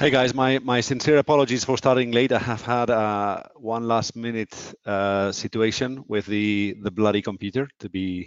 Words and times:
Hey 0.00 0.08
guys, 0.08 0.32
my, 0.32 0.58
my 0.60 0.80
sincere 0.80 1.18
apologies 1.18 1.62
for 1.62 1.76
starting 1.76 2.10
late. 2.10 2.32
I 2.32 2.38
have 2.38 2.62
had 2.62 2.88
uh, 2.88 3.42
one 3.56 3.86
last 3.86 4.16
minute 4.16 4.56
uh, 4.86 5.30
situation 5.30 6.04
with 6.08 6.24
the 6.24 6.74
the 6.80 6.90
bloody 6.90 7.20
computer 7.20 7.68
to 7.80 7.90
be 7.90 8.26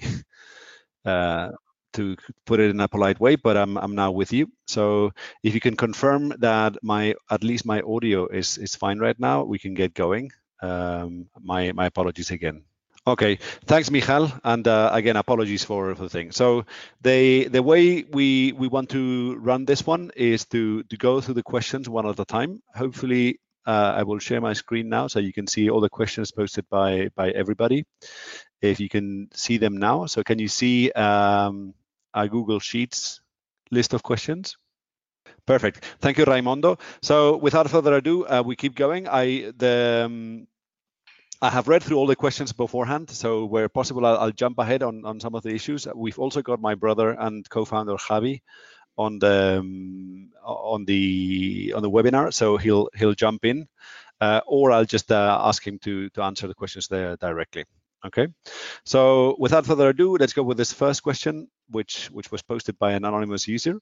uh, 1.06 1.50
to 1.94 2.16
put 2.46 2.60
it 2.60 2.70
in 2.70 2.80
a 2.80 2.88
polite 2.88 3.20
way, 3.20 3.38
but 3.38 3.58
I'm 3.58 3.80
I'm 3.80 3.96
now 3.96 4.12
with 4.12 4.32
you. 4.32 4.52
So 4.68 5.14
if 5.42 5.56
you 5.56 5.60
can 5.60 5.76
confirm 5.76 6.36
that 6.42 6.78
my 6.84 7.16
at 7.32 7.44
least 7.44 7.66
my 7.66 7.82
audio 7.82 8.28
is 8.28 8.60
is 8.60 8.76
fine 8.76 9.00
right 9.00 9.20
now, 9.20 9.44
we 9.44 9.58
can 9.58 9.74
get 9.74 9.96
going. 9.96 10.30
Um, 10.62 11.26
my 11.42 11.71
my 11.71 11.88
apologies 11.88 12.30
again. 12.30 12.66
Okay, 13.06 13.38
thanks, 13.66 13.92
Michal, 13.92 14.32
and 14.46 14.66
uh, 14.66 14.90
again, 14.94 15.18
apologies 15.18 15.62
for, 15.66 15.94
for 15.94 16.04
the 16.04 16.10
thing. 16.10 16.32
So 16.32 16.66
the 17.02 17.50
the 17.50 17.62
way 17.62 18.04
we 18.04 18.54
we 18.54 18.70
want 18.70 18.92
to 18.92 19.36
run 19.36 19.66
this 19.66 19.86
one 19.86 20.12
is 20.16 20.46
to 20.46 20.84
to 20.84 20.96
go 20.96 21.20
through 21.20 21.34
the 21.34 21.44
questions 21.44 21.89
one 21.89 22.08
at 22.08 22.18
a 22.18 22.24
time. 22.24 22.62
Hopefully, 22.74 23.42
uh, 23.68 23.96
I 23.97 24.04
will 24.04 24.20
share 24.20 24.39
my 24.39 24.54
screen 24.54 24.88
now 24.88 25.08
so 25.08 25.20
you 25.20 25.34
can 25.34 25.47
see 25.47 25.70
all 25.70 25.82
the 25.82 25.89
questions 25.89 26.32
posted 26.32 26.70
by 26.70 27.10
by 27.14 27.32
everybody. 27.32 27.84
If 28.61 28.80
you 28.80 28.88
can 28.88 29.28
see 29.33 29.58
them 29.58 29.75
now, 29.75 30.06
so 30.06 30.24
can 30.24 30.39
you 30.39 30.47
see 30.47 30.89
um, 30.92 31.74
a 32.14 32.30
Google 32.30 32.61
Sheets 32.61 33.20
list 33.70 33.94
of 33.94 34.02
questions? 34.02 34.56
Perfect. 35.45 35.83
Thank 36.00 36.17
you, 36.17 36.23
Raimondo. 36.23 36.78
So 37.02 37.36
without 37.36 37.70
further 37.70 37.95
ado, 37.95 38.25
uh, 38.25 38.44
we 38.45 38.56
keep 38.56 38.75
going. 38.75 39.09
I 39.09 39.52
the 39.58 40.03
um, 40.06 40.47
I 41.44 41.50
have 41.50 41.67
read 41.67 41.83
through 41.83 41.97
all 41.97 42.08
the 42.08 42.16
questions 42.16 42.53
beforehand, 42.53 43.09
so 43.09 43.44
where 43.44 43.67
possible, 43.67 44.06
I'll, 44.06 44.17
I'll, 44.17 44.31
jump 44.31 44.59
ahead 44.59 44.81
on, 44.81 45.03
on 45.03 45.20
some 45.20 45.36
of 45.36 45.44
the 45.44 45.50
issues. 45.50 45.86
We've 45.94 46.17
also 46.17 46.42
got 46.42 46.61
my 46.61 46.73
brother 46.73 47.09
and 47.19 47.47
co-founder 47.50 47.95
Javi 47.95 48.42
on 48.97 49.19
the 49.19 49.58
um, 49.59 50.30
on 50.45 50.86
the 50.86 51.73
on 51.75 51.81
the 51.81 51.92
webinar, 51.92 52.33
so 52.33 52.56
he'll 52.56 52.88
he'll 52.95 53.14
jump 53.14 53.44
in, 53.44 53.67
uh, 54.22 54.39
or 54.47 54.72
I'll 54.72 54.86
just 54.86 55.11
uh, 55.11 55.38
ask 55.44 55.67
him 55.67 55.80
to 55.80 56.09
to 56.11 56.23
answer 56.23 56.47
the 56.47 56.53
questions 56.53 56.88
there 56.88 57.17
directly. 57.17 57.66
Okay, 58.05 58.27
so 58.83 59.33
without 59.39 59.65
further 59.65 59.87
ado, 59.87 60.17
let's 60.17 60.33
go 60.33 60.43
with 60.43 60.57
this 60.57 60.73
first 60.73 61.03
question, 61.03 61.47
which 61.69 62.07
which 62.07 62.29
was 62.33 62.41
posted 62.41 62.77
by 62.77 62.91
an 62.91 63.05
anonymous 63.05 63.47
user, 63.47 63.79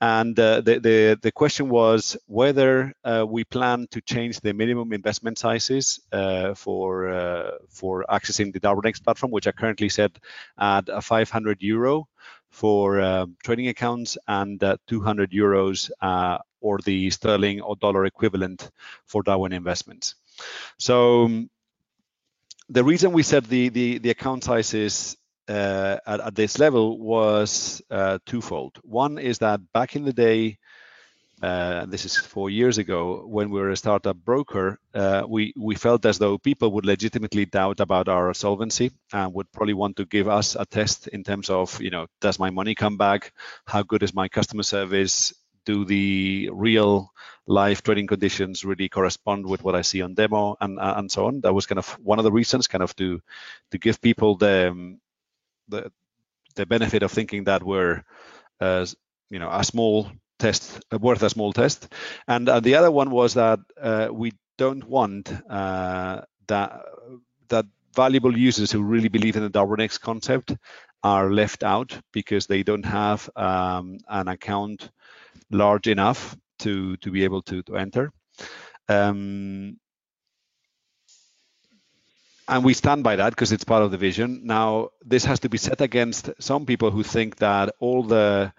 and 0.00 0.38
uh, 0.38 0.60
the, 0.60 0.78
the 0.78 1.18
the 1.20 1.32
question 1.32 1.68
was 1.68 2.16
whether 2.26 2.92
uh, 3.02 3.26
we 3.28 3.42
plan 3.42 3.88
to 3.90 4.00
change 4.00 4.38
the 4.38 4.54
minimum 4.54 4.92
investment 4.92 5.36
sizes 5.36 5.98
uh, 6.12 6.54
for 6.54 7.08
uh, 7.08 7.50
for 7.68 8.04
accessing 8.08 8.52
the 8.52 8.60
Darwinex 8.60 9.02
platform, 9.02 9.32
which 9.32 9.48
are 9.48 9.52
currently 9.52 9.88
set 9.88 10.16
at 10.58 10.86
500 11.02 11.60
euro 11.60 12.06
for 12.50 13.00
um, 13.00 13.36
trading 13.42 13.66
accounts 13.66 14.16
and 14.28 14.62
uh, 14.62 14.76
200 14.86 15.32
euros 15.32 15.90
uh, 16.00 16.38
or 16.60 16.78
the 16.84 17.10
sterling 17.10 17.60
or 17.60 17.74
dollar 17.76 18.06
equivalent 18.06 18.70
for 19.06 19.24
Darwin 19.24 19.52
investments. 19.52 20.14
So 20.78 21.24
um, 21.24 21.50
the 22.68 22.84
reason 22.84 23.12
we 23.12 23.22
set 23.22 23.44
the 23.44 23.68
the, 23.68 23.98
the 23.98 24.10
account 24.10 24.44
sizes 24.44 25.16
uh, 25.48 25.98
at, 26.06 26.20
at, 26.20 26.34
this 26.34 26.58
level 26.58 26.98
was 26.98 27.80
uh, 27.90 28.18
twofold. 28.26 28.78
One 28.82 29.18
is 29.18 29.38
that 29.38 29.60
back 29.72 29.94
in 29.94 30.04
the 30.04 30.12
day, 30.12 30.58
uh, 31.40 31.86
this 31.86 32.04
is 32.04 32.16
four 32.16 32.50
years 32.50 32.78
ago, 32.78 33.24
when 33.26 33.50
we 33.50 33.60
were 33.60 33.70
a 33.70 33.76
startup 33.76 34.16
broker, 34.16 34.80
uh, 34.94 35.22
we 35.28 35.52
we 35.56 35.76
felt 35.76 36.04
as 36.04 36.18
though 36.18 36.38
people 36.38 36.72
would 36.72 36.86
legitimately 36.86 37.44
doubt 37.44 37.80
about 37.80 38.08
our 38.08 38.34
solvency 38.34 38.90
and 39.12 39.34
would 39.34 39.50
probably 39.52 39.74
want 39.74 39.96
to 39.96 40.04
give 40.04 40.28
us 40.28 40.56
a 40.56 40.64
test 40.64 41.08
in 41.08 41.22
terms 41.22 41.50
of, 41.50 41.80
you 41.80 41.90
know, 41.90 42.06
does 42.20 42.38
my 42.38 42.50
money 42.50 42.74
come 42.74 42.96
back? 42.96 43.32
How 43.66 43.82
good 43.82 44.02
is 44.02 44.14
my 44.14 44.28
customer 44.28 44.64
service? 44.64 45.32
do 45.66 45.84
the 45.84 46.48
real 46.52 47.12
life 47.46 47.82
trading 47.82 48.06
conditions 48.06 48.64
really 48.64 48.88
correspond 48.88 49.46
with 49.46 49.62
what 49.62 49.74
I 49.74 49.82
see 49.82 50.02
on 50.02 50.14
demo 50.14 50.56
and 50.60 50.78
uh, 50.78 50.94
and 50.96 51.10
so 51.10 51.26
on. 51.26 51.40
That 51.42 51.54
was 51.54 51.66
kind 51.66 51.78
of 51.78 51.88
one 52.02 52.18
of 52.18 52.24
the 52.24 52.32
reasons, 52.32 52.66
kind 52.66 52.82
of 52.82 52.94
to 52.96 53.20
to 53.70 53.78
give 53.78 54.00
people 54.00 54.36
the 54.36 54.68
um, 54.70 55.00
the 55.68 55.90
the 56.56 56.66
benefit 56.66 57.02
of 57.02 57.12
thinking 57.12 57.44
that 57.44 57.62
we're 57.62 58.02
uh, 58.60 58.86
you 59.30 59.38
know 59.38 59.50
a 59.50 59.64
small 59.64 60.10
test 60.38 60.80
worth 60.92 61.22
a 61.22 61.30
small 61.30 61.52
test, 61.52 61.88
and 62.26 62.48
uh, 62.48 62.60
the 62.60 62.74
other 62.74 62.90
one 62.90 63.10
was 63.10 63.34
that 63.34 63.60
uh, 63.80 64.08
we 64.10 64.32
don't 64.58 64.84
want 64.84 65.32
uh, 65.50 66.22
that 66.48 66.82
that 67.48 67.66
valuable 67.94 68.36
users 68.36 68.72
who 68.72 68.82
really 68.82 69.08
believe 69.08 69.36
in 69.36 69.42
the 69.42 69.50
Darwinex 69.50 70.00
concept 70.00 70.54
are 71.02 71.30
left 71.30 71.62
out 71.62 71.98
because 72.12 72.46
they 72.46 72.62
don't 72.62 72.84
have 72.84 73.30
um, 73.36 73.98
an 74.08 74.28
account 74.28 74.90
large 75.50 75.86
enough 75.86 76.36
to 76.60 76.96
to 76.98 77.10
be 77.10 77.24
able 77.24 77.42
to 77.42 77.62
to 77.62 77.76
enter. 77.76 78.12
Um, 78.88 79.78
and 82.48 82.64
we 82.64 82.74
stand 82.74 83.02
by 83.02 83.16
that 83.16 83.30
because 83.30 83.52
it's 83.52 83.64
part 83.64 83.82
of 83.82 83.90
the 83.90 83.98
vision. 83.98 84.42
Now, 84.44 84.90
this 85.04 85.24
has 85.24 85.40
to 85.40 85.48
be 85.48 85.58
set 85.58 85.80
against 85.80 86.30
some 86.38 86.64
people 86.64 86.90
who 86.90 87.02
think 87.02 87.36
that 87.36 87.74
all 87.80 88.02
the 88.02 88.52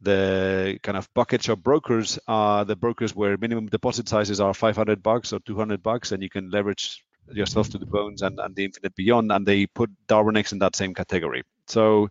the 0.00 0.78
kind 0.82 0.98
of 0.98 1.08
buckets 1.14 1.48
of 1.48 1.62
brokers 1.62 2.18
are 2.26 2.64
the 2.64 2.74
brokers 2.74 3.14
where 3.14 3.36
minimum 3.36 3.66
deposit 3.66 4.08
sizes 4.08 4.40
are 4.40 4.52
500 4.52 5.00
bucks 5.02 5.32
or 5.32 5.38
200 5.40 5.82
bucks, 5.82 6.12
and 6.12 6.22
you 6.22 6.28
can 6.28 6.50
leverage 6.50 7.04
yourself 7.30 7.68
to 7.70 7.78
the 7.78 7.86
bones 7.86 8.22
and, 8.22 8.38
and 8.40 8.54
the 8.56 8.64
infinite 8.64 8.94
beyond, 8.96 9.30
and 9.30 9.46
they 9.46 9.66
put 9.66 9.90
Darwinex 10.08 10.52
in 10.52 10.58
that 10.58 10.74
same 10.74 10.92
category. 10.92 11.44
So 11.68 12.08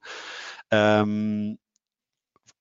um, 0.71 1.57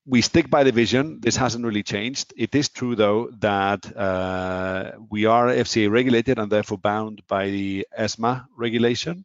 we 0.07 0.23
stick 0.23 0.51
by 0.51 0.65
the 0.65 0.73
vision. 0.73 1.21
This 1.21 1.37
hasn't 1.37 1.65
really 1.65 1.83
changed. 1.83 2.33
It 2.37 2.55
is 2.55 2.69
true, 2.69 2.97
though, 2.97 3.31
that 3.41 3.97
uh, 3.97 4.93
we 5.11 5.27
are 5.27 5.49
FCA 5.49 5.91
regulated 5.91 6.39
and 6.39 6.51
therefore 6.51 6.79
bound 6.79 7.23
by 7.29 7.51
the 7.51 7.87
ESMA 7.97 8.47
regulation. 8.57 9.25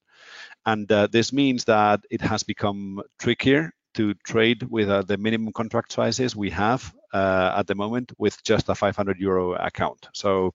And 0.65 0.91
uh, 0.91 1.07
this 1.07 1.31
means 1.31 1.65
that 1.65 2.01
it 2.09 2.21
has 2.21 2.43
become 2.43 3.01
trickier 3.19 3.71
to 3.93 4.13
trade 4.25 4.63
with 4.63 4.89
uh, 4.89 5.03
the 5.03 5.17
minimum 5.17 5.53
contract 5.53 5.91
sizes 5.91 6.35
we 6.35 6.49
have 6.49 6.93
uh, 7.13 7.53
at 7.57 7.67
the 7.67 7.75
moment 7.75 8.11
with 8.17 8.43
just 8.43 8.67
a 8.69 8.75
500 8.75 9.19
euro 9.19 9.53
account. 9.53 10.09
So 10.13 10.53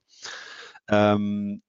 um, 0.89 1.63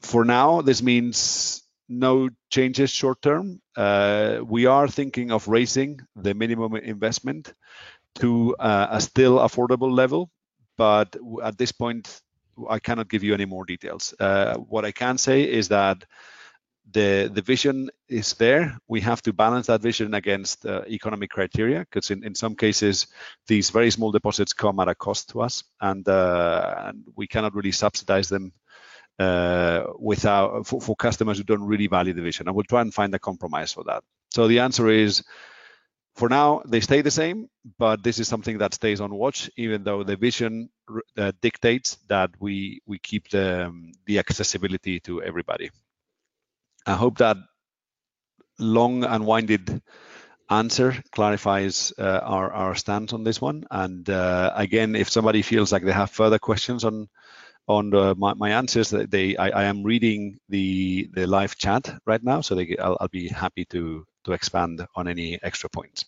for 0.00 0.24
now, 0.24 0.60
this 0.60 0.82
means 0.82 1.61
no 1.92 2.28
changes 2.50 2.90
short 2.90 3.20
term. 3.22 3.60
Uh, 3.76 4.40
we 4.44 4.66
are 4.66 4.88
thinking 4.88 5.30
of 5.30 5.46
raising 5.48 6.00
the 6.16 6.34
minimum 6.34 6.76
investment 6.76 7.52
to 8.16 8.54
uh, 8.56 8.88
a 8.90 9.00
still 9.00 9.38
affordable 9.38 9.92
level, 9.92 10.30
but 10.76 11.16
at 11.42 11.58
this 11.58 11.72
point, 11.72 12.20
I 12.68 12.78
cannot 12.78 13.08
give 13.08 13.22
you 13.22 13.34
any 13.34 13.44
more 13.46 13.64
details. 13.64 14.14
Uh, 14.18 14.56
what 14.56 14.84
I 14.84 14.92
can 14.92 15.18
say 15.18 15.42
is 15.42 15.68
that 15.68 16.04
the 16.92 17.30
the 17.32 17.42
vision 17.42 17.90
is 18.08 18.34
there. 18.34 18.76
We 18.88 19.00
have 19.00 19.22
to 19.22 19.32
balance 19.32 19.68
that 19.68 19.80
vision 19.80 20.14
against 20.14 20.66
economic 20.66 21.30
criteria 21.30 21.80
because 21.80 22.10
in, 22.10 22.34
some 22.34 22.54
cases 22.54 23.06
these 23.46 23.70
very 23.70 23.90
small 23.90 24.12
deposits 24.12 24.52
come 24.52 24.80
at 24.80 24.88
a 24.88 24.94
cost 24.94 25.30
to 25.30 25.40
us, 25.40 25.64
and 25.80 26.04
we 27.16 27.26
cannot 27.26 27.54
really 27.54 27.72
subsidize 27.72 28.28
them 28.28 28.52
uh, 29.18 29.84
without 29.98 30.66
for, 30.66 30.80
for, 30.80 30.96
customers 30.96 31.38
who 31.38 31.44
don't 31.44 31.62
really 31.62 31.86
value 31.86 32.12
the 32.12 32.22
vision. 32.22 32.48
I 32.48 32.52
will 32.52 32.64
try 32.64 32.80
and 32.80 32.92
find 32.92 33.14
a 33.14 33.18
compromise 33.18 33.72
for 33.72 33.84
that. 33.84 34.02
So 34.30 34.48
the 34.48 34.60
answer 34.60 34.88
is, 34.88 35.22
for 36.14 36.28
now 36.28 36.62
they 36.66 36.80
stay 36.80 37.00
the 37.02 37.10
same, 37.10 37.48
but 37.78 38.02
this 38.02 38.18
is 38.18 38.28
something 38.28 38.58
that 38.58 38.74
stays 38.74 39.00
on 39.00 39.14
watch, 39.14 39.50
even 39.56 39.84
though 39.84 40.02
the 40.02 40.16
vision 40.16 40.68
uh, 41.16 41.32
dictates 41.40 41.96
that 42.08 42.30
we 42.38 42.80
we 42.86 42.98
keep 42.98 43.28
the 43.30 43.66
um, 43.66 43.92
the 44.06 44.18
accessibility 44.18 45.00
to 45.00 45.22
everybody. 45.22 45.70
I 46.86 46.94
hope 46.94 47.18
that 47.18 47.36
long 48.58 49.04
and 49.04 49.26
winded 49.26 49.82
answer 50.50 51.02
clarifies 51.12 51.92
uh, 51.98 52.20
our 52.22 52.52
our 52.52 52.74
stance 52.74 53.12
on 53.12 53.24
this 53.24 53.40
one. 53.40 53.64
And 53.70 54.08
uh, 54.10 54.52
again, 54.54 54.94
if 54.94 55.08
somebody 55.08 55.42
feels 55.42 55.72
like 55.72 55.84
they 55.84 55.92
have 55.92 56.10
further 56.10 56.38
questions 56.38 56.84
on 56.84 57.08
on 57.68 57.90
the, 57.90 58.14
my, 58.14 58.34
my 58.34 58.50
answers. 58.50 58.90
That 58.90 59.10
they, 59.10 59.36
I, 59.36 59.48
I, 59.48 59.64
am 59.64 59.82
reading 59.82 60.38
the 60.48 61.08
the 61.12 61.26
live 61.26 61.56
chat 61.56 61.94
right 62.06 62.22
now, 62.22 62.40
so 62.40 62.54
they, 62.54 62.76
I'll, 62.78 62.96
I'll 63.00 63.08
be 63.08 63.28
happy 63.28 63.64
to 63.66 64.06
to 64.24 64.32
expand 64.32 64.86
on 64.94 65.08
any 65.08 65.42
extra 65.42 65.68
points. 65.68 66.04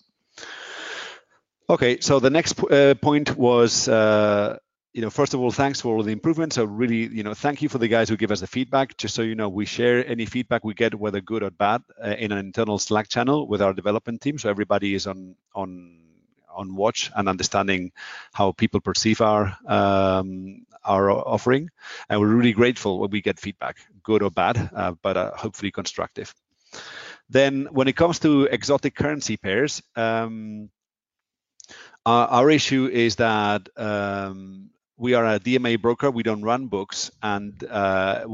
Okay, 1.69 2.01
so 2.01 2.21
the 2.21 2.31
next 2.31 2.63
uh, 2.65 2.95
point 2.95 3.37
was, 3.37 3.89
uh, 3.89 4.59
you 4.93 5.01
know, 5.01 5.09
first 5.09 5.33
of 5.33 5.41
all, 5.41 5.51
thanks 5.51 5.81
for 5.81 5.97
all 5.97 6.03
the 6.03 6.13
improvements. 6.13 6.57
So 6.57 6.65
really, 6.65 7.07
you 7.07 7.23
know, 7.23 7.33
thank 7.33 7.63
you 7.63 7.71
for 7.71 7.79
the 7.79 7.89
guys 7.89 8.09
who 8.09 8.17
give 8.17 8.31
us 8.31 8.41
the 8.41 8.47
feedback. 8.47 8.97
Just 8.99 9.15
so 9.15 9.23
you 9.23 9.35
know, 9.35 9.49
we 9.49 9.65
share 9.65 10.07
any 10.07 10.27
feedback 10.27 10.63
we 10.63 10.75
get, 10.75 10.95
whether 10.95 11.23
good 11.23 11.43
or 11.43 11.51
bad, 11.51 11.83
uh, 12.03 12.11
in 12.11 12.33
an 12.33 12.39
internal 12.39 12.79
Slack 12.79 13.09
channel 13.09 13.49
with 13.49 13.63
our 13.63 13.73
development 13.73 14.21
team. 14.21 14.39
So 14.39 14.51
everybody 14.51 14.95
is 14.95 15.07
on 15.07 15.37
on 15.55 16.01
on 16.55 16.77
watch 16.77 17.11
and 17.17 17.29
understanding 17.29 17.93
how 18.33 18.53
people 18.53 18.81
perceive 18.81 19.21
our 19.21 19.57
um, 19.67 20.65
our 20.85 21.11
offering. 21.11 21.71
And 22.09 22.21
we're 22.21 22.35
really 22.35 22.53
grateful 22.53 22.99
when 22.99 23.11
we 23.11 23.21
get 23.21 23.39
feedback, 23.39 23.79
good 24.03 24.23
or 24.23 24.31
bad, 24.31 24.71
uh, 24.75 24.93
but 25.03 25.17
uh, 25.17 25.33
hopefully 25.37 25.71
constructive. 25.71 26.35
Then 27.29 27.69
when 27.71 27.89
it 27.89 27.97
comes 27.97 28.19
to 28.21 28.45
exotic 28.45 28.95
currency 28.95 29.37
pairs, 29.37 29.83
um, 29.97 30.71
our, 32.05 32.29
our, 32.29 32.51
issue 32.51 32.87
is 32.87 33.17
that 33.17 33.69
um, 33.77 34.71
we 34.97 35.15
are 35.15 35.25
a 35.27 35.41
DMA 35.41 35.81
broker. 35.81 36.11
We 36.11 36.23
don't 36.23 36.43
run 36.43 36.67
books, 36.67 37.11
and 37.23 37.53
uh, 37.65 38.27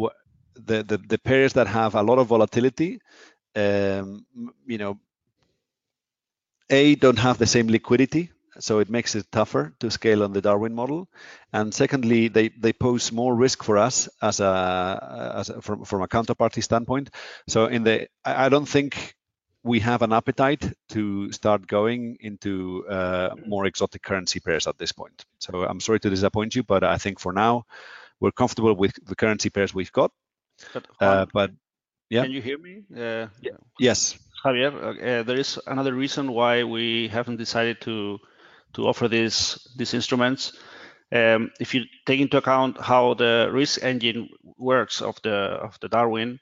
the, 0.54 0.82
the, 0.82 0.98
the 0.98 1.18
pairs 1.18 1.52
that 1.52 1.68
have 1.68 1.94
a 1.94 2.02
lot 2.02 2.18
of 2.18 2.26
volatility, 2.26 3.00
um, 3.54 4.26
you 4.66 4.78
know, 4.78 4.98
a 6.68 6.94
don't 6.96 7.18
have 7.18 7.38
the 7.38 7.46
same 7.46 7.68
liquidity, 7.68 8.30
so 8.60 8.78
it 8.78 8.90
makes 8.90 9.14
it 9.14 9.26
tougher 9.32 9.74
to 9.80 9.90
scale 9.90 10.22
on 10.22 10.32
the 10.32 10.40
Darwin 10.40 10.74
model. 10.74 11.08
And 11.52 11.74
secondly, 11.74 12.28
they 12.28 12.48
they 12.48 12.72
pose 12.72 13.12
more 13.12 13.34
risk 13.34 13.64
for 13.64 13.78
us 13.78 14.08
as 14.22 14.40
a 14.40 15.34
as 15.36 15.48
a, 15.50 15.60
from 15.60 15.84
from 15.84 16.02
a 16.02 16.08
counterparty 16.08 16.62
standpoint. 16.62 17.10
So 17.48 17.66
in 17.66 17.84
the 17.84 18.08
I 18.24 18.48
don't 18.48 18.68
think 18.68 19.16
we 19.62 19.80
have 19.80 20.02
an 20.02 20.12
appetite 20.12 20.72
to 20.88 21.30
start 21.32 21.66
going 21.66 22.16
into 22.20 22.84
uh, 22.88 23.34
more 23.46 23.66
exotic 23.66 24.02
currency 24.02 24.40
pairs 24.40 24.66
at 24.66 24.78
this 24.78 24.92
point. 24.92 25.24
So 25.38 25.64
I'm 25.64 25.80
sorry 25.80 26.00
to 26.00 26.10
disappoint 26.10 26.54
you, 26.54 26.62
but 26.62 26.82
I 26.82 26.96
think 26.96 27.20
for 27.20 27.32
now 27.32 27.66
we're 28.20 28.32
comfortable 28.32 28.74
with 28.74 28.92
the 29.04 29.14
currency 29.14 29.50
pairs 29.50 29.74
we've 29.74 29.92
got. 29.92 30.12
But, 30.72 30.86
uh, 31.00 31.26
but 31.32 31.50
yeah, 32.08 32.22
can 32.22 32.32
you 32.32 32.42
hear 32.42 32.58
me? 32.58 32.82
Uh, 32.94 33.28
yeah. 33.42 33.56
Yes, 33.78 34.18
Javier. 34.44 34.72
Uh, 34.72 35.22
there 35.22 35.38
is 35.38 35.58
another 35.66 35.94
reason 35.94 36.32
why 36.32 36.64
we 36.64 37.08
haven't 37.08 37.36
decided 37.36 37.80
to 37.82 38.18
to 38.74 38.86
offer 38.86 39.08
these 39.08 39.68
these 39.76 39.94
instruments. 39.94 40.52
Um, 41.12 41.50
if 41.58 41.74
you 41.74 41.84
take 42.06 42.20
into 42.20 42.36
account 42.36 42.80
how 42.80 43.14
the 43.14 43.50
risk 43.52 43.82
engine 43.82 44.28
works 44.58 45.02
of 45.02 45.20
the 45.22 45.58
of 45.62 45.78
the 45.80 45.88
Darwin, 45.88 46.38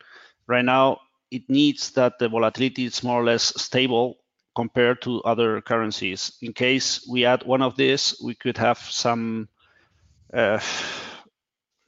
right 0.46 0.64
now 0.64 1.00
it 1.30 1.48
needs 1.48 1.90
that 1.92 2.18
the 2.18 2.28
volatility 2.28 2.84
is 2.84 3.02
more 3.02 3.20
or 3.20 3.24
less 3.24 3.52
stable 3.60 4.18
compared 4.54 5.00
to 5.02 5.22
other 5.22 5.60
currencies. 5.60 6.32
In 6.42 6.52
case 6.52 7.06
we 7.08 7.24
add 7.24 7.44
one 7.44 7.62
of 7.62 7.76
these, 7.76 8.20
we 8.22 8.34
could 8.34 8.56
have 8.58 8.78
some 8.78 9.48
uh, 10.34 10.58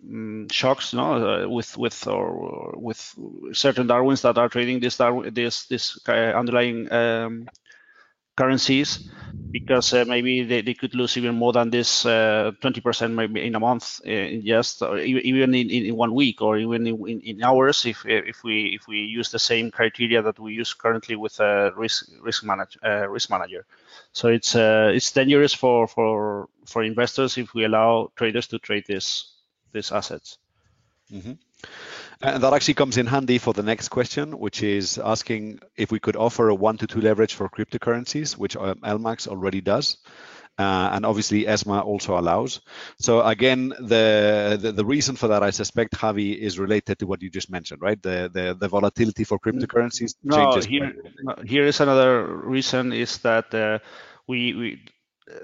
mm, 0.04 0.50
shocks, 0.52 0.94
no, 0.94 1.44
uh, 1.44 1.48
with 1.48 1.76
with 1.76 2.06
or 2.06 2.74
with 2.76 3.14
certain 3.52 3.86
Darwins 3.86 4.22
that 4.22 4.38
are 4.38 4.48
trading 4.48 4.80
this 4.80 4.96
Darwin, 4.96 5.34
this 5.34 5.66
this 5.66 5.98
uh, 6.08 6.12
underlying 6.12 6.90
um, 6.92 7.48
currencies 8.40 9.10
because 9.50 9.92
uh, 9.92 10.04
maybe 10.06 10.42
they, 10.44 10.62
they 10.62 10.74
could 10.74 10.94
lose 10.94 11.16
even 11.16 11.34
more 11.34 11.52
than 11.52 11.70
this 11.70 12.06
uh, 12.06 12.52
20% 12.62 13.12
maybe 13.12 13.44
in 13.46 13.54
a 13.54 13.60
month 13.60 14.00
uh, 14.06 14.10
in 14.10 14.44
just 14.44 14.82
or 14.82 14.98
even 14.98 15.54
in, 15.54 15.70
in 15.70 15.96
one 15.96 16.14
week 16.14 16.40
or 16.40 16.58
even 16.58 16.86
in, 16.86 17.20
in 17.20 17.42
hours 17.42 17.84
if 17.84 18.04
if 18.06 18.42
we 18.44 18.78
if 18.80 18.86
we 18.88 18.98
use 18.98 19.30
the 19.30 19.38
same 19.38 19.70
criteria 19.70 20.22
that 20.22 20.38
we 20.38 20.52
use 20.52 20.72
currently 20.74 21.16
with 21.16 21.38
a 21.40 21.72
risk 21.76 22.10
risk 22.22 22.44
manage 22.44 22.78
uh, 22.84 23.08
risk 23.08 23.30
manager 23.30 23.66
so 24.12 24.28
it's 24.28 24.54
uh, 24.54 24.90
it's 24.94 25.12
dangerous 25.12 25.54
for 25.54 25.86
for 25.86 26.48
for 26.66 26.82
investors 26.82 27.38
if 27.38 27.54
we 27.54 27.64
allow 27.64 28.10
traders 28.16 28.46
to 28.46 28.58
trade 28.58 28.84
this 28.86 29.34
these 29.72 29.92
assets 29.92 30.38
mm-hmm. 31.12 31.32
And 32.22 32.42
that 32.42 32.52
actually 32.52 32.74
comes 32.74 32.98
in 32.98 33.06
handy 33.06 33.38
for 33.38 33.54
the 33.54 33.62
next 33.62 33.88
question, 33.88 34.38
which 34.38 34.62
is 34.62 34.98
asking 34.98 35.60
if 35.76 35.90
we 35.90 35.98
could 35.98 36.16
offer 36.16 36.50
a 36.50 36.54
one 36.54 36.76
to 36.78 36.86
two 36.86 37.00
leverage 37.00 37.34
for 37.34 37.48
cryptocurrencies, 37.48 38.36
which 38.36 38.56
um, 38.56 38.76
LMAX 38.80 39.26
already 39.26 39.62
does. 39.62 39.96
Uh, 40.58 40.90
and 40.92 41.06
obviously 41.06 41.46
ESMA 41.46 41.80
also 41.80 42.18
allows. 42.18 42.60
So 42.98 43.22
again, 43.22 43.70
the, 43.78 44.58
the, 44.60 44.72
the 44.72 44.84
reason 44.84 45.16
for 45.16 45.28
that, 45.28 45.42
I 45.42 45.48
suspect, 45.48 45.94
Javi, 45.94 46.36
is 46.36 46.58
related 46.58 46.98
to 46.98 47.06
what 47.06 47.22
you 47.22 47.30
just 47.30 47.50
mentioned, 47.50 47.80
right? 47.80 48.02
The 48.02 48.28
the, 48.30 48.54
the 48.60 48.68
volatility 48.68 49.24
for 49.24 49.38
cryptocurrencies 49.38 50.16
no, 50.22 50.36
changes. 50.36 50.66
Here, 50.66 50.92
here 51.46 51.64
is 51.64 51.80
another 51.80 52.26
reason 52.26 52.92
is 52.92 53.18
that 53.18 53.54
uh, 53.54 53.78
we 54.28 54.52
we 54.52 54.84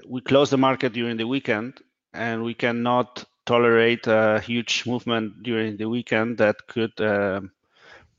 we 0.07 0.21
close 0.21 0.51
the 0.51 0.57
market 0.57 0.93
during 0.93 1.17
the 1.17 1.25
weekend, 1.25 1.81
and 2.13 2.43
we 2.43 2.53
cannot 2.53 3.25
tolerate 3.47 4.05
a 4.07 4.39
huge 4.41 4.85
movement 4.85 5.41
during 5.41 5.77
the 5.77 5.89
weekend 5.89 6.37
that 6.37 6.67
could 6.67 6.99
uh, 7.01 7.41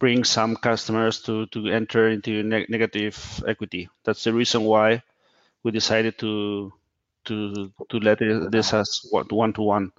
bring 0.00 0.24
some 0.24 0.56
customers 0.56 1.20
to, 1.22 1.46
to 1.46 1.68
enter 1.68 2.08
into 2.08 2.42
ne 2.42 2.66
negative 2.68 3.44
equity. 3.46 3.88
That's 4.04 4.24
the 4.24 4.32
reason 4.32 4.62
why 4.64 5.02
we 5.62 5.70
decided 5.70 6.18
to 6.18 6.72
to 7.26 7.70
to 7.90 7.98
let 8.00 8.20
it, 8.22 8.50
this 8.50 8.72
as 8.72 9.06
one 9.10 9.52
to 9.52 9.62
one. 9.62 9.92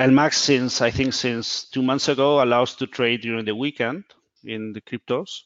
LMAX 0.00 0.34
since 0.34 0.82
I 0.82 0.90
think 0.90 1.14
since 1.14 1.64
two 1.70 1.82
months 1.82 2.08
ago 2.08 2.42
allows 2.42 2.74
to 2.76 2.86
trade 2.86 3.22
during 3.22 3.44
the 3.44 3.54
weekend 3.54 4.04
in 4.44 4.72
the 4.72 4.80
cryptos, 4.80 5.44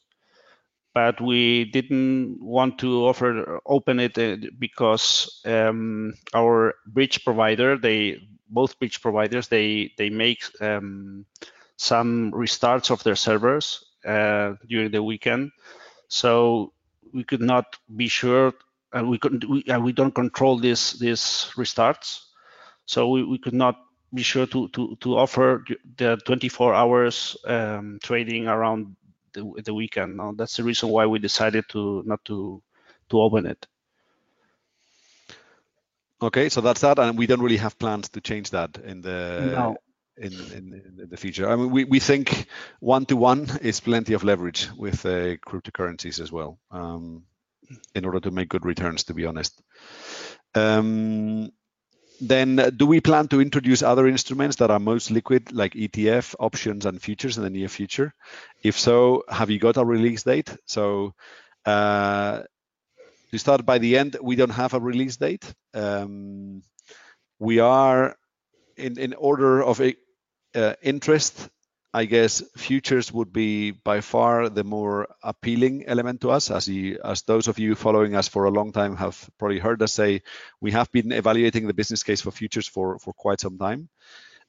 but 0.94 1.20
we 1.20 1.66
didn't 1.66 2.42
want 2.42 2.78
to 2.78 3.06
offer 3.06 3.60
open 3.66 4.00
it 4.00 4.18
uh, 4.18 4.36
because 4.58 5.40
um, 5.44 6.14
our 6.34 6.74
bridge 6.86 7.24
provider 7.24 7.76
they 7.76 8.18
both 8.52 8.78
bridge 8.78 9.00
providers 9.00 9.48
they 9.48 9.92
they 9.98 10.10
make 10.10 10.44
um, 10.60 11.26
some 11.76 12.32
restarts 12.32 12.90
of 12.90 13.02
their 13.02 13.16
servers 13.16 13.84
uh, 14.04 14.54
during 14.68 14.90
the 14.90 15.02
weekend, 15.02 15.50
so 16.08 16.72
we 17.12 17.24
could 17.24 17.40
not 17.40 17.76
be 17.96 18.08
sure, 18.08 18.52
and 18.92 19.08
we 19.08 19.18
couldn't 19.18 19.48
we, 19.48 19.64
we 19.80 19.92
don't 19.92 20.14
control 20.14 20.58
this 20.58 20.92
these 20.98 21.50
restarts, 21.56 22.20
so 22.86 23.08
we, 23.08 23.24
we 23.24 23.38
could 23.38 23.54
not 23.54 23.76
be 24.14 24.22
sure 24.22 24.46
to 24.46 24.68
to 24.68 24.96
to 25.00 25.16
offer 25.16 25.64
the 25.96 26.16
24 26.26 26.74
hours 26.74 27.36
um, 27.46 27.98
trading 28.02 28.46
around 28.46 28.96
the, 29.32 29.50
the 29.64 29.74
weekend. 29.74 30.16
Now, 30.16 30.32
that's 30.36 30.56
the 30.56 30.64
reason 30.64 30.90
why 30.90 31.06
we 31.06 31.18
decided 31.18 31.64
to 31.70 32.02
not 32.06 32.24
to 32.26 32.62
to 33.10 33.20
open 33.20 33.46
it. 33.46 33.66
Okay, 36.22 36.48
so 36.48 36.60
that's 36.60 36.82
that, 36.82 36.98
and 36.98 37.18
we 37.18 37.26
don't 37.26 37.42
really 37.42 37.56
have 37.56 37.78
plans 37.78 38.08
to 38.10 38.20
change 38.20 38.50
that 38.50 38.78
in 38.78 39.00
the 39.00 39.50
no. 39.52 39.76
in, 40.16 40.32
in, 40.32 40.82
in 41.00 41.08
the 41.10 41.16
future. 41.16 41.50
I 41.50 41.56
mean, 41.56 41.70
we, 41.70 41.84
we 41.84 41.98
think 41.98 42.46
one 42.78 43.06
to 43.06 43.16
one 43.16 43.50
is 43.60 43.80
plenty 43.80 44.14
of 44.14 44.22
leverage 44.22 44.68
with 44.76 45.04
uh, 45.04 45.36
cryptocurrencies 45.36 46.20
as 46.20 46.30
well, 46.30 46.58
um, 46.70 47.24
in 47.94 48.04
order 48.04 48.20
to 48.20 48.30
make 48.30 48.48
good 48.48 48.64
returns. 48.64 49.04
To 49.04 49.14
be 49.14 49.26
honest. 49.26 49.60
Um, 50.54 51.50
then, 52.20 52.56
do 52.76 52.86
we 52.86 53.00
plan 53.00 53.26
to 53.28 53.40
introduce 53.40 53.82
other 53.82 54.06
instruments 54.06 54.56
that 54.56 54.70
are 54.70 54.78
most 54.78 55.10
liquid, 55.10 55.50
like 55.52 55.74
ETF, 55.74 56.36
options, 56.38 56.86
and 56.86 57.02
futures 57.02 57.36
in 57.36 57.42
the 57.42 57.50
near 57.50 57.68
future? 57.68 58.14
If 58.62 58.78
so, 58.78 59.24
have 59.28 59.50
you 59.50 59.58
got 59.58 59.76
a 59.76 59.84
release 59.84 60.22
date? 60.22 60.56
So, 60.66 61.14
uh, 61.66 62.42
to 63.32 63.38
start 63.38 63.64
by 63.64 63.78
the 63.78 63.96
end, 63.96 64.16
we 64.22 64.36
don't 64.36 64.50
have 64.50 64.74
a 64.74 64.80
release 64.80 65.16
date. 65.16 65.54
Um, 65.74 66.62
we 67.38 67.58
are 67.58 68.14
in, 68.76 68.98
in 68.98 69.14
order 69.14 69.62
of 69.62 69.80
uh, 69.80 70.74
interest, 70.82 71.48
I 71.94 72.04
guess 72.04 72.42
futures 72.56 73.12
would 73.12 73.32
be 73.32 73.70
by 73.70 74.00
far 74.02 74.48
the 74.48 74.64
more 74.64 75.08
appealing 75.22 75.84
element 75.86 76.20
to 76.22 76.30
us. 76.30 76.50
As, 76.50 76.68
you, 76.68 76.98
as 77.04 77.22
those 77.22 77.48
of 77.48 77.58
you 77.58 77.74
following 77.74 78.14
us 78.14 78.28
for 78.28 78.44
a 78.44 78.50
long 78.50 78.70
time 78.72 78.96
have 78.96 79.28
probably 79.38 79.58
heard 79.58 79.82
us 79.82 79.92
say, 79.92 80.22
we 80.60 80.70
have 80.72 80.92
been 80.92 81.10
evaluating 81.10 81.66
the 81.66 81.74
business 81.74 82.02
case 82.02 82.20
for 82.20 82.30
futures 82.30 82.68
for, 82.68 82.98
for 82.98 83.12
quite 83.14 83.40
some 83.40 83.58
time. 83.58 83.88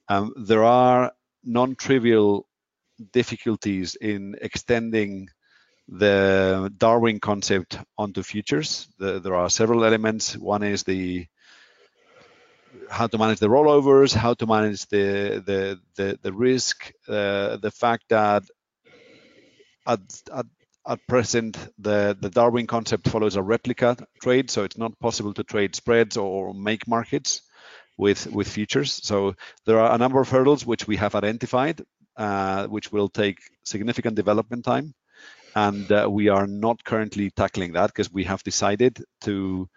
Um, 0.10 0.34
there 0.36 0.64
are 0.64 1.14
non-trivial 1.44 2.48
difficulties 3.12 3.96
in 3.96 4.36
extending 4.42 5.30
the 5.94 6.74
Darwin 6.78 7.20
concept 7.20 7.78
onto 7.98 8.24
futures. 8.24 8.88
The, 8.98 9.20
there 9.20 9.36
are 9.36 9.50
several 9.50 9.86
elements. 9.86 10.36
One 10.36 10.64
is 10.64 10.84
the 10.84 11.28
how 12.90 13.06
to 13.08 13.18
manage 13.20 13.40
the 13.40 13.48
rollovers, 13.48 14.14
how 14.14 14.34
to 14.36 14.48
manage 14.48 14.88
the 14.88 15.44
the 15.46 15.80
the, 15.96 16.20
the 16.22 16.34
risk, 16.34 16.92
uh, 17.08 17.58
the 17.58 17.72
fact 17.72 18.06
that 18.10 18.44
at, 19.86 20.00
at 20.34 20.46
at 20.88 21.08
present 21.08 21.58
the 21.78 22.18
the 22.20 22.30
Darwin 22.30 22.66
concept 22.66 23.08
follows 23.08 23.36
a 23.36 23.44
replica 23.44 23.96
trade, 24.22 24.50
so 24.50 24.64
it's 24.64 24.78
not 24.78 25.00
possible 25.00 25.34
to 25.36 25.44
trade 25.44 25.76
spreads 25.76 26.18
or 26.18 26.56
make 26.56 26.88
markets 26.88 27.42
with 28.00 28.26
with 28.32 28.48
futures. 28.48 29.00
So 29.04 29.36
there 29.68 29.80
are 29.80 29.94
a 29.94 30.00
number 30.00 30.20
of 30.20 30.30
hurdles 30.30 30.66
which 30.66 30.88
we 30.88 30.96
have 30.96 31.14
identified, 31.14 31.84
uh, 32.18 32.66
which 32.66 32.92
will 32.92 33.10
take 33.10 33.38
significant 33.64 34.16
development 34.16 34.66
time 34.66 34.96
and 35.56 35.92
uh, 35.92 36.08
we 36.10 36.30
are 36.30 36.48
not 36.48 36.84
currently 36.84 37.30
tackling 37.32 37.74
that 37.74 37.88
because 37.88 38.12
we 38.12 38.24
have 38.24 38.44
decided 38.44 39.04
to 39.22 39.68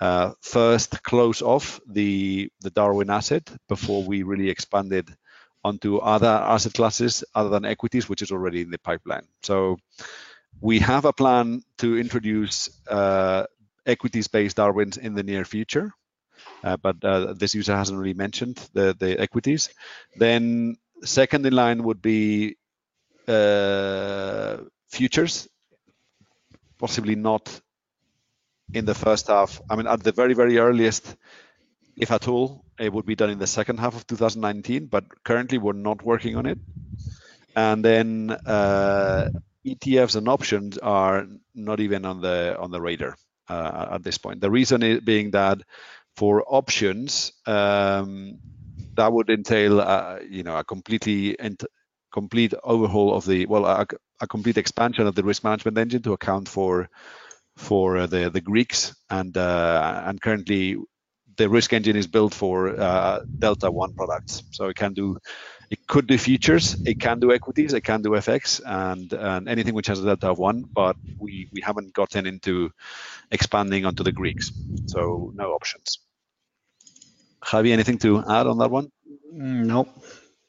uh, 0.00 0.32
first 0.42 1.02
close 1.02 1.42
off 1.42 1.80
the 1.88 2.50
the 2.60 2.70
Darwin 2.70 3.10
asset 3.10 3.50
before 3.68 4.02
we 4.04 4.22
really 4.22 4.50
expanded 4.50 5.14
onto 5.64 5.96
other 5.98 6.28
asset 6.28 6.74
classes 6.74 7.24
other 7.34 7.48
than 7.48 7.64
equities, 7.64 8.08
which 8.08 8.22
is 8.22 8.30
already 8.30 8.60
in 8.60 8.70
the 8.70 8.78
pipeline. 8.78 9.26
So 9.42 9.78
we 10.60 10.78
have 10.78 11.04
a 11.04 11.12
plan 11.12 11.62
to 11.78 11.98
introduce 11.98 12.70
uh, 12.88 13.46
equities-based 13.84 14.56
Darwins 14.56 14.96
in 14.96 15.14
the 15.14 15.22
near 15.22 15.44
future, 15.44 15.92
uh, 16.62 16.76
but 16.76 17.02
uh, 17.02 17.32
this 17.32 17.54
user 17.54 17.74
hasn't 17.74 17.98
really 17.98 18.14
mentioned 18.14 18.56
the 18.74 18.94
the 18.98 19.18
equities. 19.18 19.70
Then 20.16 20.76
second 21.02 21.46
in 21.46 21.54
line 21.54 21.82
would 21.82 22.00
be 22.00 22.56
uh, 23.26 24.58
futures, 24.88 25.48
possibly 26.78 27.14
not 27.14 27.60
in 28.72 28.84
the 28.84 28.94
first 28.94 29.28
half. 29.28 29.60
I 29.70 29.76
mean, 29.76 29.86
at 29.86 30.02
the 30.02 30.12
very, 30.12 30.34
very 30.34 30.58
earliest, 30.58 31.16
if 31.96 32.10
at 32.10 32.28
all, 32.28 32.64
it 32.78 32.92
would 32.92 33.06
be 33.06 33.14
done 33.14 33.30
in 33.30 33.38
the 33.38 33.46
second 33.46 33.78
half 33.78 33.96
of 33.96 34.06
2019, 34.06 34.86
but 34.86 35.04
currently 35.24 35.58
we're 35.58 35.72
not 35.72 36.02
working 36.04 36.36
on 36.36 36.46
it. 36.46 36.58
And 37.54 37.84
then 37.84 38.36
uh, 38.44 39.30
ETFs 39.66 40.16
and 40.16 40.28
options 40.28 40.78
are 40.78 41.26
not 41.54 41.80
even 41.80 42.04
on 42.04 42.20
the 42.20 42.56
on 42.58 42.70
the 42.70 42.80
radar 42.80 43.16
uh, 43.48 43.88
at 43.92 44.02
this 44.02 44.18
point. 44.18 44.40
The 44.40 44.50
reason 44.50 45.00
being 45.04 45.30
that 45.30 45.62
for 46.16 46.44
options, 46.46 47.32
um, 47.46 48.38
that 48.94 49.12
would 49.12 49.30
entail, 49.30 49.80
uh, 49.80 50.18
you 50.28 50.42
know, 50.42 50.56
a 50.56 50.64
completely 50.64 51.36
complete 52.12 52.54
overhaul 52.62 53.14
of 53.14 53.24
the 53.24 53.46
well, 53.46 53.64
a, 53.64 53.86
a, 54.20 54.26
complete 54.26 54.58
expansion 54.58 55.06
of 55.06 55.14
the 55.14 55.22
risk 55.22 55.44
management 55.44 55.78
engine 55.78 56.02
to 56.02 56.12
account 56.12 56.48
for 56.48 56.88
for 57.56 58.06
the 58.06 58.30
the 58.30 58.40
Greeks 58.40 58.94
and 59.10 59.36
uh, 59.36 60.02
and 60.06 60.20
currently 60.20 60.76
the 61.36 61.48
risk 61.48 61.72
engine 61.72 61.96
is 61.96 62.06
built 62.06 62.34
for 62.34 62.78
uh, 62.80 63.20
Delta 63.38 63.70
One 63.70 63.92
products, 63.92 64.42
so 64.50 64.66
it 64.66 64.76
can 64.76 64.94
do 64.94 65.18
it 65.70 65.86
could 65.86 66.06
do 66.06 66.16
futures, 66.16 66.76
it 66.84 66.98
can 67.00 67.18
do 67.18 67.32
equities, 67.32 67.72
it 67.72 67.82
can 67.82 68.02
do 68.02 68.10
FX, 68.10 68.60
and, 68.64 69.12
and 69.12 69.48
anything 69.48 69.74
which 69.74 69.88
has 69.88 70.00
a 70.00 70.06
delta 70.06 70.30
of 70.30 70.38
one. 70.38 70.64
But 70.74 70.96
we 71.18 71.48
we 71.52 71.60
haven't 71.60 71.92
gotten 71.92 72.26
into 72.26 72.70
expanding 73.30 73.84
onto 73.84 74.02
the 74.02 74.12
Greeks, 74.12 74.52
so 74.86 75.32
no 75.34 75.52
options. 75.52 75.98
Javi, 77.44 77.72
anything 77.72 77.98
to 77.98 78.18
add 78.28 78.46
on 78.46 78.58
that 78.58 78.70
one? 78.70 78.90
Mm, 79.34 79.66
no. 79.66 79.88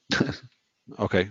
okay. 1.00 1.30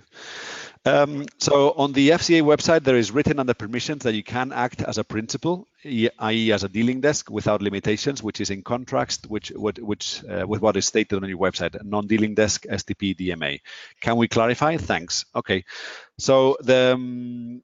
Um, 0.86 1.26
so 1.38 1.72
on 1.72 1.92
the 1.92 2.10
FCA 2.10 2.42
website, 2.42 2.84
there 2.84 2.96
is 2.96 3.10
written 3.10 3.40
under 3.40 3.54
permissions 3.54 4.04
that 4.04 4.14
you 4.14 4.22
can 4.22 4.52
act 4.52 4.82
as 4.82 4.98
a 4.98 5.04
principal, 5.04 5.66
i.e., 5.84 6.52
as 6.52 6.62
a 6.62 6.68
dealing 6.68 7.00
desk 7.00 7.28
without 7.28 7.60
limitations, 7.60 8.22
which 8.22 8.40
is 8.40 8.50
in 8.50 8.62
contrast 8.62 9.26
which, 9.28 9.50
which, 9.50 9.78
which 9.78 10.24
uh, 10.30 10.46
with 10.46 10.62
what 10.62 10.76
is 10.76 10.86
stated 10.86 11.20
on 11.20 11.28
your 11.28 11.38
website, 11.38 11.82
non-dealing 11.84 12.36
desk 12.36 12.66
STP 12.70 13.16
DMA. 13.16 13.60
Can 14.00 14.16
we 14.16 14.28
clarify? 14.28 14.76
Thanks. 14.76 15.24
Okay. 15.34 15.64
So 16.18 16.56
the 16.60 16.92
um, 16.94 17.62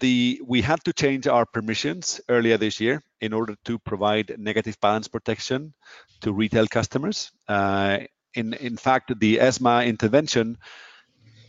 the 0.00 0.42
we 0.44 0.60
had 0.60 0.82
to 0.84 0.92
change 0.92 1.28
our 1.28 1.46
permissions 1.46 2.20
earlier 2.28 2.58
this 2.58 2.80
year 2.80 3.00
in 3.20 3.32
order 3.32 3.54
to 3.64 3.78
provide 3.78 4.34
negative 4.38 4.80
balance 4.80 5.06
protection 5.06 5.72
to 6.22 6.32
retail 6.32 6.66
customers. 6.66 7.30
Uh, 7.46 7.98
in 8.34 8.54
in 8.54 8.76
fact, 8.76 9.18
the 9.20 9.38
ESMA 9.38 9.84
intervention 9.86 10.58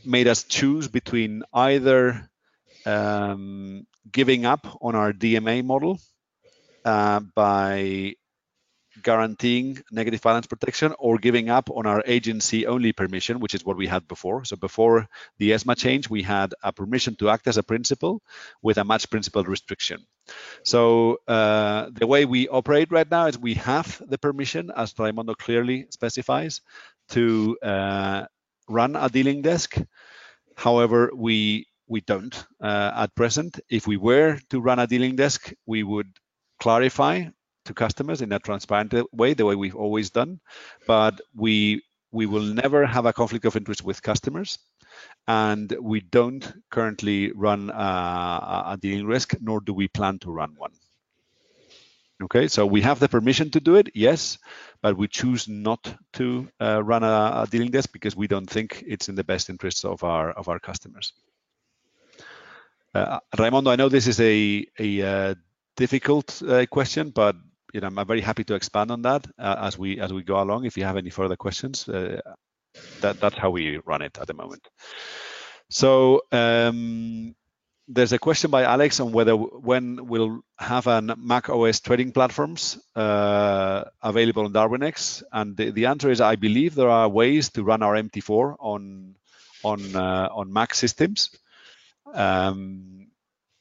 made 0.06 0.28
us 0.28 0.44
choose 0.44 0.88
between 0.88 1.44
either 1.54 2.30
um, 2.86 3.86
giving 4.12 4.46
up 4.46 4.78
on 4.82 4.96
our 4.96 5.12
DMA 5.14 5.64
model 5.64 6.00
uh, 6.84 7.20
by 7.34 8.16
guaranteeing 9.02 9.78
negative 9.92 10.22
balance 10.22 10.48
protection 10.48 10.94
or 11.00 11.18
giving 11.18 11.50
up 11.50 11.70
on 11.70 11.86
our 11.86 12.02
agency 12.06 12.66
only 12.66 12.94
permission, 12.94 13.40
which 13.40 13.54
is 13.54 13.66
what 13.66 13.78
we 13.78 13.88
had 13.88 14.08
before. 14.08 14.46
So 14.46 14.56
before 14.56 15.08
the 15.38 15.52
ESMA 15.52 15.76
change, 15.76 16.10
we 16.10 16.22
had 16.24 16.54
a 16.64 16.72
permission 16.72 17.16
to 17.18 17.30
act 17.30 17.48
as 17.48 17.58
a 17.58 17.64
principal 17.64 18.22
with 18.62 18.78
a 18.78 18.84
match 18.84 19.10
principal 19.10 19.44
restriction. 19.44 20.06
So 20.64 21.18
uh, 21.28 21.90
the 21.92 22.08
way 22.08 22.26
we 22.26 22.48
operate 22.48 22.92
right 22.92 23.10
now 23.10 23.28
is 23.28 23.38
we 23.38 23.56
have 23.56 24.02
the 24.08 24.18
permission, 24.18 24.72
as 24.76 24.94
Raimondo 24.98 25.36
clearly 25.36 25.88
specifies, 25.90 26.62
to 27.10 27.58
uh, 27.62 28.26
run 28.68 28.96
a 28.96 29.10
dealing 29.10 29.42
desk. 29.42 29.78
However, 30.56 31.12
we 31.16 31.68
we 31.88 32.02
don't 32.02 32.46
uh, 32.62 32.92
at 32.96 33.16
present. 33.16 33.60
If 33.70 33.88
we 33.88 33.98
were 33.98 34.40
to 34.50 34.60
run 34.60 34.80
a 34.80 34.88
dealing 34.88 35.16
desk, 35.16 35.54
we 35.66 35.84
would 35.84 36.12
clarify 36.60 37.26
to 37.66 37.74
customers 37.74 38.22
in 38.22 38.32
a 38.32 38.40
transparent 38.40 38.94
way, 39.12 39.34
the 39.34 39.46
way 39.46 39.56
we've 39.56 39.76
always 39.76 40.10
done. 40.10 40.40
But 40.88 41.20
we 41.36 41.84
we 42.12 42.26
will 42.26 42.44
never 42.44 42.86
have 42.86 43.06
a 43.06 43.14
conflict 43.14 43.46
of 43.46 43.56
interest 43.56 43.84
with 43.84 44.02
customers, 44.02 44.58
and 45.28 45.76
we 45.82 46.00
don't 46.00 46.54
currently 46.72 47.32
run 47.34 47.70
a, 47.70 48.64
a 48.68 48.78
dealing 48.80 49.06
risk, 49.06 49.36
nor 49.42 49.60
do 49.60 49.74
we 49.74 49.90
plan 49.90 50.18
to 50.20 50.32
run 50.32 50.54
one. 50.58 50.72
Okay, 52.24 52.48
so 52.48 52.66
we 52.66 52.82
have 52.82 53.00
the 53.00 53.10
permission 53.10 53.52
to 53.52 53.60
do 53.60 53.76
it, 53.76 53.90
yes, 53.94 54.38
but 54.82 54.96
we 54.96 55.08
choose 55.08 55.50
not 55.50 55.94
to 56.14 56.48
uh, 56.62 56.82
run 56.82 57.04
a, 57.04 57.44
a, 57.44 57.48
dealing 57.50 57.72
desk 57.72 57.90
because 57.92 58.16
we 58.16 58.26
don't 58.26 58.50
think 58.50 58.82
it's 58.88 59.10
in 59.10 59.16
the 59.16 59.24
best 59.24 59.50
interests 59.50 59.84
of 59.84 60.02
our 60.04 60.32
of 60.32 60.48
our 60.48 60.58
customers. 60.58 61.12
Uh, 62.94 63.20
Raimondo, 63.38 63.70
I 63.70 63.76
know 63.76 63.90
this 63.90 64.08
is 64.08 64.22
a 64.22 64.66
a 64.80 65.02
uh, 65.02 65.36
difficult 65.76 66.42
uh, 66.42 66.66
question, 66.68 67.10
but 67.10 67.36
you 67.74 67.82
know 67.82 67.88
I'm 67.88 68.08
very 68.08 68.22
happy 68.22 68.46
to 68.46 68.56
expand 68.56 68.92
on 68.92 69.02
that 69.02 69.28
uh, 69.38 69.58
as 69.60 69.78
we 69.78 70.00
as 70.00 70.14
we 70.14 70.24
go 70.24 70.42
along. 70.42 70.64
If 70.64 70.78
you 70.78 70.86
have 70.86 70.96
any 70.96 71.10
further 71.10 71.36
questions, 71.36 71.90
uh, 71.90 72.22
that 73.02 73.20
that's 73.20 73.38
how 73.38 73.50
we 73.50 73.80
run 73.86 74.02
it 74.02 74.18
at 74.18 74.28
the 74.28 74.34
moment. 74.34 74.66
So. 75.70 76.22
Um, 76.32 77.36
there's 77.88 78.14
a 78.14 78.20
question 78.20 78.50
by 78.50 78.64
Alex 78.64 79.00
on 79.00 79.12
whether 79.12 79.36
when 79.36 80.08
we'll 80.08 80.42
have 80.58 80.88
an 80.88 81.14
Mac 81.18 81.50
OS 81.50 81.80
trading 81.80 82.12
platforms 82.12 82.80
uh, 82.96 83.84
available 84.02 84.46
on 84.46 84.54
Darwinex, 84.54 85.24
and 85.32 85.56
the, 85.56 85.72
the, 85.72 85.86
answer 85.86 86.10
is 86.10 86.20
I 86.20 86.36
believe 86.36 86.74
there 86.74 86.90
are 86.90 87.08
ways 87.08 87.50
to 87.52 87.64
run 87.64 87.84
our 87.84 87.94
MT4 87.94 88.56
on 88.60 89.16
on 89.64 89.96
uh, 89.96 90.30
on 90.32 90.52
Mac 90.52 90.74
systems. 90.74 91.30
Um, 92.14 93.08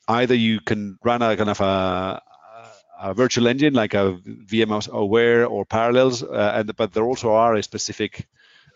either 0.09 0.35
you 0.35 0.61
can 0.61 0.99
run 1.05 1.23
a 1.23 1.37
kind 1.37 1.51
of 1.51 1.61
a, 1.61 2.23
a 3.01 3.15
virtual 3.15 3.47
engine 3.47 3.75
like 3.75 3.95
a 3.95 4.19
VMware 4.25 5.51
or 5.51 5.65
Parallels, 5.67 6.23
uh, 6.23 6.53
and 6.57 6.75
but 6.77 6.93
there 6.93 7.05
also 7.05 7.33
are 7.33 7.55
a 7.55 7.63
specific 7.63 8.27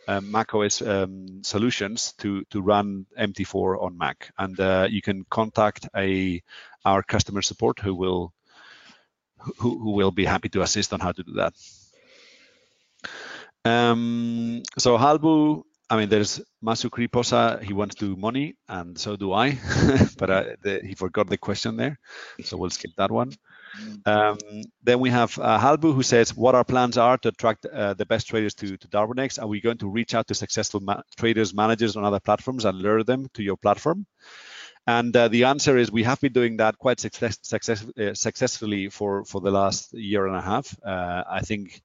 um, 0.09 0.33
Mac 0.33 0.55
OS 0.55 0.83
um, 0.83 1.45
solutions 1.45 2.15
to 2.19 2.43
to 2.51 2.63
run 2.63 3.07
MT4 3.17 3.83
on 3.83 3.99
Mac, 3.99 4.33
and 4.39 4.59
uh, 4.59 4.89
you 4.91 5.03
can 5.03 5.25
contact 5.31 5.89
a 5.95 6.43
our 6.85 7.03
customer 7.03 7.43
support 7.43 7.79
who 7.79 7.95
will 7.95 8.33
who, 9.39 9.79
who 9.79 9.91
will 9.93 10.11
be 10.11 10.25
happy 10.25 10.49
to 10.49 10.63
assist 10.63 10.93
on 10.93 11.01
how 11.01 11.13
to 11.13 11.23
do 11.23 11.35
that. 11.35 11.53
Um, 13.65 14.63
so 14.79 14.97
Halbu, 14.97 15.63
I 15.91 15.97
mean, 15.97 16.09
there's 16.09 16.41
Masu 16.65 16.89
Kriposa, 16.89 17.63
he 17.63 17.75
wants 17.75 17.97
to 17.97 18.17
money, 18.17 18.57
and 18.69 18.99
so 18.99 19.17
do 19.17 19.33
I, 19.33 19.59
but 20.19 20.31
uh, 20.31 20.45
the, 20.63 20.81
he 20.85 20.95
forgot 20.95 21.29
the 21.29 21.39
question 21.39 21.77
there, 21.77 21.99
so 22.45 22.57
we'll 22.57 22.71
skip 22.71 22.93
that 22.97 23.11
one. 23.11 23.33
Um, 24.07 24.39
then 24.83 25.01
we 25.01 25.11
have 25.11 25.39
uh, 25.39 25.59
Halbu 25.59 25.95
who 25.95 26.03
says 26.03 26.37
what 26.37 26.55
our 26.55 26.65
plans 26.65 26.97
are 26.97 27.19
to 27.19 27.29
attract 27.29 27.67
uh, 27.67 27.95
the 27.95 28.07
best 28.07 28.29
traders 28.29 28.55
to, 28.55 28.77
to 28.77 28.89
Darwinex. 28.89 29.41
Are 29.41 29.47
we 29.47 29.61
going 29.61 29.79
to 29.79 29.89
reach 29.89 30.15
out 30.15 30.27
to 30.29 30.35
successful 30.35 30.81
ma- 30.81 31.03
traders, 31.17 31.55
managers 31.55 31.97
on 31.97 32.05
other 32.05 32.21
platforms 32.21 32.65
and 32.65 32.79
lure 32.79 33.03
them 33.05 33.27
to 33.35 33.43
your 33.43 33.57
platform? 33.57 34.07
And 34.87 35.15
uh, 35.15 35.29
the 35.29 35.45
answer 35.45 35.77
is 35.77 35.93
we 35.93 36.05
have 36.05 36.21
been 36.21 36.33
doing 36.33 36.57
that 36.57 36.79
quite 36.79 36.99
success, 36.99 37.39
success, 37.43 37.85
uh, 37.99 38.15
successfully 38.15 38.89
for, 38.89 39.25
for 39.25 39.41
the 39.43 39.51
last 39.51 39.93
year 39.93 40.27
and 40.27 40.35
a 40.35 40.41
half. 40.41 40.75
Uh, 40.83 41.25
I 41.29 41.41
think 41.41 41.83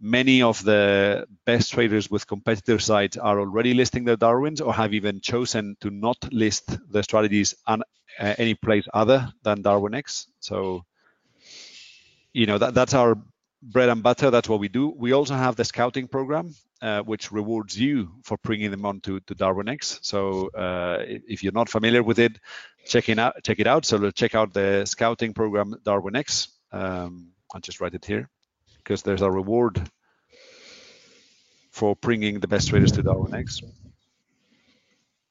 many 0.00 0.42
of 0.42 0.62
the 0.64 1.26
best 1.44 1.72
traders 1.72 2.10
with 2.10 2.26
competitor 2.26 2.78
sites 2.78 3.16
are 3.16 3.40
already 3.40 3.74
listing 3.74 4.04
their 4.04 4.16
Darwins 4.16 4.60
or 4.60 4.72
have 4.72 4.94
even 4.94 5.20
chosen 5.20 5.76
to 5.80 5.90
not 5.90 6.16
list 6.32 6.78
their 6.90 7.02
strategies 7.02 7.54
on 7.66 7.82
uh, 8.18 8.34
any 8.38 8.54
place 8.54 8.86
other 8.94 9.30
than 9.42 9.62
Darwinex. 9.62 10.26
So, 10.40 10.84
you 12.36 12.44
know, 12.44 12.58
that, 12.58 12.74
that's 12.74 12.92
our 12.92 13.16
bread 13.62 13.88
and 13.88 14.02
butter. 14.02 14.30
That's 14.30 14.48
what 14.48 14.60
we 14.60 14.68
do. 14.68 14.94
We 14.94 15.12
also 15.12 15.34
have 15.34 15.56
the 15.56 15.64
scouting 15.64 16.06
program, 16.06 16.54
uh, 16.82 17.00
which 17.00 17.32
rewards 17.32 17.80
you 17.80 18.10
for 18.24 18.36
bringing 18.42 18.70
them 18.70 18.84
on 18.84 19.00
to, 19.00 19.20
to 19.20 19.34
Darwinex. 19.34 20.00
So 20.02 20.48
uh, 20.48 20.98
if 21.06 21.42
you're 21.42 21.54
not 21.54 21.70
familiar 21.70 22.02
with 22.02 22.18
it, 22.18 22.38
check 22.86 23.08
it 23.08 23.18
out. 23.18 23.42
Check 23.42 23.58
it 23.58 23.66
out. 23.66 23.86
So 23.86 24.10
check 24.10 24.34
out 24.34 24.52
the 24.52 24.84
scouting 24.84 25.32
program 25.32 25.76
Darwinex. 25.82 26.48
Um, 26.72 27.32
I'll 27.54 27.62
just 27.62 27.80
write 27.80 27.94
it 27.94 28.04
here 28.04 28.28
because 28.84 29.02
there's 29.02 29.22
a 29.22 29.30
reward 29.30 29.80
for 31.70 31.96
bringing 31.96 32.40
the 32.40 32.48
best 32.48 32.68
traders 32.68 32.92
to 32.92 33.02
Darwinex, 33.02 33.62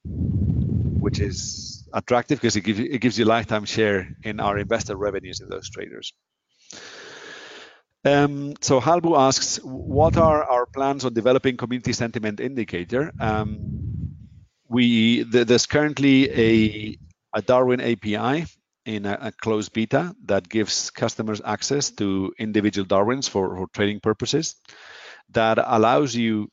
which 0.04 1.20
is 1.20 1.88
attractive 1.92 2.40
because 2.40 2.56
it 2.56 2.62
gives 2.62 2.80
you, 2.80 2.88
it 2.90 3.00
gives 3.00 3.16
you 3.16 3.24
lifetime 3.26 3.64
share 3.64 4.08
in 4.24 4.40
our 4.40 4.58
investor 4.58 4.96
revenues 4.96 5.40
in 5.40 5.48
those 5.48 5.70
traders. 5.70 6.12
Um, 8.06 8.54
so 8.60 8.80
Halbu 8.80 9.18
asks, 9.18 9.58
what 9.64 10.16
are 10.16 10.44
our 10.44 10.64
plans 10.66 11.04
on 11.04 11.12
developing 11.12 11.56
community 11.56 11.92
sentiment 11.92 12.38
indicator? 12.38 13.10
Um, 13.18 13.58
we 14.68 15.24
there's 15.24 15.66
currently 15.66 16.30
a, 16.30 16.98
a 17.34 17.42
Darwin 17.42 17.80
API 17.80 18.46
in 18.84 19.06
a, 19.06 19.18
a, 19.20 19.32
closed 19.32 19.72
beta 19.72 20.14
that 20.26 20.48
gives 20.48 20.90
customers 20.90 21.40
access 21.44 21.90
to 21.90 22.32
individual 22.38 22.86
Darwins 22.86 23.26
for, 23.26 23.56
for 23.56 23.66
trading 23.74 23.98
purposes. 23.98 24.54
That 25.30 25.58
allows 25.58 26.14
you, 26.14 26.48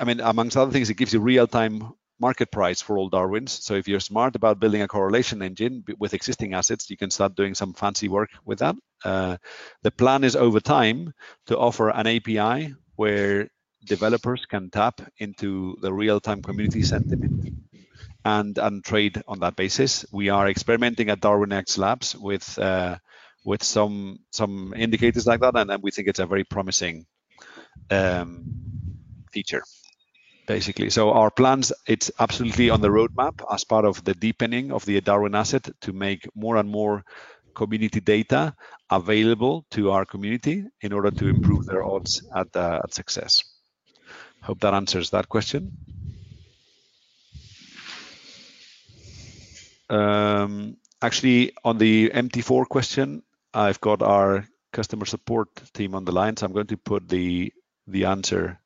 I 0.00 0.04
mean, 0.04 0.18
amongst 0.18 0.56
other 0.56 0.72
things, 0.72 0.90
it 0.90 0.94
gives 0.94 1.12
you 1.12 1.20
real-time 1.20 1.92
market 2.18 2.50
price 2.50 2.80
for 2.80 2.98
all 2.98 3.08
Darwins. 3.08 3.52
So 3.52 3.74
if 3.74 3.86
you're 3.86 4.00
smart 4.00 4.34
about 4.34 4.58
building 4.58 4.82
a 4.82 4.88
correlation 4.88 5.40
engine 5.40 5.84
with 5.98 6.14
existing 6.14 6.54
assets, 6.54 6.90
you 6.90 6.96
can 6.96 7.10
start 7.10 7.36
doing 7.36 7.54
some 7.54 7.74
fancy 7.74 8.08
work 8.08 8.30
with 8.44 8.58
that. 8.58 8.74
Uh, 9.04 9.36
the 9.82 9.90
plan 9.90 10.24
is 10.24 10.36
over 10.36 10.60
time 10.60 11.12
to 11.46 11.58
offer 11.58 11.90
an 11.90 12.06
API 12.06 12.74
where 12.96 13.48
developers 13.84 14.46
can 14.46 14.70
tap 14.70 15.00
into 15.18 15.76
the 15.80 15.92
real-time 15.92 16.42
community 16.42 16.82
sentiment 16.82 17.54
and 18.24 18.58
and 18.58 18.84
trade 18.84 19.22
on 19.26 19.40
that 19.40 19.56
basis. 19.56 20.04
We 20.12 20.28
are 20.28 20.48
experimenting 20.48 21.10
at 21.10 21.20
Darwinex 21.20 21.78
Labs 21.78 22.14
with 22.16 22.58
uh, 22.58 22.96
with 23.44 23.62
some 23.62 24.20
some 24.30 24.72
indicators 24.76 25.26
like 25.26 25.40
that, 25.40 25.56
and, 25.56 25.70
and 25.70 25.82
we 25.82 25.90
think 25.90 26.08
it's 26.08 26.20
a 26.20 26.26
very 26.26 26.44
promising 26.44 27.06
um, 27.90 28.44
feature. 29.32 29.64
Basically, 30.46 30.90
so 30.90 31.12
our 31.12 31.30
plans 31.30 31.72
it's 31.86 32.10
absolutely 32.18 32.68
on 32.70 32.80
the 32.80 32.88
roadmap 32.88 33.42
as 33.52 33.64
part 33.64 33.84
of 33.84 34.02
the 34.04 34.14
deepening 34.14 34.72
of 34.72 34.84
the 34.84 35.00
Darwin 35.00 35.34
asset 35.34 35.68
to 35.80 35.92
make 35.92 36.28
more 36.34 36.56
and 36.56 36.68
more 36.68 37.04
community 37.54 38.00
data 38.00 38.54
available 38.96 39.64
to 39.70 39.90
our 39.90 40.04
community 40.04 40.64
in 40.82 40.92
order 40.92 41.10
to 41.10 41.28
improve 41.28 41.66
their 41.66 41.82
odds 41.82 42.22
at, 42.34 42.54
uh, 42.54 42.80
at 42.84 42.92
success. 42.92 43.42
Hope 44.42 44.60
that 44.60 44.74
answers 44.74 45.10
that 45.10 45.28
question. 45.28 45.72
Um, 49.88 50.76
actually, 51.00 51.52
on 51.64 51.78
the 51.78 52.10
MT4 52.10 52.68
question, 52.68 53.22
I've 53.54 53.80
got 53.80 54.02
our 54.02 54.46
customer 54.72 55.06
support 55.06 55.48
team 55.72 55.94
on 55.94 56.04
the 56.04 56.12
line, 56.12 56.36
so 56.36 56.46
I'm 56.46 56.52
going 56.52 56.66
to 56.68 56.76
put 56.76 57.08
the 57.08 57.52
the 57.86 58.04
answer 58.04 58.60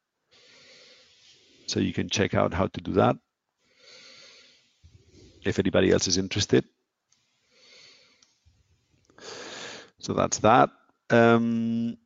so 1.66 1.80
you 1.80 1.92
can 1.92 2.08
check 2.08 2.34
out 2.34 2.52
how 2.52 2.66
to 2.66 2.80
do 2.80 2.92
that 2.92 3.16
if 5.44 5.58
anybody 5.58 5.90
else 5.90 6.06
is 6.06 6.18
interested. 6.18 6.64
So 10.06 10.12
that's 10.12 10.38
that. 10.38 10.70
Um, 11.10 11.98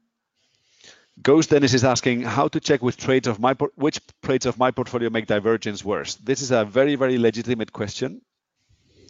Ghost 1.20 1.50
Dennis 1.50 1.74
is 1.74 1.84
asking 1.84 2.22
how 2.22 2.48
to 2.48 2.58
check 2.58 2.80
which 2.80 2.96
trades 2.96 3.28
of 3.28 3.38
my 3.38 3.52
which 3.74 4.00
trades 4.22 4.46
of 4.46 4.56
my 4.56 4.70
portfolio 4.70 5.10
make 5.10 5.26
divergence 5.26 5.84
worse. 5.84 6.14
This 6.14 6.40
is 6.40 6.50
a 6.50 6.64
very 6.64 6.94
very 6.94 7.18
legitimate 7.18 7.74
question, 7.74 8.22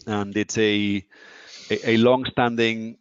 and 0.09 0.37
it's 0.37 0.59
a 0.59 1.07
a, 1.71 1.91
a 1.91 1.97
long-standing 1.99 2.99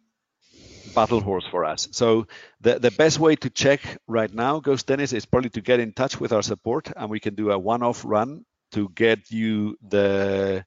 battle 0.94 1.20
horse 1.20 1.46
for 1.50 1.64
us. 1.64 1.88
So 1.90 2.28
the 2.60 2.78
the 2.78 2.92
best 2.92 3.18
way 3.18 3.34
to 3.34 3.50
check 3.50 3.80
right 4.06 4.32
now, 4.32 4.60
Ghost 4.60 4.86
Dennis, 4.86 5.12
is 5.12 5.26
probably 5.26 5.50
to 5.50 5.60
get 5.60 5.80
in 5.80 5.92
touch 5.92 6.20
with 6.20 6.32
our 6.32 6.42
support, 6.42 6.92
and 6.96 7.10
we 7.10 7.18
can 7.18 7.34
do 7.34 7.50
a 7.50 7.58
one-off 7.58 8.04
run 8.04 8.44
to 8.70 8.88
get 8.90 9.32
you 9.32 9.76
the 9.82 10.64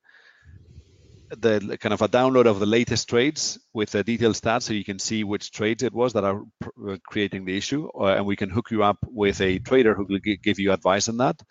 the 1.39 1.77
kind 1.79 1.93
of 1.93 2.01
a 2.01 2.07
download 2.07 2.45
of 2.45 2.59
the 2.59 2.65
latest 2.65 3.09
trades 3.09 3.59
with 3.73 3.91
the 3.91 4.03
detailed 4.03 4.35
stats 4.35 4.63
so 4.63 4.73
you 4.73 4.83
can 4.83 4.99
see 4.99 5.23
which 5.23 5.51
trades 5.51 5.83
it 5.83 5.93
was 5.93 6.13
that 6.13 6.23
are 6.23 6.41
uh, 6.87 6.97
creating 7.05 7.45
the 7.45 7.57
issue 7.57 7.89
uh, 7.99 8.15
and 8.15 8.25
we 8.25 8.35
can 8.35 8.49
hook 8.49 8.71
you 8.71 8.83
up 8.83 8.97
with 9.07 9.41
a 9.41 9.59
trader 9.59 9.93
who 9.93 10.05
will 10.05 10.19
give 10.19 10.59
you 10.59 10.71
advice 10.71 11.09
on 11.09 11.17
that. 11.17 11.41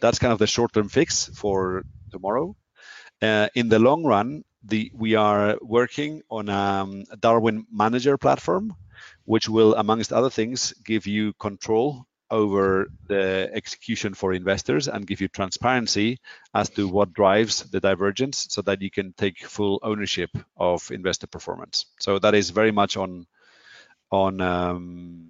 That's 0.00 0.18
kind 0.18 0.32
of 0.32 0.38
the 0.38 0.46
short-term 0.46 0.88
fix 0.88 1.26
for 1.34 1.84
tomorrow. 2.10 2.56
Uh, 3.20 3.48
in 3.54 3.68
the 3.68 3.78
long 3.78 4.04
run 4.04 4.44
the 4.64 4.90
we 4.94 5.14
are 5.14 5.58
working 5.60 6.22
on 6.30 6.48
um, 6.48 7.04
a 7.10 7.16
darwin 7.16 7.66
manager 7.72 8.16
platform 8.16 8.74
which 9.24 9.48
will 9.48 9.74
amongst 9.74 10.12
other 10.12 10.30
things 10.30 10.72
give 10.84 11.06
you 11.06 11.32
control 11.34 12.06
over 12.32 12.88
the 13.06 13.50
execution 13.52 14.14
for 14.14 14.32
investors 14.32 14.88
and 14.88 15.06
give 15.06 15.20
you 15.20 15.28
transparency 15.28 16.18
as 16.54 16.70
to 16.70 16.88
what 16.88 17.12
drives 17.12 17.62
the 17.70 17.78
divergence 17.78 18.46
so 18.48 18.62
that 18.62 18.80
you 18.80 18.90
can 18.90 19.12
take 19.12 19.44
full 19.44 19.78
ownership 19.82 20.30
of 20.56 20.90
investor 20.90 21.26
performance. 21.26 21.86
So 22.00 22.18
that 22.18 22.34
is 22.34 22.50
very 22.50 22.72
much 22.72 22.96
on 22.96 23.26
on 24.10 24.40
um, 24.40 25.28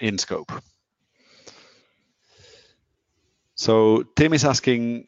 in 0.00 0.18
scope. 0.18 0.50
So 3.54 4.02
Tim 4.16 4.32
is 4.32 4.44
asking, 4.44 5.06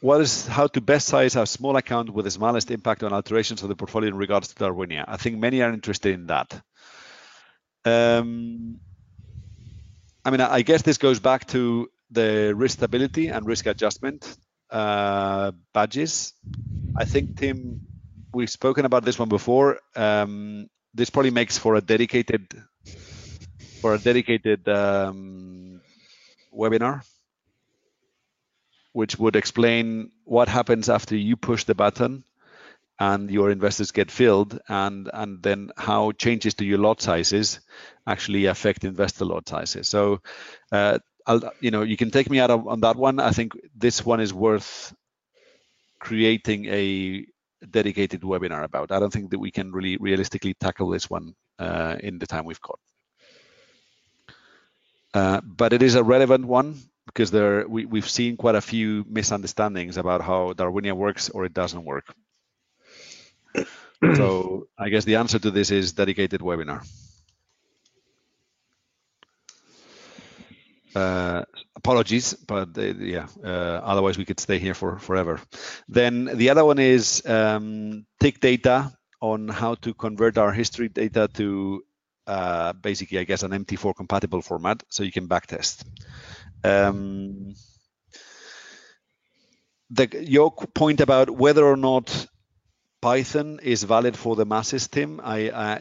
what 0.00 0.20
is 0.20 0.46
how 0.46 0.66
to 0.68 0.80
best 0.80 1.08
size 1.08 1.36
a 1.36 1.46
small 1.46 1.76
account 1.76 2.10
with 2.10 2.24
the 2.24 2.30
smallest 2.30 2.70
impact 2.70 3.02
on 3.02 3.12
alterations 3.12 3.62
of 3.62 3.68
the 3.68 3.74
portfolio 3.74 4.08
in 4.10 4.16
regards 4.16 4.48
to 4.48 4.54
Darwinia? 4.54 5.04
I 5.08 5.16
think 5.16 5.38
many 5.38 5.62
are 5.62 5.72
interested 5.72 6.14
in 6.14 6.26
that. 6.26 6.60
Um, 7.84 8.80
I 10.28 10.30
mean, 10.30 10.42
I 10.42 10.60
guess 10.60 10.82
this 10.82 10.98
goes 10.98 11.20
back 11.20 11.46
to 11.56 11.90
the 12.10 12.52
risk 12.54 12.76
stability 12.76 13.28
and 13.28 13.46
risk 13.46 13.64
adjustment 13.64 14.36
uh, 14.68 15.52
badges. 15.72 16.34
I 16.94 17.06
think, 17.06 17.38
Tim, 17.38 17.80
we've 18.34 18.50
spoken 18.50 18.84
about 18.84 19.06
this 19.06 19.18
one 19.18 19.30
before. 19.30 19.80
Um, 19.96 20.68
this 20.92 21.08
probably 21.08 21.30
makes 21.30 21.56
for 21.56 21.76
a 21.76 21.80
dedicated 21.80 22.46
for 23.80 23.94
a 23.94 23.98
dedicated 23.98 24.68
um, 24.68 25.80
webinar, 26.54 27.06
which 28.92 29.18
would 29.18 29.34
explain 29.34 30.10
what 30.24 30.48
happens 30.48 30.90
after 30.90 31.16
you 31.16 31.36
push 31.36 31.64
the 31.64 31.74
button 31.74 32.22
and 32.98 33.30
your 33.30 33.50
investors 33.50 33.92
get 33.92 34.10
filled 34.10 34.58
and 34.68 35.08
and 35.12 35.42
then 35.42 35.70
how 35.76 36.12
changes 36.12 36.54
to 36.54 36.64
your 36.64 36.78
lot 36.78 37.00
sizes 37.00 37.60
actually 38.06 38.46
affect 38.46 38.84
investor 38.84 39.24
lot 39.24 39.48
sizes. 39.48 39.88
So 39.88 40.20
uh, 40.72 40.98
I'll, 41.26 41.52
you 41.60 41.70
know 41.70 41.82
you 41.82 41.96
can 41.96 42.10
take 42.10 42.30
me 42.30 42.40
out 42.40 42.50
of, 42.50 42.66
on 42.66 42.80
that 42.80 42.96
one. 42.96 43.20
I 43.20 43.30
think 43.30 43.52
this 43.76 44.04
one 44.04 44.20
is 44.20 44.34
worth 44.34 44.94
creating 46.00 46.66
a 46.66 47.26
dedicated 47.70 48.22
webinar 48.22 48.64
about. 48.64 48.92
I 48.92 48.98
don't 49.00 49.12
think 49.12 49.30
that 49.30 49.38
we 49.38 49.50
can 49.50 49.72
really 49.72 49.96
realistically 49.96 50.54
tackle 50.54 50.90
this 50.90 51.10
one 51.10 51.34
uh, 51.58 51.96
in 52.00 52.18
the 52.18 52.26
time 52.26 52.44
we've 52.44 52.60
got. 52.60 52.78
Uh, 55.14 55.40
but 55.42 55.72
it 55.72 55.82
is 55.82 55.94
a 55.94 56.04
relevant 56.04 56.44
one 56.44 56.76
because 57.06 57.30
there 57.30 57.66
we, 57.66 57.86
we've 57.86 58.08
seen 58.08 58.36
quite 58.36 58.54
a 58.54 58.60
few 58.60 59.04
misunderstandings 59.08 59.96
about 59.96 60.20
how 60.20 60.52
darwinia 60.52 60.92
works 60.92 61.30
or 61.30 61.46
it 61.46 61.54
doesn't 61.54 61.84
work 61.84 62.14
so 64.14 64.68
I 64.78 64.88
guess 64.88 65.04
the 65.04 65.16
answer 65.16 65.38
to 65.38 65.50
this 65.50 65.70
is 65.70 65.92
dedicated 65.92 66.40
webinar. 66.40 66.86
Uh, 70.94 71.44
apologies, 71.76 72.34
but 72.34 72.76
uh, 72.76 72.82
yeah, 72.82 73.26
uh, 73.44 73.80
otherwise 73.84 74.18
we 74.18 74.24
could 74.24 74.40
stay 74.40 74.58
here 74.58 74.74
for 74.74 74.98
forever. 74.98 75.40
Then 75.88 76.24
the 76.24 76.50
other 76.50 76.64
one 76.64 76.78
is 76.78 77.22
um, 77.26 78.06
take 78.18 78.40
data 78.40 78.92
on 79.20 79.48
how 79.48 79.74
to 79.76 79.94
convert 79.94 80.38
our 80.38 80.52
history 80.52 80.88
data 80.88 81.28
to 81.34 81.82
uh, 82.26 82.72
basically, 82.74 83.18
I 83.18 83.24
guess, 83.24 83.42
an 83.42 83.52
MT4 83.52 83.94
compatible 83.96 84.42
format 84.42 84.82
so 84.88 85.02
you 85.02 85.12
can 85.12 85.28
backtest. 85.28 85.84
Um, 86.64 87.54
the, 89.90 90.08
your 90.22 90.52
point 90.52 91.00
about 91.00 91.30
whether 91.30 91.64
or 91.64 91.76
not 91.76 92.26
Python 93.00 93.60
is 93.62 93.84
valid 93.84 94.16
for 94.16 94.34
the 94.34 94.44
masses, 94.44 94.88
Tim. 94.88 95.20
I, 95.22 95.50
I 95.50 95.80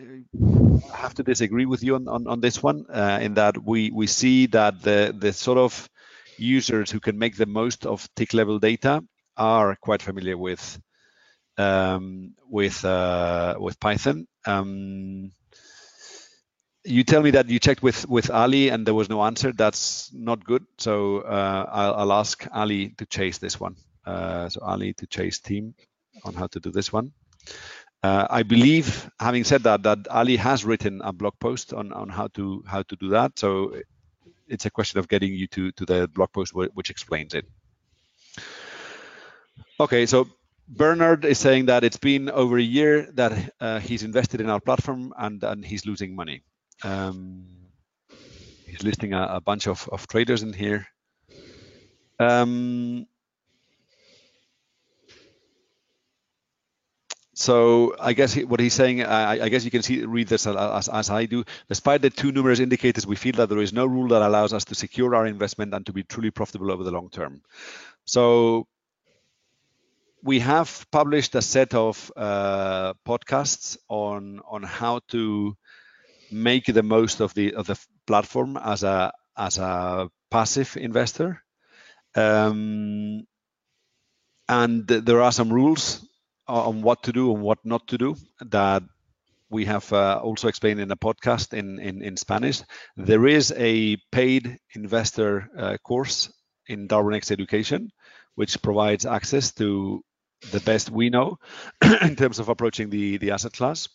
have 0.93 1.15
to 1.15 1.23
disagree 1.23 1.65
with 1.65 1.83
you 1.83 1.95
on, 1.95 2.07
on, 2.07 2.27
on 2.27 2.41
this 2.41 2.61
one 2.61 2.85
uh, 2.89 3.19
in 3.21 3.33
that 3.35 3.63
we, 3.63 3.89
we 3.91 4.07
see 4.07 4.45
that 4.47 4.81
the, 4.81 5.15
the 5.17 5.33
sort 5.33 5.57
of 5.57 5.89
users 6.37 6.91
who 6.91 6.99
can 6.99 7.17
make 7.17 7.35
the 7.35 7.47
most 7.47 7.85
of 7.85 8.07
tick 8.15 8.33
level 8.33 8.59
data 8.59 9.03
are 9.35 9.75
quite 9.75 10.01
familiar 10.01 10.37
with 10.37 10.79
um, 11.57 12.35
with 12.47 12.85
uh, 12.85 13.55
with 13.59 13.79
Python. 13.79 14.27
Um, 14.45 15.31
you 16.83 17.03
tell 17.03 17.23
me 17.23 17.31
that 17.31 17.49
you 17.49 17.57
checked 17.59 17.81
with 17.81 18.07
with 18.07 18.29
Ali 18.29 18.69
and 18.69 18.85
there 18.85 18.93
was 18.93 19.09
no 19.09 19.23
answer. 19.23 19.51
That's 19.51 20.11
not 20.13 20.43
good. 20.43 20.65
So 20.77 21.21
uh, 21.21 21.65
I'll, 21.71 21.93
I'll, 21.95 22.13
ask 22.13 22.47
Ali 22.53 22.89
to 22.99 23.05
chase 23.07 23.39
this 23.39 23.59
one. 23.59 23.75
Uh, 24.05 24.49
so 24.49 24.61
Ali 24.61 24.93
to 24.93 25.07
chase 25.07 25.39
team 25.39 25.73
on 26.23 26.33
how 26.33 26.47
to 26.47 26.59
do 26.59 26.71
this 26.71 26.91
one. 26.91 27.11
Uh, 28.03 28.27
I 28.29 28.43
believe, 28.43 29.09
having 29.19 29.43
said 29.43 29.63
that, 29.63 29.83
that 29.83 30.07
Ali 30.09 30.35
has 30.37 30.63
written 30.63 31.01
a 31.03 31.11
blog 31.11 31.33
post 31.39 31.73
on, 31.73 31.91
on 31.91 32.09
how 32.09 32.27
to 32.35 32.63
how 32.67 32.83
to 32.83 32.95
do 32.95 33.09
that. 33.09 33.39
So 33.39 33.73
it's 34.47 34.65
a 34.65 34.69
question 34.69 34.99
of 34.99 35.07
getting 35.07 35.33
you 35.33 35.47
to 35.47 35.71
to 35.71 35.85
the 35.85 36.07
blog 36.07 36.31
post 36.31 36.53
which 36.53 36.89
explains 36.89 37.33
it. 37.33 37.45
Okay, 39.79 40.05
so 40.05 40.27
Bernard 40.67 41.25
is 41.25 41.39
saying 41.39 41.67
that 41.67 41.83
it's 41.83 41.97
been 41.97 42.29
over 42.29 42.57
a 42.57 42.69
year 42.77 43.11
that 43.13 43.53
uh, 43.59 43.79
he's 43.79 44.03
invested 44.03 44.41
in 44.41 44.49
our 44.49 44.59
platform 44.59 45.13
and 45.17 45.43
and 45.43 45.65
he's 45.65 45.85
losing 45.85 46.15
money. 46.15 46.43
Um, 46.83 47.45
he's 48.65 48.83
listing 48.83 49.13
a, 49.13 49.23
a 49.23 49.41
bunch 49.41 49.67
of, 49.67 49.87
of 49.91 50.07
traders 50.07 50.43
in 50.43 50.53
here. 50.53 50.87
Um, 52.19 53.07
So 57.39 57.95
I 57.99 58.13
guess 58.13 58.35
what 58.35 58.59
he's 58.59 58.73
saying, 58.73 59.03
I, 59.03 59.43
I 59.43 59.49
guess 59.49 59.63
you 59.63 59.69
can 59.69 59.83
see 59.83 60.03
read 60.03 60.27
this 60.27 60.47
as, 60.47 60.89
as, 60.89 61.11
I 61.11 61.27
do. 61.27 61.43
Despite 61.69 62.01
the 62.01 62.09
two 62.09 62.31
numerous 62.31 62.59
indicators, 62.59 63.05
we 63.05 63.15
feel 63.15 63.33
that 63.33 63.47
there 63.47 63.59
is 63.59 63.71
no 63.71 63.85
rule 63.85 64.07
that 64.07 64.23
allows 64.23 64.53
us 64.53 64.65
to 64.65 64.73
secure 64.73 65.13
our 65.13 65.27
investment 65.27 65.71
and 65.75 65.85
to 65.85 65.93
be 65.93 66.01
truly 66.01 66.31
profitable 66.31 66.71
over 66.71 66.83
the 66.83 66.89
long 66.89 67.11
term. 67.11 67.43
So 68.05 68.65
we 70.23 70.39
have 70.39 70.87
published 70.89 71.35
a 71.35 71.43
set 71.43 71.75
of 71.75 72.11
uh, 72.17 72.95
podcasts 73.05 73.77
on 73.87 74.41
on 74.49 74.63
how 74.63 75.01
to 75.09 75.55
make 76.31 76.65
the 76.65 76.81
most 76.81 77.19
of 77.19 77.35
the 77.35 77.53
of 77.53 77.67
the 77.67 77.77
platform 78.07 78.57
as 78.57 78.81
a 78.81 79.13
as 79.37 79.59
a 79.59 80.09
passive 80.31 80.75
investor. 80.75 81.43
Um, 82.15 83.27
and 84.49 84.87
there 84.87 85.21
are 85.21 85.31
some 85.31 85.53
rules 85.53 86.06
on 86.47 86.81
what 86.81 87.03
to 87.03 87.11
do 87.11 87.33
and 87.33 87.41
what 87.41 87.59
not 87.63 87.87
to 87.87 87.97
do 87.97 88.15
that 88.41 88.83
we 89.49 89.65
have 89.65 89.91
uh, 89.93 90.19
also 90.21 90.47
explained 90.47 90.79
in 90.79 90.91
a 90.91 90.97
podcast 90.97 91.53
in, 91.53 91.79
in, 91.79 92.01
in, 92.01 92.17
Spanish. 92.17 92.61
There 92.97 93.27
is 93.27 93.53
a 93.55 93.95
paid 94.11 94.57
investor 94.75 95.49
uh, 95.57 95.77
course 95.77 96.31
in 96.67 96.87
Darwinex 96.87 97.31
Education, 97.31 97.89
which 98.35 98.61
provides 98.61 99.05
access 99.05 99.53
to 99.53 100.03
the 100.51 100.59
best 100.59 100.89
we 100.89 101.09
know 101.09 101.37
in 102.01 102.15
terms 102.15 102.39
of 102.39 102.49
approaching 102.49 102.89
the, 102.89 103.17
the 103.17 103.31
asset 103.31 103.53
class. 103.53 103.87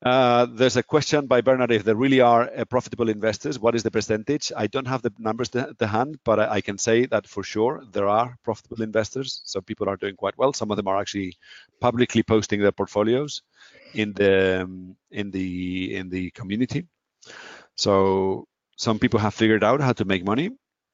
Uh, 0.00 0.46
there's 0.52 0.76
a 0.76 0.82
question 0.82 1.26
by 1.26 1.40
Bernard 1.40 1.72
if 1.72 1.82
there 1.82 1.96
really 1.96 2.20
are 2.20 2.48
uh, 2.56 2.64
profitable 2.64 3.08
investors. 3.08 3.58
What 3.58 3.74
is 3.74 3.82
the 3.82 3.90
percentage? 3.90 4.52
I 4.56 4.68
don't 4.68 4.86
have 4.86 5.02
the 5.02 5.12
numbers 5.18 5.48
to, 5.50 5.74
to 5.76 5.86
hand, 5.88 6.20
but 6.24 6.38
I, 6.38 6.48
I, 6.54 6.60
can 6.60 6.78
say 6.78 7.06
that 7.06 7.26
for 7.26 7.42
sure 7.42 7.82
there 7.90 8.08
are 8.08 8.36
profitable 8.44 8.82
investors. 8.82 9.40
So 9.44 9.60
people 9.60 9.88
are 9.88 9.96
doing 9.96 10.14
quite 10.14 10.38
well. 10.38 10.52
Some 10.52 10.70
of 10.70 10.76
them 10.76 10.86
are 10.86 11.00
actually 11.00 11.36
publicly 11.80 12.22
posting 12.22 12.60
their 12.60 12.70
portfolios 12.70 13.42
in 13.92 14.12
the 14.12 14.62
um, 14.62 14.94
in 15.10 15.32
the 15.32 15.96
in 15.96 16.10
the 16.10 16.30
community. 16.30 16.86
So 17.74 18.46
some 18.76 19.00
people 19.00 19.18
have 19.18 19.34
figured 19.34 19.64
out 19.64 19.80
how 19.80 19.94
to 19.94 20.04
make 20.04 20.24
money. 20.24 20.50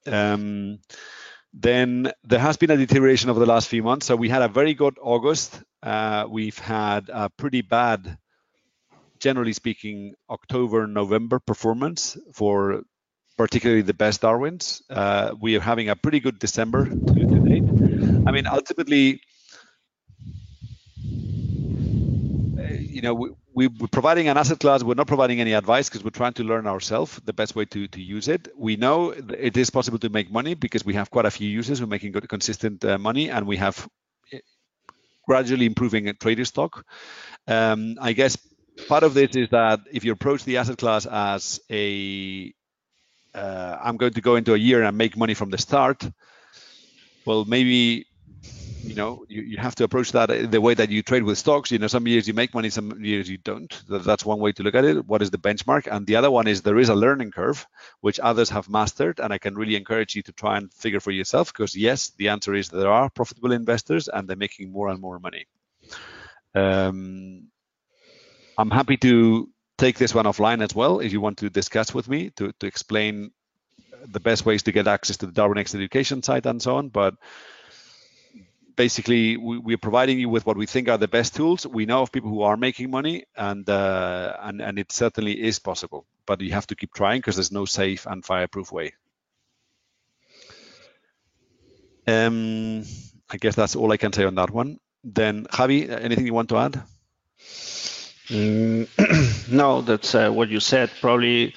Um, 0.06 0.78
then 1.52 2.10
there 2.24 2.40
has 2.40 2.56
been 2.56 2.70
a 2.70 2.76
deterioration 2.76 3.28
over 3.28 3.38
the 3.38 3.46
last 3.46 3.68
few 3.68 3.82
months. 3.82 4.06
So 4.06 4.16
we 4.16 4.30
had 4.30 4.42
a 4.42 4.48
very 4.48 4.72
good 4.72 4.96
August. 5.00 5.62
Uh, 5.82 6.24
we've 6.28 6.58
had 6.58 7.10
a 7.12 7.28
pretty 7.28 7.60
bad 7.60 8.18
generally 9.24 9.54
speaking, 9.54 10.12
October, 10.28 10.86
November 10.86 11.38
performance 11.40 12.18
for 12.34 12.82
particularly 13.38 13.80
the 13.80 13.94
best 13.94 14.20
Darwins. 14.20 14.82
Uh, 14.90 15.34
we 15.40 15.56
are 15.56 15.60
having 15.60 15.88
a 15.88 15.96
pretty 15.96 16.20
good 16.20 16.38
December 16.38 16.84
to, 16.84 17.40
date. 17.48 17.64
I 18.28 18.30
mean, 18.32 18.46
ultimately, 18.46 19.22
uh, 22.58 22.74
you 22.96 23.00
know, 23.00 23.14
we, 23.14 23.30
we, 23.54 23.66
are 23.66 23.88
providing 23.90 24.28
an 24.28 24.36
asset 24.36 24.60
class. 24.60 24.82
We're 24.82 25.02
not 25.02 25.06
providing 25.06 25.40
any 25.40 25.54
advice 25.54 25.88
because 25.88 26.04
we're 26.04 26.20
trying 26.22 26.34
to 26.34 26.44
learn 26.44 26.66
ourselves 26.66 27.18
the 27.24 27.32
best 27.32 27.56
way 27.56 27.64
to, 27.64 27.88
to 27.88 28.00
use 28.02 28.28
it. 28.28 28.48
We 28.58 28.76
know 28.76 29.10
it 29.10 29.56
is 29.56 29.70
possible 29.70 29.98
to 30.00 30.10
make 30.10 30.30
money 30.30 30.52
because 30.52 30.84
we 30.84 30.92
have 30.94 31.10
quite 31.10 31.24
a 31.24 31.30
few 31.30 31.48
users 31.48 31.78
who 31.78 31.84
are 31.86 31.94
making 31.96 32.12
good, 32.12 32.28
consistent 32.28 32.84
uh, 32.84 32.98
money, 32.98 33.30
and 33.30 33.46
we 33.46 33.56
have 33.56 33.88
uh, 34.34 34.38
gradually 35.26 35.64
improving 35.64 36.12
trader 36.20 36.44
stock. 36.44 36.84
Um, 37.46 37.96
I 38.00 38.12
guess 38.12 38.36
part 38.88 39.02
of 39.02 39.14
this 39.14 39.36
is 39.36 39.48
that 39.50 39.80
if 39.92 40.04
you 40.04 40.12
approach 40.12 40.44
the 40.44 40.58
asset 40.58 40.78
class 40.78 41.06
as 41.06 41.60
a 41.70 42.52
uh, 43.34 43.78
I'm 43.82 43.96
going 43.96 44.12
to 44.12 44.20
go 44.20 44.36
into 44.36 44.54
a 44.54 44.56
year 44.56 44.82
and 44.84 44.96
make 44.96 45.16
money 45.16 45.34
from 45.34 45.50
the 45.50 45.58
start, 45.58 46.08
well, 47.24 47.44
maybe 47.44 48.06
you 48.84 48.94
know 48.94 49.24
you, 49.28 49.40
you 49.42 49.56
have 49.56 49.74
to 49.76 49.84
approach 49.84 50.12
that 50.12 50.50
the 50.50 50.60
way 50.60 50.74
that 50.74 50.90
you 50.90 51.02
trade 51.02 51.22
with 51.22 51.38
stocks. 51.38 51.72
You 51.72 51.78
know, 51.78 51.86
some 51.86 52.06
years 52.06 52.28
you 52.28 52.34
make 52.34 52.54
money, 52.54 52.70
some 52.70 53.02
years 53.02 53.28
you 53.28 53.38
don't. 53.38 53.72
That's 53.88 54.24
one 54.24 54.38
way 54.38 54.52
to 54.52 54.62
look 54.62 54.74
at 54.74 54.84
it. 54.84 55.06
What 55.06 55.22
is 55.22 55.30
the 55.30 55.38
benchmark? 55.38 55.88
And 55.90 56.06
the 56.06 56.16
other 56.16 56.30
one 56.30 56.46
is 56.46 56.62
there 56.62 56.78
is 56.78 56.90
a 56.90 56.94
learning 56.94 57.32
curve 57.32 57.66
which 58.00 58.20
others 58.20 58.50
have 58.50 58.68
mastered, 58.68 59.18
and 59.20 59.32
I 59.32 59.38
can 59.38 59.54
really 59.56 59.76
encourage 59.76 60.14
you 60.14 60.22
to 60.22 60.32
try 60.32 60.56
and 60.56 60.72
figure 60.72 61.00
for 61.00 61.10
yourself. 61.10 61.52
Because 61.52 61.74
yes, 61.74 62.10
the 62.10 62.28
answer 62.28 62.54
is 62.54 62.68
there 62.68 62.92
are 62.92 63.10
profitable 63.10 63.52
investors 63.52 64.08
and 64.08 64.28
they're 64.28 64.36
making 64.36 64.70
more 64.70 64.88
and 64.88 65.00
more 65.00 65.18
money. 65.18 65.46
Um, 66.54 67.48
I'm 68.56 68.70
happy 68.70 68.96
to 68.98 69.48
take 69.76 69.98
this 69.98 70.14
one 70.14 70.26
offline 70.26 70.62
as 70.62 70.74
well 70.74 71.00
if 71.00 71.12
you 71.12 71.20
want 71.20 71.38
to 71.38 71.50
discuss 71.50 71.92
with 71.92 72.08
me 72.08 72.30
to, 72.30 72.52
to 72.60 72.66
explain 72.66 73.32
the 74.06 74.20
best 74.20 74.46
ways 74.46 74.62
to 74.64 74.72
get 74.72 74.86
access 74.86 75.16
to 75.18 75.26
the 75.26 75.32
Darwinex 75.32 75.74
education 75.74 76.22
site 76.22 76.46
and 76.46 76.62
so 76.62 76.76
on. 76.76 76.88
But 76.88 77.14
basically, 78.76 79.36
we, 79.36 79.74
are 79.74 79.78
providing 79.78 80.18
you 80.18 80.28
with 80.28 80.46
what 80.46 80.56
we 80.56 80.66
think 80.66 80.88
are 80.88 80.98
the 80.98 81.08
best 81.08 81.34
tools. 81.34 81.66
We 81.66 81.86
know 81.86 82.02
of 82.02 82.12
people 82.12 82.30
who 82.30 82.42
are 82.42 82.56
making 82.56 82.90
money, 82.90 83.24
and 83.36 83.68
uh, 83.68 84.36
and 84.40 84.60
and 84.60 84.78
it 84.78 84.92
certainly 84.92 85.32
is 85.42 85.58
possible. 85.58 86.06
But 86.26 86.40
you 86.40 86.52
have 86.52 86.66
to 86.68 86.76
keep 86.76 86.92
trying 86.92 87.18
because 87.18 87.36
there's 87.36 87.52
no 87.52 87.64
safe 87.64 88.06
and 88.06 88.24
fireproof 88.24 88.72
way. 88.72 88.94
Um, 92.06 92.84
I 93.30 93.36
guess 93.38 93.54
that's 93.54 93.76
all 93.76 93.92
I 93.92 93.96
can 93.96 94.12
say 94.12 94.24
on 94.24 94.34
that 94.34 94.50
one. 94.50 94.78
Then 95.02 95.46
Javi, 95.46 95.88
anything 95.88 96.26
you 96.26 96.34
want 96.34 96.50
to 96.50 96.58
add? 96.58 96.82
Mm, 98.28 98.88
no, 99.52 99.82
that's 99.82 100.14
uh, 100.14 100.30
what 100.30 100.48
you 100.48 100.60
said. 100.60 100.90
Probably 101.00 101.54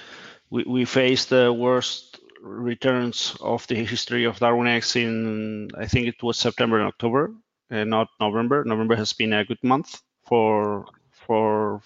we, 0.49 0.63
we 0.63 0.85
faced 0.85 1.29
the 1.29 1.51
worst 1.53 2.19
returns 2.41 3.35
of 3.41 3.65
the 3.67 3.75
history 3.75 4.25
of 4.25 4.39
Darwinex 4.39 4.95
in, 4.95 5.69
I 5.77 5.87
think 5.87 6.07
it 6.07 6.23
was 6.23 6.37
September 6.37 6.79
and 6.79 6.87
October, 6.87 7.33
and 7.69 7.89
not 7.89 8.09
November. 8.19 8.63
November 8.65 8.95
has 8.95 9.13
been 9.13 9.33
a 9.33 9.45
good 9.45 9.63
month 9.63 10.01
for 10.25 10.87
for 11.11 11.81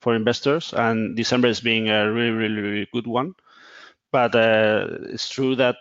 for 0.00 0.14
investors, 0.16 0.74
and 0.74 1.16
December 1.16 1.48
is 1.48 1.60
being 1.60 1.90
a 1.90 2.10
really, 2.12 2.30
really, 2.30 2.60
really 2.62 2.88
good 2.92 3.06
one. 3.06 3.34
But 4.12 4.34
uh, 4.36 4.88
it's 5.10 5.28
true 5.30 5.56
that 5.56 5.76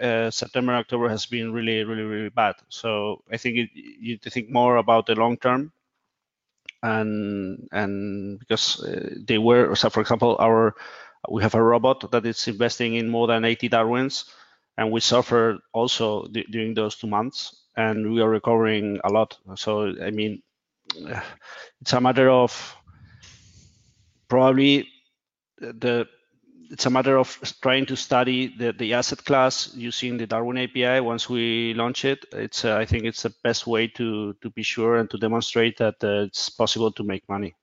uh, 0.00 0.30
September, 0.30 0.74
October 0.74 1.08
has 1.10 1.26
been 1.26 1.52
really, 1.52 1.84
really, 1.84 2.02
really 2.04 2.30
bad. 2.30 2.56
So 2.70 3.22
I 3.32 3.38
think 3.38 3.58
it, 3.58 3.70
you 3.74 4.12
need 4.14 4.22
to 4.22 4.30
think 4.30 4.50
more 4.50 4.76
about 4.78 5.06
the 5.06 5.16
long 5.16 5.38
term 5.38 5.72
and 6.84 7.68
and 7.72 8.38
because 8.40 8.84
uh, 8.84 9.10
they 9.26 9.38
were 9.38 9.74
so 9.74 9.90
for 9.90 10.02
example 10.02 10.36
our 10.40 10.74
we 11.30 11.42
have 11.42 11.54
a 11.54 11.62
robot 11.62 12.10
that 12.12 12.26
is 12.26 12.46
investing 12.48 12.94
in 12.94 13.08
more 13.08 13.26
than 13.26 13.44
80 13.44 13.68
darwins 13.68 14.26
and 14.76 14.92
we 14.92 15.00
suffered 15.00 15.58
also 15.72 16.26
during 16.50 16.74
those 16.74 16.96
two 16.96 17.06
months 17.08 17.64
and 17.76 18.12
we 18.12 18.20
are 18.20 18.28
recovering 18.28 19.00
a 19.04 19.08
lot. 19.10 19.38
So 19.56 19.94
i 20.02 20.10
mean 20.10 20.42
it's 21.80 21.92
a 21.92 22.00
matter 22.00 22.28
of 22.30 22.76
probably 24.28 24.88
the 25.58 26.06
it's 26.70 26.86
a 26.86 26.90
matter 26.90 27.18
of 27.18 27.38
trying 27.62 27.86
to 27.86 27.96
study 27.96 28.54
the, 28.56 28.72
the 28.72 28.94
asset 28.94 29.24
class 29.24 29.74
using 29.74 30.16
the 30.16 30.26
Darwin 30.26 30.58
API. 30.58 31.00
Once 31.00 31.28
we 31.28 31.74
launch 31.74 32.04
it, 32.04 32.24
it's 32.32 32.64
uh, 32.64 32.76
I 32.76 32.84
think 32.84 33.04
it's 33.04 33.22
the 33.22 33.34
best 33.42 33.66
way 33.66 33.88
to 33.88 34.34
to 34.34 34.50
be 34.50 34.62
sure 34.62 34.96
and 34.96 35.10
to 35.10 35.18
demonstrate 35.18 35.78
that 35.78 35.96
uh, 36.02 36.26
it's 36.26 36.50
possible 36.50 36.92
to 36.92 37.04
make 37.04 37.28
money. 37.28 37.54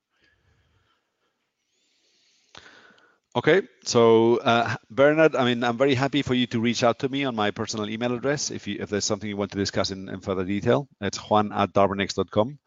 Okay, 3.34 3.62
so 3.86 4.38
uh, 4.38 4.76
Bernard, 4.90 5.38
I 5.38 5.46
mean, 5.46 5.64
I'm 5.64 5.78
very 5.78 5.96
happy 5.96 6.22
for 6.22 6.34
you 6.34 6.48
to 6.48 6.60
reach 6.60 6.84
out 6.84 7.00
to 7.00 7.10
me 7.10 7.24
on 7.24 7.34
my 7.34 7.52
personal 7.52 7.90
email 7.90 8.14
address 8.14 8.52
if 8.52 8.68
you 8.68 8.78
if 8.80 8.90
there's 8.90 9.06
something 9.06 9.30
you 9.30 9.38
want 9.38 9.52
to 9.52 9.58
discuss 9.58 9.92
in, 9.92 10.10
in 10.10 10.20
further 10.20 10.44
detail. 10.44 10.88
It's 11.00 11.18
juan 11.18 11.52
at 11.54 11.74
darwinex.com. 11.74 12.60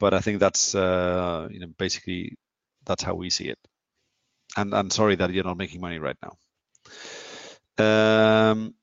But 0.00 0.12
I 0.12 0.20
think 0.20 0.40
that's 0.40 0.74
uh, 0.74 1.48
you 1.50 1.60
know 1.60 1.68
basically 1.78 2.36
that's 2.84 3.02
how 3.02 3.14
we 3.14 3.30
see 3.30 3.48
it 3.48 3.58
and 4.56 4.74
I'm 4.74 4.90
sorry 4.90 5.16
that 5.16 5.30
you're 5.32 5.44
not 5.44 5.56
making 5.56 5.80
money 5.80 5.98
right 5.98 6.16
now. 6.22 6.36
Um, 7.76 8.74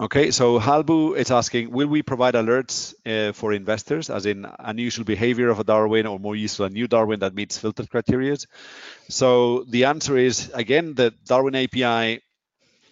okay, 0.00 0.30
so 0.30 0.58
Halbu 0.58 1.16
is 1.16 1.30
asking, 1.30 1.70
will 1.70 1.88
we 1.88 2.02
provide 2.02 2.34
alerts 2.34 2.94
uh, 3.06 3.32
for 3.32 3.52
investors, 3.52 4.10
as 4.10 4.26
in 4.26 4.46
unusual 4.58 5.04
behavior 5.04 5.48
of 5.48 5.60
a 5.60 5.64
Darwin 5.64 6.06
or 6.06 6.18
more 6.18 6.36
useful 6.36 6.66
a 6.66 6.70
new 6.70 6.86
Darwin 6.86 7.20
that 7.20 7.34
meets 7.34 7.58
filtered 7.58 7.90
criteria? 7.90 8.36
So 9.08 9.64
the 9.68 9.84
answer 9.86 10.16
is, 10.16 10.50
again, 10.54 10.94
the 10.94 11.14
Darwin 11.24 11.54
API 11.54 12.22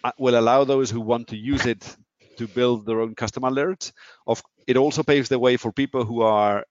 uh, 0.03 0.11
will 0.17 0.39
allow 0.39 0.63
those 0.63 0.89
who 0.89 1.01
want 1.01 1.27
to 1.27 1.37
use 1.37 1.65
it 1.65 1.95
to 2.37 2.47
build 2.47 2.85
their 2.85 3.01
own 3.01 3.13
custom 3.13 3.43
alerts. 3.43 3.91
Of, 4.25 4.41
it 4.65 4.77
also 4.77 5.03
paves 5.03 5.29
the 5.29 5.37
way 5.37 5.57
for 5.57 5.71
people 5.71 6.05
who 6.05 6.21
are 6.21 6.65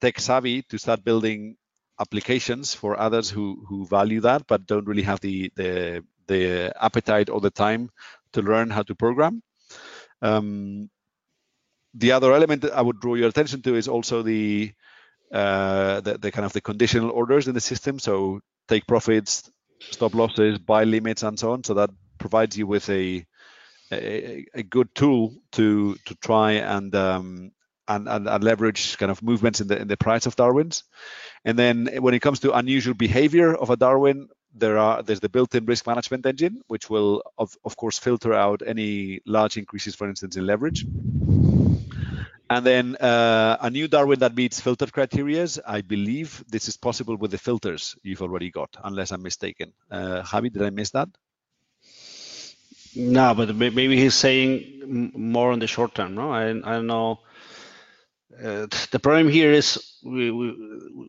tech 0.00 0.18
savvy 0.18 0.62
to 0.62 0.78
start 0.78 1.04
building 1.04 1.56
applications 2.02 2.74
for 2.74 2.98
others 2.98 3.30
who 3.30 3.64
who 3.68 3.86
value 3.86 4.20
that 4.20 4.46
but 4.46 4.66
don't 4.66 4.88
really 4.90 5.06
have 5.10 5.20
the 5.20 5.52
the 5.56 6.04
the 6.26 6.72
appetite 6.80 7.30
or 7.30 7.40
the 7.40 7.50
time 7.50 7.90
to 8.32 8.42
learn 8.42 8.70
how 8.70 8.82
to 8.82 8.94
program. 8.94 9.42
Um, 10.20 10.90
the 11.94 12.12
other 12.12 12.32
element 12.32 12.64
I 12.64 12.80
would 12.80 13.00
draw 13.00 13.14
your 13.14 13.28
attention 13.28 13.62
to 13.62 13.74
is 13.74 13.88
also 13.88 14.22
the, 14.22 14.72
uh, 15.32 16.00
the, 16.00 16.18
the 16.18 16.30
kind 16.30 16.46
of 16.46 16.52
the 16.52 16.60
conditional 16.60 17.10
orders 17.10 17.48
in 17.48 17.54
the 17.54 17.60
system. 17.60 17.98
So 17.98 18.40
take 18.68 18.86
profits, 18.86 19.50
stop 19.90 20.14
losses, 20.14 20.58
buy 20.58 20.84
limits, 20.84 21.22
and 21.22 21.38
so 21.38 21.52
on. 21.52 21.64
So 21.64 21.74
that 21.74 21.90
provides 22.18 22.56
you 22.56 22.66
with 22.66 22.88
a 22.88 23.26
a, 23.92 24.46
a 24.54 24.62
good 24.62 24.94
tool 24.94 25.34
to 25.52 25.96
to 26.06 26.14
try 26.14 26.52
and 26.52 26.94
um, 26.94 27.52
and, 27.88 28.08
and, 28.08 28.26
and 28.26 28.44
leverage 28.44 28.96
kind 28.96 29.10
of 29.10 29.22
movements 29.22 29.60
in 29.60 29.66
the 29.68 29.78
in 29.82 29.88
the 29.88 29.96
price 29.98 30.24
of 30.24 30.36
Darwin's. 30.36 30.84
And 31.44 31.58
then 31.58 31.88
when 32.00 32.14
it 32.14 32.20
comes 32.20 32.40
to 32.40 32.52
unusual 32.52 32.94
behavior 32.94 33.54
of 33.54 33.70
a 33.70 33.76
Darwin, 33.76 34.28
there 34.54 34.78
are 34.78 35.02
there's 35.02 35.20
the 35.20 35.28
built-in 35.28 35.64
risk 35.64 35.86
management 35.86 36.26
engine, 36.26 36.62
which 36.68 36.90
will 36.90 37.22
of, 37.38 37.56
of 37.64 37.76
course 37.76 37.98
filter 37.98 38.34
out 38.34 38.62
any 38.64 39.20
large 39.26 39.56
increases, 39.56 39.94
for 39.94 40.08
instance, 40.08 40.36
in 40.36 40.46
leverage. 40.46 40.84
And 42.50 42.66
then 42.66 42.96
uh, 42.96 43.56
a 43.62 43.70
new 43.70 43.88
Darwin 43.88 44.18
that 44.18 44.36
meets 44.36 44.60
filtered 44.60 44.92
criteria. 44.92 45.48
I 45.66 45.80
believe 45.80 46.44
this 46.48 46.68
is 46.68 46.76
possible 46.76 47.16
with 47.16 47.30
the 47.30 47.38
filters 47.38 47.96
you've 48.02 48.20
already 48.20 48.50
got, 48.50 48.76
unless 48.84 49.10
I'm 49.10 49.22
mistaken. 49.22 49.72
Uh, 49.90 50.22
Javi, 50.22 50.52
did 50.52 50.62
I 50.62 50.68
miss 50.68 50.90
that? 50.90 51.08
No, 52.94 53.34
but 53.34 53.56
maybe 53.56 53.96
he's 53.96 54.14
saying 54.14 55.12
more 55.14 55.52
on 55.52 55.60
the 55.60 55.66
short 55.66 55.94
term. 55.94 56.14
No, 56.14 56.30
I, 56.30 56.50
I 56.50 56.50
don't 56.50 56.86
know. 56.86 57.20
Uh, 58.38 58.66
the 58.90 58.98
problem 58.98 59.28
here 59.28 59.52
is 59.52 59.98
we, 60.02 60.30
we, 60.30 60.56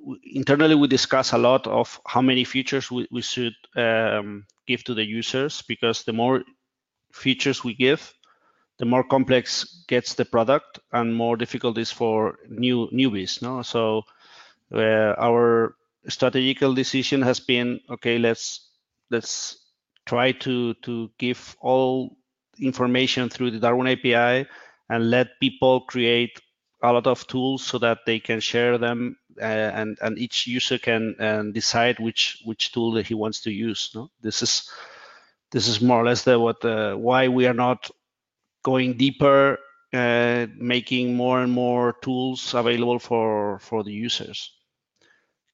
we, 0.05 0.19
internally 0.33 0.75
we 0.75 0.87
discuss 0.87 1.31
a 1.31 1.37
lot 1.37 1.65
of 1.67 1.99
how 2.05 2.21
many 2.21 2.43
features 2.43 2.91
we, 2.91 3.07
we 3.11 3.21
should 3.21 3.55
um, 3.75 4.45
give 4.67 4.83
to 4.83 4.93
the 4.93 5.03
users 5.03 5.61
because 5.61 6.03
the 6.03 6.13
more 6.13 6.43
features 7.13 7.63
we 7.63 7.73
give, 7.73 8.13
the 8.79 8.85
more 8.85 9.03
complex 9.03 9.85
gets 9.87 10.15
the 10.15 10.25
product 10.25 10.79
and 10.91 11.15
more 11.15 11.37
difficult 11.37 11.77
is 11.77 11.91
for 11.91 12.39
new 12.49 12.89
newbies. 12.91 13.41
No, 13.41 13.61
so 13.61 14.03
uh, 14.73 15.13
our 15.17 15.75
strategical 16.09 16.73
decision 16.73 17.21
has 17.21 17.39
been 17.39 17.79
okay. 17.89 18.17
Let's 18.17 18.69
let's 19.09 19.57
try 20.05 20.31
to 20.31 20.73
to 20.73 21.11
give 21.17 21.55
all 21.61 22.17
information 22.59 23.29
through 23.29 23.51
the 23.51 23.59
Darwin 23.59 23.87
API 23.87 24.47
and 24.89 25.09
let 25.09 25.39
people 25.39 25.81
create 25.81 26.41
a 26.83 26.93
lot 26.93 27.07
of 27.07 27.25
tools 27.27 27.63
so 27.65 27.79
that 27.79 27.99
they 28.05 28.19
can 28.19 28.39
share 28.41 28.77
them 28.77 29.17
uh, 29.41 29.45
and 29.45 29.97
and 30.01 30.19
each 30.19 30.47
user 30.47 30.77
can 30.77 31.15
uh, 31.19 31.43
decide 31.53 31.99
which 31.99 32.41
which 32.45 32.71
tool 32.73 32.91
that 32.93 33.07
he 33.07 33.15
wants 33.15 33.41
to 33.41 33.51
use. 33.51 33.91
No, 33.95 34.11
this 34.21 34.43
is 34.43 34.69
this 35.51 35.67
is 35.67 35.81
more 35.81 36.01
or 36.01 36.05
less 36.05 36.23
the 36.23 36.39
what 36.39 36.63
uh, 36.65 36.95
why 36.95 37.27
we 37.29 37.47
are 37.47 37.53
not 37.53 37.89
going 38.63 38.97
deeper, 38.97 39.59
uh, 39.93 40.47
making 40.57 41.15
more 41.15 41.41
and 41.41 41.51
more 41.51 41.93
tools 42.01 42.53
available 42.53 42.99
for 42.99 43.59
for 43.59 43.83
the 43.83 43.93
users 43.93 44.51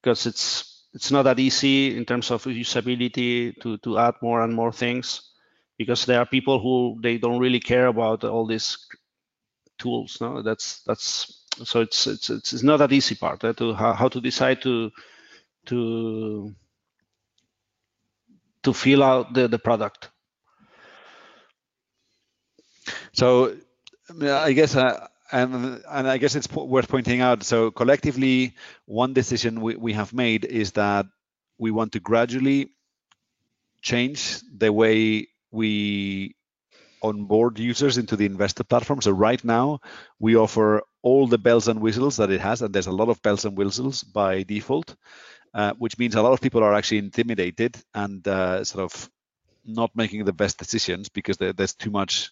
because 0.01 0.25
it's 0.25 0.87
it's 0.93 1.11
not 1.11 1.23
that 1.23 1.39
easy 1.39 1.95
in 1.95 2.05
terms 2.05 2.31
of 2.31 2.43
usability 2.45 3.59
to 3.61 3.77
to 3.79 3.97
add 3.99 4.15
more 4.21 4.43
and 4.43 4.53
more 4.53 4.71
things 4.71 5.31
because 5.77 6.05
there 6.05 6.19
are 6.19 6.25
people 6.25 6.59
who 6.59 6.99
they 7.01 7.17
don't 7.17 7.39
really 7.39 7.59
care 7.59 7.87
about 7.87 8.23
all 8.23 8.45
these 8.45 8.77
tools 9.79 10.17
no 10.21 10.41
that's 10.41 10.81
that's 10.83 11.45
so 11.63 11.81
it's 11.81 12.07
it's 12.07 12.29
it's 12.29 12.63
not 12.63 12.77
that 12.77 12.91
easy 12.91 13.15
part 13.15 13.43
eh, 13.43 13.53
to 13.53 13.73
how, 13.73 13.93
how 13.93 14.07
to 14.07 14.21
decide 14.21 14.61
to 14.61 14.91
to 15.65 16.53
to 18.63 18.73
fill 18.73 19.03
out 19.03 19.33
the 19.33 19.47
the 19.47 19.59
product 19.59 20.09
so 23.13 23.55
i 24.21 24.53
guess 24.53 24.75
uh, 24.75 25.07
and 25.31 25.81
and 25.89 26.07
I 26.07 26.17
guess 26.17 26.35
it's 26.35 26.51
worth 26.51 26.87
pointing 26.87 27.21
out. 27.21 27.43
So 27.43 27.71
collectively, 27.71 28.55
one 28.85 29.13
decision 29.13 29.61
we, 29.61 29.75
we 29.75 29.93
have 29.93 30.13
made 30.13 30.45
is 30.45 30.73
that 30.73 31.05
we 31.57 31.71
want 31.71 31.91
to 31.93 31.99
gradually 31.99 32.71
change 33.81 34.39
the 34.57 34.71
way 34.73 35.27
we 35.51 36.35
onboard 37.01 37.59
users 37.59 37.97
into 37.97 38.15
the 38.15 38.25
investor 38.25 38.63
platform. 38.63 39.01
So 39.01 39.11
right 39.11 39.43
now, 39.43 39.79
we 40.19 40.35
offer 40.35 40.83
all 41.01 41.27
the 41.27 41.37
bells 41.37 41.67
and 41.67 41.81
whistles 41.81 42.17
that 42.17 42.31
it 42.31 42.41
has, 42.41 42.61
and 42.61 42.73
there's 42.73 42.87
a 42.87 42.91
lot 42.91 43.09
of 43.09 43.21
bells 43.21 43.45
and 43.45 43.57
whistles 43.57 44.03
by 44.03 44.43
default, 44.43 44.95
uh, 45.53 45.73
which 45.77 45.97
means 45.97 46.15
a 46.15 46.21
lot 46.21 46.33
of 46.33 46.41
people 46.41 46.63
are 46.63 46.73
actually 46.73 46.99
intimidated 46.99 47.77
and 47.93 48.27
uh, 48.27 48.63
sort 48.63 48.83
of 48.83 49.09
not 49.65 49.95
making 49.95 50.25
the 50.25 50.33
best 50.33 50.57
decisions 50.57 51.09
because 51.09 51.37
there, 51.37 51.53
there's 51.53 51.73
too 51.73 51.91
much 51.91 52.31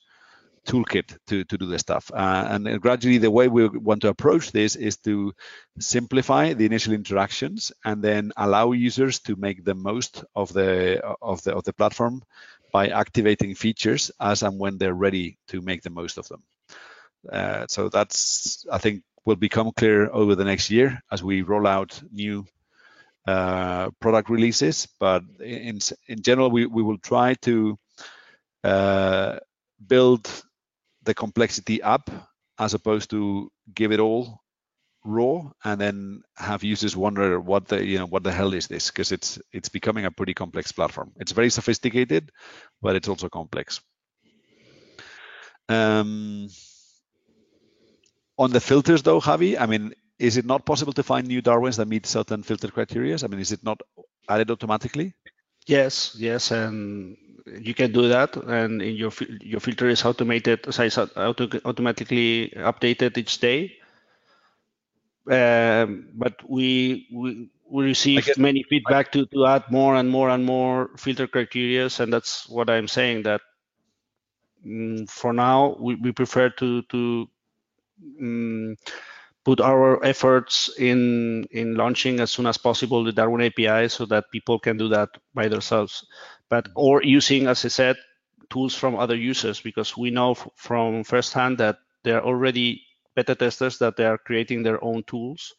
toolkit 0.68 1.18
to, 1.28 1.44
to 1.46 1.58
do 1.58 1.66
the 1.66 1.80
stuff. 1.80 2.12
Uh, 2.14 2.48
and 2.50 2.82
gradually, 2.82 3.18
the 3.18 3.32
way 3.32 3.48
we 3.48 3.68
want 3.68 4.02
to 4.02 4.10
approach 4.10 4.52
this 4.52 4.76
is 4.76 4.98
to 4.98 5.34
simplify 5.80 6.54
the 6.54 6.66
initial 6.66 6.94
interactions 6.94 7.72
and 7.86 8.04
then 8.04 8.32
allow 8.38 8.74
users 8.74 9.20
to 9.20 9.36
make 9.38 9.64
the 9.64 9.74
most 9.74 10.24
of 10.36 10.52
the 10.54 11.00
of 11.22 11.42
the 11.44 11.56
of 11.56 11.64
the 11.64 11.74
platform 11.74 12.22
by 12.78 12.90
activating 12.90 13.56
features 13.56 14.12
as 14.20 14.44
and 14.44 14.60
when 14.60 14.78
they're 14.78 15.02
ready 15.08 15.38
to 15.48 15.62
make 15.62 15.82
the 15.82 15.90
most 15.90 16.18
of 16.20 16.28
them. 16.28 16.42
Uh, 17.38 17.66
so 17.68 17.90
that's 17.90 18.66
I 18.72 18.78
think 18.78 19.02
will 19.26 19.40
become 19.48 19.72
clear 19.72 20.00
over 20.12 20.36
the 20.36 20.46
next 20.52 20.70
year 20.70 21.02
as 21.12 21.24
we 21.24 21.42
roll 21.42 21.66
out 21.66 22.02
new 22.12 22.46
uh, 23.28 23.90
product 24.00 24.30
releases. 24.30 24.88
But 25.00 25.24
in 25.40 25.80
in 26.08 26.22
general, 26.22 26.50
we 26.52 26.62
we 26.78 26.84
will 26.84 27.02
try 27.12 27.34
to 27.48 27.56
uh, 28.64 29.40
build 29.94 30.24
the 31.04 31.14
complexity 31.14 31.82
up 31.82 32.06
as 32.58 32.74
opposed 32.74 33.10
to 33.10 33.52
give 33.74 33.92
it 33.96 34.00
all 34.00 34.24
raw 35.08 35.50
and 35.64 35.80
then 35.80 36.22
have 36.36 36.64
users 36.64 36.96
wonder 36.96 37.40
what 37.40 37.68
the 37.68 37.84
you 37.84 37.98
know 37.98 38.06
what 38.06 38.24
the 38.24 38.32
hell 38.32 38.54
is 38.54 38.68
this? 38.68 38.92
Because 38.92 39.12
it's 39.12 39.40
it's 39.52 39.70
becoming 39.70 40.06
a 40.06 40.12
pretty 40.12 40.34
complex 40.34 40.72
platform. 40.72 41.12
It's 41.18 41.32
very 41.32 41.50
sophisticated 41.50 42.32
but 42.82 42.96
it's 42.96 43.08
also 43.08 43.30
complex. 43.30 43.82
Um, 45.70 46.48
on 48.38 48.52
the 48.52 48.62
filters 48.62 49.04
though 49.04 49.20
javi 49.20 49.60
i 49.60 49.66
mean 49.66 49.94
is 50.20 50.38
it 50.38 50.46
not 50.46 50.66
possible 50.66 50.94
to 50.94 51.04
find 51.04 51.28
new 51.28 51.42
darwins 51.42 51.78
that 51.78 51.88
meet 51.88 52.06
certain 52.06 52.44
filter 52.44 52.70
criteria 52.70 53.18
i 53.24 53.28
mean 53.28 53.40
is 53.40 53.52
it 53.52 53.64
not 53.64 53.82
added 54.30 54.52
automatically? 54.52 55.14
Yes 55.68 56.16
yes 56.18 56.52
and 56.52 57.18
you 57.60 57.74
can 57.74 57.92
do 57.92 58.10
that, 58.10 58.36
and 58.36 58.82
in 58.82 58.96
your 58.96 59.12
your 59.42 59.60
filter 59.60 59.88
is 59.88 60.04
automated, 60.04 60.74
size 60.74 60.98
auto, 60.98 61.48
automatically 61.66 62.52
updated 62.56 63.18
each 63.18 63.40
day. 63.40 63.78
Um, 65.30 66.10
but 66.14 66.36
we 66.48 67.08
we 67.14 67.50
we 67.70 67.84
received 67.84 68.38
many 68.38 68.64
feedback 68.64 69.12
to 69.12 69.26
to 69.28 69.46
add 69.46 69.70
more 69.72 69.96
and 69.96 70.10
more 70.10 70.30
and 70.30 70.46
more 70.46 70.92
filter 70.98 71.28
criteria, 71.28 71.90
and 72.00 72.14
that's 72.14 72.48
what 72.48 72.70
I'm 72.70 72.88
saying 72.88 73.24
that 73.24 73.42
mm, 74.66 75.10
for 75.10 75.34
now 75.34 75.76
we, 75.80 75.96
we 75.96 76.12
prefer 76.12 76.50
to 76.50 76.82
to 76.84 77.28
um, 78.22 78.76
put 79.44 79.60
our 79.60 80.04
efforts 80.06 80.70
in 80.78 81.46
in 81.52 81.76
launching 81.76 82.20
as 82.20 82.32
soon 82.32 82.48
as 82.48 82.58
possible 82.58 83.04
the 83.04 83.12
Darwin 83.12 83.42
API 83.42 83.90
so 83.90 84.06
that 84.06 84.32
people 84.32 84.60
can 84.60 84.78
do 84.78 84.88
that 84.90 85.10
by 85.34 85.48
themselves 85.48 86.06
but 86.50 86.70
or 86.76 87.04
using, 87.04 87.48
as 87.48 87.66
I 87.66 87.68
said, 87.70 87.98
tools 88.50 88.74
from 88.74 88.96
other 88.96 89.16
users 89.16 89.62
because 89.62 89.98
we 89.98 90.12
know 90.12 90.36
from 90.56 91.04
firsthand 91.04 91.58
that 91.58 91.80
there 92.04 92.18
are 92.18 92.26
already 92.26 92.87
beta 93.18 93.34
testers 93.36 93.80
that 93.80 93.98
they 93.98 94.06
are 94.06 94.20
creating 94.20 94.62
their 94.64 94.78
own 94.84 95.02
tools. 95.04 95.56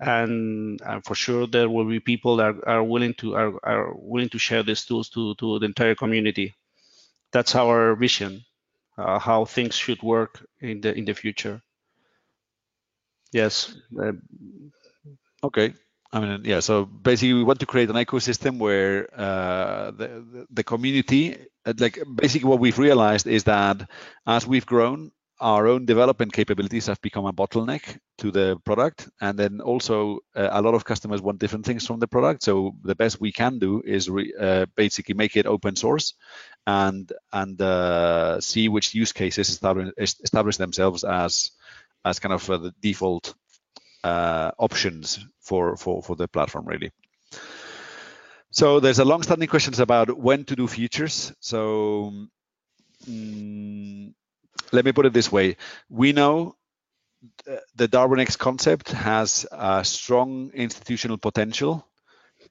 And, 0.00 0.80
and 0.84 1.04
for 1.04 1.14
sure 1.14 1.46
there 1.46 1.70
will 1.70 1.84
be 1.84 2.00
people 2.00 2.36
that 2.36 2.56
are, 2.66 2.68
are 2.68 2.82
willing 2.82 3.14
to 3.22 3.36
are, 3.36 3.54
are 3.62 3.94
willing 3.94 4.30
to 4.30 4.38
share 4.38 4.64
these 4.64 4.84
tools 4.84 5.08
to, 5.10 5.36
to 5.36 5.60
the 5.60 5.66
entire 5.66 5.94
community. 5.94 6.54
That's 7.30 7.54
our 7.54 7.94
vision, 7.94 8.44
uh, 8.98 9.20
how 9.20 9.44
things 9.44 9.76
should 9.76 10.02
work 10.02 10.44
in 10.60 10.80
the 10.80 10.92
in 10.92 11.04
the 11.04 11.14
future. 11.14 11.62
Yes. 13.32 13.74
Uh, 13.96 14.12
okay. 15.44 15.74
I 16.12 16.20
mean, 16.20 16.42
yeah. 16.44 16.60
So 16.60 16.84
basically, 16.84 17.34
we 17.34 17.44
want 17.44 17.60
to 17.60 17.66
create 17.66 17.88
an 17.88 17.96
ecosystem 17.96 18.58
where 18.58 19.08
uh, 19.16 19.92
the 19.92 20.46
the 20.50 20.64
community, 20.64 21.36
like 21.78 21.98
basically, 22.14 22.50
what 22.50 22.60
we've 22.60 22.78
realized 22.78 23.26
is 23.26 23.44
that 23.44 23.88
as 24.26 24.46
we've 24.46 24.66
grown, 24.66 25.12
our 25.42 25.66
own 25.66 25.84
development 25.86 26.32
capabilities 26.32 26.86
have 26.86 27.00
become 27.02 27.26
a 27.26 27.32
bottleneck 27.32 27.98
to 28.18 28.30
the 28.30 28.56
product, 28.64 29.08
and 29.20 29.38
then 29.38 29.60
also 29.60 30.20
uh, 30.34 30.48
a 30.52 30.62
lot 30.62 30.74
of 30.74 30.84
customers 30.84 31.20
want 31.20 31.40
different 31.40 31.66
things 31.66 31.86
from 31.86 31.98
the 31.98 32.06
product. 32.06 32.42
So 32.42 32.72
the 32.82 32.94
best 32.94 33.20
we 33.20 33.32
can 33.32 33.58
do 33.58 33.82
is 33.84 34.08
re, 34.08 34.32
uh, 34.38 34.66
basically 34.76 35.14
make 35.14 35.36
it 35.36 35.46
open 35.46 35.76
source, 35.76 36.14
and 36.66 37.12
and 37.32 37.60
uh, 37.60 38.40
see 38.40 38.68
which 38.68 38.94
use 38.94 39.12
cases 39.12 39.48
establish, 39.48 39.92
establish 39.98 40.56
themselves 40.56 41.04
as 41.04 41.50
as 42.04 42.18
kind 42.20 42.32
of 42.32 42.48
uh, 42.48 42.58
the 42.58 42.74
default 42.80 43.34
uh, 44.04 44.50
options 44.58 45.24
for, 45.40 45.76
for, 45.76 46.02
for 46.02 46.16
the 46.16 46.28
platform 46.28 46.66
really. 46.66 46.90
So 48.50 48.80
there's 48.80 48.98
a 48.98 49.04
long-standing 49.04 49.48
questions 49.48 49.80
about 49.80 50.16
when 50.16 50.44
to 50.44 50.56
do 50.56 50.66
features. 50.66 51.32
So 51.40 52.12
mm, 53.08 54.12
let 54.72 54.84
me 54.84 54.92
put 54.92 55.06
it 55.06 55.12
this 55.12 55.30
way: 55.30 55.56
we 55.88 56.12
know 56.12 56.56
the 57.76 57.88
Darwinex 57.88 58.36
concept 58.36 58.90
has 58.92 59.46
a 59.52 59.84
strong 59.84 60.50
institutional 60.54 61.18
potential 61.18 61.86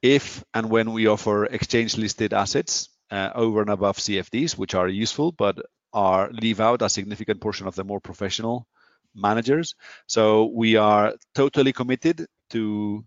if 0.00 0.42
and 0.54 0.70
when 0.70 0.92
we 0.92 1.06
offer 1.06 1.44
exchange-listed 1.44 2.32
assets 2.32 2.88
uh, 3.10 3.30
over 3.34 3.60
and 3.60 3.70
above 3.70 3.98
CFDs, 3.98 4.56
which 4.56 4.74
are 4.74 4.88
useful 4.88 5.32
but 5.32 5.58
are 5.92 6.30
leave 6.32 6.60
out 6.60 6.82
a 6.82 6.88
significant 6.88 7.40
portion 7.40 7.66
of 7.66 7.74
the 7.74 7.84
more 7.84 8.00
professional 8.00 8.66
managers. 9.14 9.74
So 10.06 10.46
we 10.46 10.76
are 10.76 11.14
totally 11.34 11.72
committed 11.72 12.26
to 12.50 13.04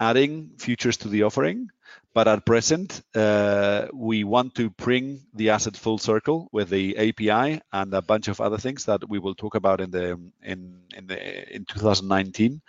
adding 0.00 0.50
features 0.58 0.96
to 0.98 1.08
the 1.08 1.24
offering, 1.24 1.70
but 2.14 2.28
at 2.28 2.44
present 2.46 3.02
uh, 3.14 3.86
we 3.92 4.24
want 4.24 4.54
to 4.54 4.70
bring 4.70 5.20
the 5.34 5.50
asset 5.50 5.76
full 5.76 5.98
circle 5.98 6.48
with 6.52 6.68
the 6.68 6.96
API 6.96 7.60
and 7.72 7.94
a 7.94 8.02
bunch 8.02 8.28
of 8.28 8.40
other 8.40 8.58
things 8.58 8.84
that 8.86 9.08
we 9.08 9.18
will 9.18 9.34
talk 9.34 9.54
about 9.54 9.80
in 9.80 9.90
the 9.90 10.18
in 10.42 10.82
in 10.96 11.06
the 11.06 11.54
in 11.54 11.64
2019 11.64 12.60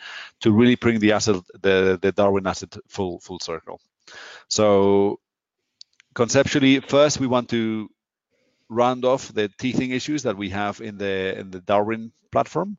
to 0.42 0.52
really 0.52 0.76
bring 0.76 1.00
the 1.00 1.12
asset 1.14 1.42
the 1.62 1.98
the 2.02 2.12
Darwin 2.12 2.48
asset 2.48 2.76
full 2.88 3.20
full 3.20 3.40
circle. 3.40 3.80
So 4.48 5.20
conceptually, 6.14 6.80
first 6.80 7.20
we 7.20 7.28
want 7.28 7.50
to 7.50 7.90
round 8.70 9.04
off 9.04 9.34
the 9.34 9.50
teething 9.58 9.92
issues 9.92 10.24
that 10.24 10.38
we 10.38 10.50
have 10.50 10.82
in 10.82 10.98
the 10.98 11.38
in 11.40 11.52
the 11.52 11.62
Darwin 11.62 12.12
platform, 12.32 12.78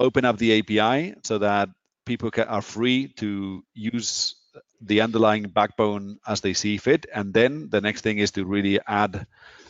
open 0.00 0.24
up 0.24 0.38
the 0.38 0.58
API 0.58 1.14
so 1.22 1.38
that 1.38 1.68
people 2.04 2.30
are 2.46 2.62
free 2.62 3.08
to 3.16 3.64
use 3.74 4.36
the 4.80 5.00
underlying 5.00 5.44
backbone 5.44 6.18
as 6.26 6.40
they 6.40 6.52
see 6.52 6.76
fit, 6.76 7.06
and 7.14 7.32
then 7.32 7.68
the 7.70 7.80
next 7.80 8.02
thing 8.02 8.18
is 8.18 8.30
to 8.32 8.44
really 8.44 8.78
add 8.86 9.26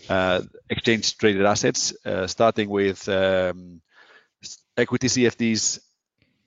uh, 0.09 0.42
exchange 0.68 1.16
traded 1.16 1.47
assets, 1.47 1.94
uh, 2.05 2.27
starting 2.27 2.68
with 2.68 3.09
um, 3.09 3.81
equity 4.77 5.07
CFDs 5.07 5.81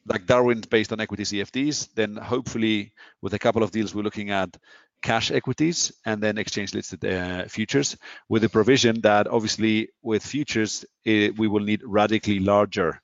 like 0.06 0.26
Darwin's 0.26 0.66
based 0.66 0.94
on 0.94 1.02
equity 1.02 1.24
CFDs. 1.24 1.90
Then 1.94 2.16
hopefully 2.16 2.94
with 3.22 3.34
a 3.34 3.40
couple 3.40 3.64
of 3.64 3.72
deals, 3.72 3.94
we're 3.94 4.04
looking 4.04 4.30
at 4.32 4.56
cash 5.02 5.32
equities 5.32 5.92
and 6.06 6.22
then 6.22 6.38
exchange 6.38 6.74
listed 6.74 7.06
uh, 7.06 7.46
futures 7.46 7.98
with 8.30 8.42
the 8.42 8.50
provision 8.50 9.02
that 9.02 9.28
obviously 9.28 9.90
with 10.02 10.26
futures, 10.26 10.86
it, 11.06 11.38
we 11.38 11.48
will 11.48 11.64
need 11.64 11.82
radically 11.86 12.40
larger 12.40 13.02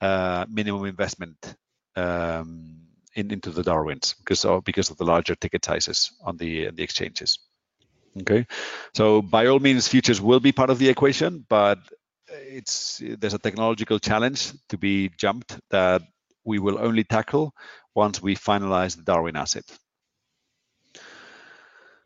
uh, 0.00 0.44
minimum 0.50 0.84
investment 0.84 1.56
um, 1.96 2.78
in, 3.14 3.30
into 3.30 3.50
the 3.50 3.62
Darwins 3.62 4.14
because 4.18 4.44
of, 4.44 4.64
because 4.64 4.90
of 4.90 4.96
the 4.96 5.04
larger 5.04 5.34
ticket 5.34 5.64
sizes 5.64 6.12
on 6.24 6.36
the, 6.36 6.70
the 6.70 6.82
exchanges. 6.82 7.38
Okay, 8.20 8.46
so 8.94 9.22
by 9.22 9.46
all 9.46 9.58
means, 9.58 9.88
futures 9.88 10.20
will 10.20 10.40
be 10.40 10.52
part 10.52 10.68
of 10.68 10.78
the 10.78 10.88
equation, 10.88 11.46
but 11.48 11.78
it's 12.28 13.00
there's 13.18 13.34
a 13.34 13.38
technological 13.38 13.98
challenge 13.98 14.52
to 14.68 14.76
be 14.76 15.10
jumped 15.16 15.58
that 15.70 16.02
we 16.44 16.58
will 16.58 16.78
only 16.78 17.04
tackle 17.04 17.54
once 17.94 18.20
we 18.20 18.36
finalize 18.36 18.96
the 18.96 19.02
Darwin 19.02 19.36
asset. 19.36 19.64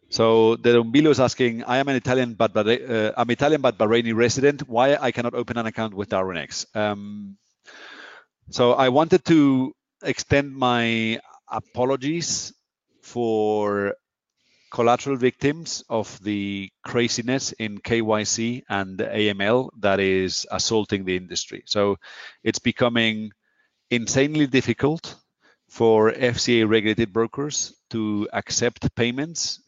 So 0.08 0.56
the 0.56 0.82
Umbilo 0.82 1.10
is 1.10 1.18
asking, 1.18 1.64
I 1.64 1.78
am 1.78 1.88
an 1.88 1.96
Italian 1.96 2.34
but 2.34 2.56
uh, 2.56 3.12
I'm 3.16 3.30
Italian 3.30 3.60
but 3.60 3.76
Bahraini 3.76 4.14
resident. 4.14 4.68
Why 4.68 4.96
I 4.96 5.10
cannot 5.10 5.34
open 5.34 5.58
an 5.58 5.66
account 5.66 5.94
with 5.94 6.10
Darwinex? 6.10 6.66
Um, 6.76 7.36
so 8.50 8.72
I 8.72 8.88
wanted 8.88 9.24
to 9.26 9.74
extend 10.02 10.54
my 10.54 11.20
apologies 11.48 12.52
for 13.02 13.94
collateral 14.70 15.16
victims 15.16 15.84
of 15.88 16.22
the 16.22 16.70
craziness 16.84 17.52
in 17.52 17.78
KYC 17.78 18.62
and 18.68 18.98
AML 18.98 19.70
that 19.80 20.00
is 20.00 20.46
assaulting 20.50 21.04
the 21.04 21.16
industry. 21.16 21.62
So 21.66 21.96
it's 22.42 22.58
becoming 22.58 23.30
insanely 23.90 24.46
difficult 24.46 25.14
for 25.68 26.12
FCA 26.12 26.68
regulated 26.68 27.12
brokers 27.12 27.74
to 27.90 28.28
accept 28.32 28.94
payments, 28.94 29.62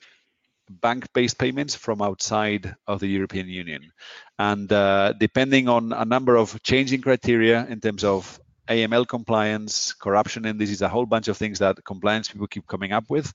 bank 0.68 1.06
based 1.12 1.38
payments 1.38 1.74
from 1.74 2.02
outside 2.02 2.74
of 2.86 3.00
the 3.00 3.08
European 3.08 3.48
Union. 3.48 3.92
And 4.38 4.70
uh, 4.72 5.14
depending 5.18 5.68
on 5.68 5.92
a 5.92 6.04
number 6.04 6.36
of 6.36 6.62
changing 6.62 7.00
criteria 7.00 7.66
in 7.66 7.80
terms 7.80 8.04
of 8.04 8.38
AML 8.68 9.06
compliance, 9.08 9.92
corruption 9.94 10.44
and 10.44 10.60
this 10.60 10.70
is 10.70 10.82
a 10.82 10.88
whole 10.88 11.06
bunch 11.06 11.28
of 11.28 11.36
things 11.36 11.58
that 11.60 11.84
compliance 11.84 12.28
people 12.28 12.46
keep 12.46 12.66
coming 12.66 12.92
up 12.92 13.08
with, 13.08 13.32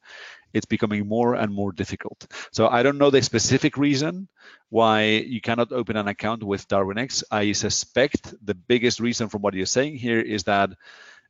it's 0.53 0.65
becoming 0.65 1.07
more 1.07 1.33
and 1.33 1.53
more 1.53 1.71
difficult. 1.71 2.27
So 2.51 2.67
I 2.67 2.83
don't 2.83 2.97
know 2.97 3.09
the 3.09 3.21
specific 3.21 3.77
reason 3.77 4.27
why 4.69 5.03
you 5.03 5.41
cannot 5.41 5.71
open 5.71 5.97
an 5.97 6.07
account 6.07 6.43
with 6.43 6.67
Darwinex. 6.67 7.23
I 7.31 7.51
suspect 7.53 8.33
the 8.45 8.53
biggest 8.53 8.99
reason 8.99 9.29
from 9.29 9.41
what 9.41 9.55
you're 9.55 9.65
saying 9.65 9.95
here 9.95 10.19
is 10.19 10.43
that 10.43 10.69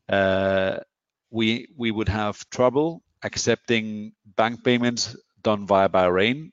uh, 0.09 0.77
we 1.31 1.67
we 1.75 1.91
would 1.91 2.09
have 2.09 2.49
trouble 2.49 3.01
accepting 3.23 4.13
bank 4.35 4.63
payments 4.63 5.15
done 5.41 5.65
via 5.65 5.87
Bahrain. 5.89 6.51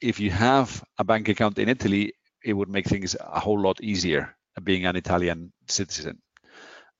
If 0.00 0.20
you 0.20 0.30
have 0.30 0.82
a 0.98 1.04
bank 1.04 1.28
account 1.28 1.58
in 1.58 1.68
Italy, 1.68 2.14
it 2.44 2.52
would 2.52 2.68
make 2.68 2.86
things 2.86 3.16
a 3.18 3.40
whole 3.40 3.60
lot 3.60 3.80
easier 3.80 4.34
being 4.64 4.86
an 4.86 4.96
Italian 4.96 5.52
citizen 5.68 6.20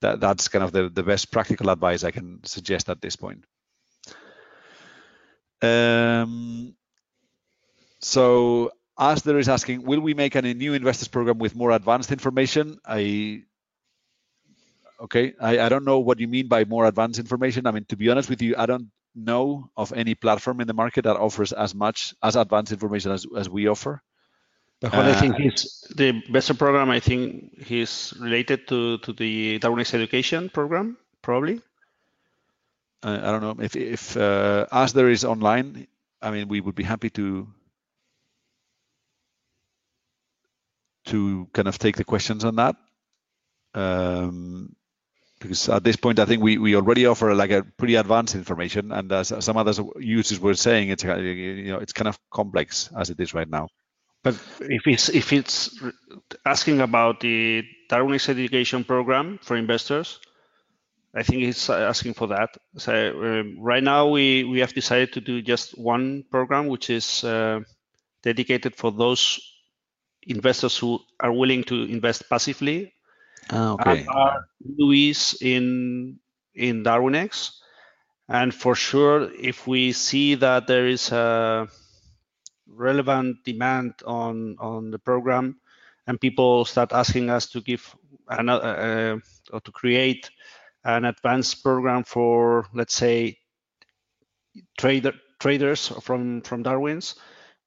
that, 0.00 0.20
that's 0.20 0.48
kind 0.48 0.64
of 0.64 0.72
the, 0.72 0.88
the 0.88 1.02
best 1.02 1.30
practical 1.30 1.70
advice 1.70 2.04
I 2.04 2.11
can 2.11 2.40
suggest 2.44 2.88
at 2.88 3.00
this 3.00 3.16
point. 3.16 3.44
Um, 5.61 6.74
so 8.00 8.70
Asder 8.98 9.38
is 9.38 9.48
asking, 9.48 9.82
will 9.82 10.00
we 10.00 10.14
make 10.14 10.37
any 10.37 10.54
new 10.54 10.74
investors 10.74 11.08
program 11.08 11.38
with 11.38 11.54
more 11.56 11.72
advanced 11.72 12.12
information? 12.12 12.78
I 12.87 13.42
okay, 15.00 15.34
I, 15.40 15.61
I 15.61 15.68
don't 15.68 15.84
know 15.84 16.00
what 16.00 16.18
you 16.20 16.28
mean 16.28 16.48
by 16.48 16.64
more 16.64 16.87
advanced 16.87 17.20
information. 17.20 17.66
I 17.66 17.70
mean, 17.70 17.84
to 17.88 17.96
be 17.96 18.08
honest 18.08 18.28
with 18.28 18.42
you, 18.42 18.54
I 18.56 18.66
don't 18.66 18.90
know 19.14 19.70
of 19.76 19.92
any 19.92 20.14
platform 20.14 20.61
in 20.61 20.66
the 20.66 20.74
market 20.74 21.02
that 21.02 21.16
offers 21.16 21.52
as 21.52 21.74
much 21.74 22.14
as 22.22 22.37
advanced 22.37 22.72
information 22.72 23.12
as, 23.12 23.26
as 23.37 23.48
we 23.48 23.68
offer. 23.68 24.02
But 24.80 24.94
I 24.94 25.14
think 25.14 25.36
he's 25.36 25.84
the 25.94 26.22
best 26.30 26.56
program. 26.56 26.90
I 26.90 27.00
think 27.00 27.58
he's 27.66 28.14
related 28.20 28.68
to 28.68 28.98
to 28.98 29.12
the 29.12 29.58
Darwinex 29.58 29.92
education 29.94 30.48
program, 30.50 30.96
probably. 31.20 31.60
Uh, 33.02 33.18
I 33.22 33.30
don't 33.32 33.42
know 33.42 33.64
if 33.64 33.74
if 33.74 34.16
uh, 34.16 34.66
as 34.70 34.92
there 34.92 35.08
is 35.10 35.24
online. 35.24 35.88
I 36.22 36.30
mean, 36.30 36.48
we 36.48 36.60
would 36.60 36.74
be 36.74 36.84
happy 36.84 37.10
to 37.10 37.48
to 41.06 41.48
kind 41.52 41.68
of 41.68 41.78
take 41.78 41.96
the 41.96 42.04
questions 42.04 42.44
on 42.44 42.56
that. 42.56 42.76
Um, 43.74 44.76
because 45.40 45.68
at 45.68 45.84
this 45.84 45.96
point, 45.96 46.18
I 46.18 46.24
think 46.24 46.42
we, 46.42 46.58
we 46.58 46.74
already 46.74 47.06
offer 47.06 47.32
like 47.34 47.52
a 47.52 47.62
pretty 47.62 47.94
advanced 47.94 48.34
information, 48.34 48.90
and 48.90 49.10
as 49.12 49.32
some 49.40 49.56
other 49.56 49.72
users 49.98 50.40
were 50.40 50.54
saying, 50.54 50.88
it's 50.88 51.04
you 51.04 51.72
know 51.72 51.78
it's 51.78 51.92
kind 51.92 52.08
of 52.08 52.18
complex 52.30 52.90
as 52.96 53.10
it 53.10 53.20
is 53.20 53.34
right 53.34 53.48
now. 53.48 53.68
But 54.22 54.35
if 54.61 54.87
it's 54.87 55.09
if 55.09 55.33
it's 55.33 55.81
asking 56.44 56.81
about 56.81 57.20
the 57.20 57.64
Darwinex 57.88 58.28
education 58.28 58.85
program 58.85 59.38
for 59.42 59.57
investors, 59.57 60.18
I 61.14 61.22
think 61.22 61.42
it's 61.42 61.70
asking 61.70 62.14
for 62.14 62.28
that. 62.28 62.50
So 62.76 62.92
um, 62.92 63.57
right 63.61 63.83
now 63.83 64.09
we 64.09 64.44
we 64.44 64.61
have 64.61 64.74
decided 64.74 65.12
to 65.14 65.20
do 65.20 65.40
just 65.40 65.78
one 65.78 66.24
program, 66.31 66.66
which 66.66 66.90
is 66.90 67.24
uh, 67.24 67.61
dedicated 68.22 68.74
for 68.74 68.90
those 68.90 69.40
investors 70.22 70.76
who 70.76 71.00
are 71.20 71.33
willing 71.33 71.64
to 71.64 71.85
invest 71.85 72.28
passively. 72.28 72.92
Ah, 73.50 73.72
okay. 73.72 74.04
Are 74.07 74.48
Luis 74.76 75.40
in 75.40 76.18
in 76.54 76.83
DarwinX, 76.83 77.52
and 78.28 78.52
for 78.52 78.74
sure, 78.74 79.31
if 79.33 79.66
we 79.66 79.92
see 79.92 80.35
that 80.35 80.66
there 80.66 80.87
is 80.87 81.12
a 81.12 81.68
relevant 82.68 83.44
demand 83.44 83.94
on 84.07 84.57
on 84.59 84.90
the 84.90 84.98
program, 84.98 85.61
and 86.07 86.20
people 86.20 86.64
start 86.64 86.92
asking 86.92 87.31
us 87.31 87.46
to 87.50 87.61
give 87.61 87.94
another 88.28 88.64
uh, 88.66 89.18
or 89.52 89.61
to 89.61 89.72
create 89.72 90.31
an 90.85 91.04
advanced 91.04 91.62
program 91.62 92.04
for 92.04 92.66
let's 92.74 92.94
say 92.94 93.38
trader 94.78 95.12
traders 95.40 95.88
from 96.02 96.42
from 96.42 96.62
Darwin's, 96.62 97.14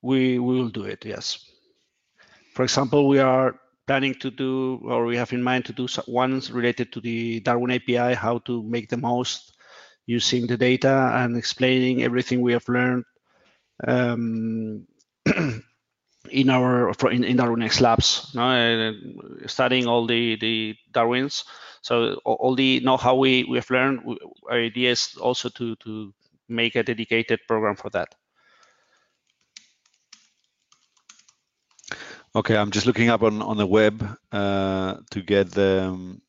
we, 0.01 0.39
we 0.39 0.55
will 0.55 0.69
do 0.69 0.83
it. 0.83 1.05
Yes. 1.05 1.45
For 2.53 2.63
example, 2.63 3.07
we 3.07 3.19
are 3.19 3.55
planning 3.87 4.15
to 4.15 4.31
do, 4.31 4.79
or 4.83 5.05
we 5.05 5.17
have 5.17 5.33
in 5.33 5.43
mind 5.43 5.65
to 5.65 5.73
do 5.73 5.87
ones 6.07 6.51
related 6.51 6.91
to 6.93 7.01
the 7.01 7.39
Darwin 7.41 7.71
API, 7.71 8.13
how 8.13 8.39
to 8.39 8.63
make 8.63 8.89
the 8.89 8.97
most 8.97 9.53
using 10.05 10.47
the 10.47 10.57
data 10.57 11.11
and 11.15 11.37
explaining 11.37 12.03
everything 12.03 12.41
we 12.41 12.53
have 12.53 12.67
learned 12.67 13.05
um, 13.87 14.85
in 16.29 16.49
our 16.49 16.91
in, 17.11 17.23
in 17.23 17.37
Darwinex 17.37 17.81
labs, 17.81 18.31
no? 18.33 18.41
Uh, 18.41 19.47
studying 19.47 19.87
all 19.87 20.05
the 20.05 20.37
the 20.37 20.75
Darwins. 20.91 21.45
So 21.81 22.15
all 22.25 22.55
the 22.55 22.79
know-how 22.81 23.15
we 23.15 23.43
we 23.43 23.57
have 23.57 23.69
learned, 23.69 24.01
our 24.49 24.57
idea 24.57 24.91
is 24.91 25.15
also 25.17 25.49
to 25.49 25.75
to 25.77 26.13
make 26.47 26.75
a 26.75 26.83
dedicated 26.83 27.39
program 27.47 27.75
for 27.75 27.89
that. 27.89 28.13
Okay, 32.35 32.55
I'm 32.55 32.71
just 32.71 32.85
looking 32.85 33.09
up 33.09 33.23
on 33.23 33.41
on 33.41 33.57
the 33.57 33.67
web 33.67 34.17
uh, 34.31 34.97
to 35.11 35.21
get 35.21 35.51
the. 35.51 35.89
Um, 35.89 36.21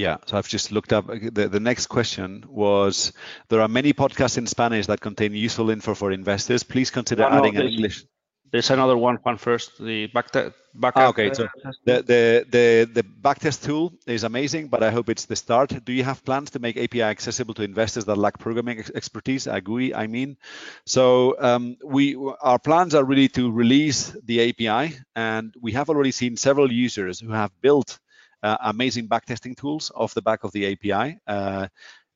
Yeah, 0.00 0.16
so 0.24 0.38
I've 0.38 0.48
just 0.48 0.72
looked 0.72 0.94
up. 0.94 1.06
The, 1.08 1.46
the 1.48 1.60
next 1.60 1.88
question 1.88 2.46
was 2.48 3.12
There 3.50 3.60
are 3.60 3.68
many 3.68 3.92
podcasts 3.92 4.38
in 4.38 4.46
Spanish 4.46 4.86
that 4.86 5.00
contain 5.00 5.34
useful 5.34 5.68
info 5.68 5.94
for 5.94 6.10
investors. 6.10 6.62
Please 6.62 6.90
consider 6.90 7.24
adding 7.24 7.56
an 7.58 7.66
English. 7.66 8.04
There's 8.50 8.70
another 8.70 8.96
one, 8.96 9.16
Juan, 9.16 9.36
first. 9.36 9.78
The 9.78 10.06
back, 10.08 10.32
back 10.74 10.94
ah, 10.96 11.08
okay, 11.08 11.32
so 11.32 11.46
the, 11.84 12.02
the, 12.02 12.46
the, 12.50 12.90
the 12.92 13.02
backtest 13.02 13.62
tool 13.64 13.92
is 14.06 14.24
amazing, 14.24 14.68
but 14.68 14.82
I 14.82 14.90
hope 14.90 15.08
it's 15.08 15.26
the 15.26 15.36
start. 15.36 15.84
Do 15.84 15.92
you 15.92 16.02
have 16.02 16.24
plans 16.24 16.50
to 16.52 16.58
make 16.58 16.76
API 16.76 17.02
accessible 17.02 17.54
to 17.54 17.62
investors 17.62 18.06
that 18.06 18.16
lack 18.16 18.38
programming 18.38 18.82
expertise? 18.94 19.46
AGUI, 19.46 19.94
I 19.94 20.06
mean. 20.08 20.36
So 20.84 21.36
um, 21.38 21.76
we 21.84 22.16
our 22.40 22.58
plans 22.58 22.94
are 22.94 23.04
really 23.04 23.28
to 23.28 23.52
release 23.52 24.16
the 24.24 24.48
API, 24.48 24.96
and 25.14 25.54
we 25.60 25.72
have 25.72 25.90
already 25.90 26.10
seen 26.10 26.36
several 26.36 26.72
users 26.72 27.20
who 27.20 27.30
have 27.30 27.52
built 27.60 28.00
uh, 28.42 28.56
amazing 28.64 29.08
backtesting 29.08 29.56
tools 29.56 29.90
off 29.94 30.14
the 30.14 30.22
back 30.22 30.44
of 30.44 30.52
the 30.52 30.72
API. 30.72 31.18
Uh, 31.26 31.68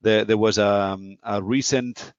there, 0.02 0.24
there, 0.24 0.38
was 0.38 0.58
a, 0.58 0.66
um, 0.66 1.16
a 1.22 1.42
recent 1.42 2.12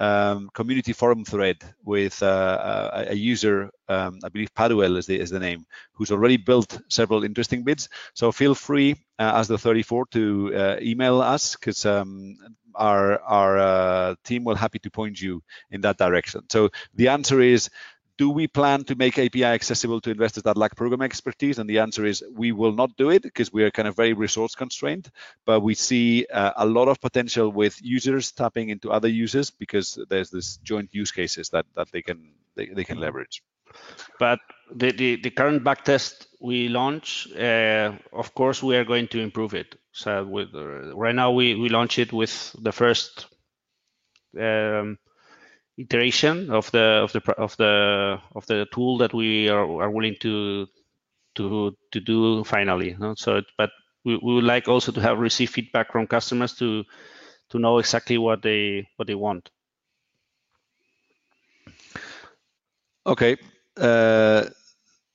um, 0.00 0.50
community 0.52 0.92
forum 0.92 1.24
thread 1.24 1.58
with 1.84 2.22
uh, 2.22 2.90
a, 2.92 3.12
a, 3.12 3.14
user, 3.14 3.70
um, 3.88 4.18
I 4.24 4.28
believe 4.30 4.52
Paduel 4.52 4.98
is 4.98 5.06
the, 5.06 5.18
is 5.18 5.30
the 5.30 5.38
name, 5.38 5.64
who's 5.92 6.10
already 6.10 6.36
built 6.36 6.80
several 6.88 7.22
interesting 7.22 7.62
bids. 7.62 7.88
So 8.14 8.32
feel 8.32 8.54
free, 8.54 8.96
uh, 9.18 9.32
as 9.36 9.48
the 9.48 9.58
34, 9.58 10.06
to 10.06 10.54
uh, 10.54 10.76
email 10.82 11.20
us 11.22 11.54
because 11.54 11.86
um, 11.86 12.36
our 12.74 13.20
our 13.22 13.58
uh, 13.58 14.14
team 14.24 14.44
will 14.44 14.54
happy 14.54 14.78
to 14.80 14.90
point 14.90 15.20
you 15.20 15.42
in 15.70 15.82
that 15.82 15.98
direction. 15.98 16.42
So 16.50 16.70
the 16.94 17.08
answer 17.08 17.40
is 17.40 17.70
do 18.22 18.30
we 18.30 18.46
plan 18.46 18.84
to 18.84 18.94
make 18.94 19.18
API 19.18 19.46
accessible 19.58 20.00
to 20.00 20.08
investors 20.08 20.44
that 20.44 20.56
lack 20.56 20.76
program 20.76 21.02
expertise? 21.02 21.58
And 21.58 21.68
the 21.68 21.80
answer 21.80 22.04
is 22.06 22.22
we 22.32 22.52
will 22.52 22.70
not 22.70 22.96
do 22.96 23.10
it 23.10 23.24
because 23.24 23.52
we 23.52 23.64
are 23.64 23.72
kind 23.72 23.88
of 23.88 23.96
very 23.96 24.12
resource 24.12 24.54
constrained, 24.54 25.10
but 25.44 25.58
we 25.58 25.74
see 25.74 26.24
uh, 26.32 26.52
a 26.54 26.64
lot 26.64 26.86
of 26.86 27.00
potential 27.00 27.48
with 27.50 27.76
users 27.82 28.30
tapping 28.30 28.68
into 28.68 28.92
other 28.92 29.08
users 29.08 29.50
because 29.50 29.98
there's 30.08 30.30
this 30.30 30.58
joint 30.58 30.90
use 30.92 31.10
cases 31.10 31.48
that, 31.48 31.66
that 31.74 31.90
they 31.90 32.00
can 32.00 32.18
they, 32.54 32.66
they 32.66 32.84
can 32.84 33.00
leverage. 33.00 33.42
But 34.20 34.38
the, 34.72 34.92
the, 34.92 35.16
the 35.16 35.30
current 35.30 35.64
backtest 35.64 36.26
we 36.40 36.68
launch, 36.68 37.26
uh, 37.36 37.90
of 38.12 38.34
course, 38.36 38.62
we 38.62 38.76
are 38.76 38.84
going 38.84 39.08
to 39.08 39.18
improve 39.18 39.54
it. 39.54 39.74
So 39.90 40.24
with, 40.24 40.54
uh, 40.54 40.94
right 40.94 41.14
now 41.14 41.32
we, 41.32 41.56
we 41.56 41.68
launch 41.70 41.98
it 41.98 42.12
with 42.12 42.54
the 42.60 42.72
first 42.72 43.26
um, 44.38 44.98
iteration 45.78 46.50
of 46.50 46.70
the 46.70 47.00
of 47.02 47.12
the 47.12 47.32
of 47.38 47.56
the 47.56 48.18
of 48.34 48.46
the 48.46 48.66
tool 48.72 48.98
that 48.98 49.14
we 49.14 49.48
are, 49.48 49.64
are 49.82 49.90
willing 49.90 50.16
to 50.20 50.66
to 51.34 51.76
to 51.92 52.00
do 52.00 52.44
finally. 52.44 52.96
No? 52.98 53.14
So, 53.16 53.42
but 53.56 53.70
we, 54.04 54.18
we 54.22 54.34
would 54.34 54.44
like 54.44 54.68
also 54.68 54.92
to 54.92 55.00
have 55.00 55.18
received 55.18 55.52
feedback 55.52 55.92
from 55.92 56.06
customers 56.06 56.54
to 56.56 56.84
to 57.50 57.58
know 57.58 57.78
exactly 57.78 58.18
what 58.18 58.42
they 58.42 58.88
what 58.96 59.06
they 59.06 59.14
want. 59.14 59.50
Okay, 63.04 63.36
uh, 63.78 64.44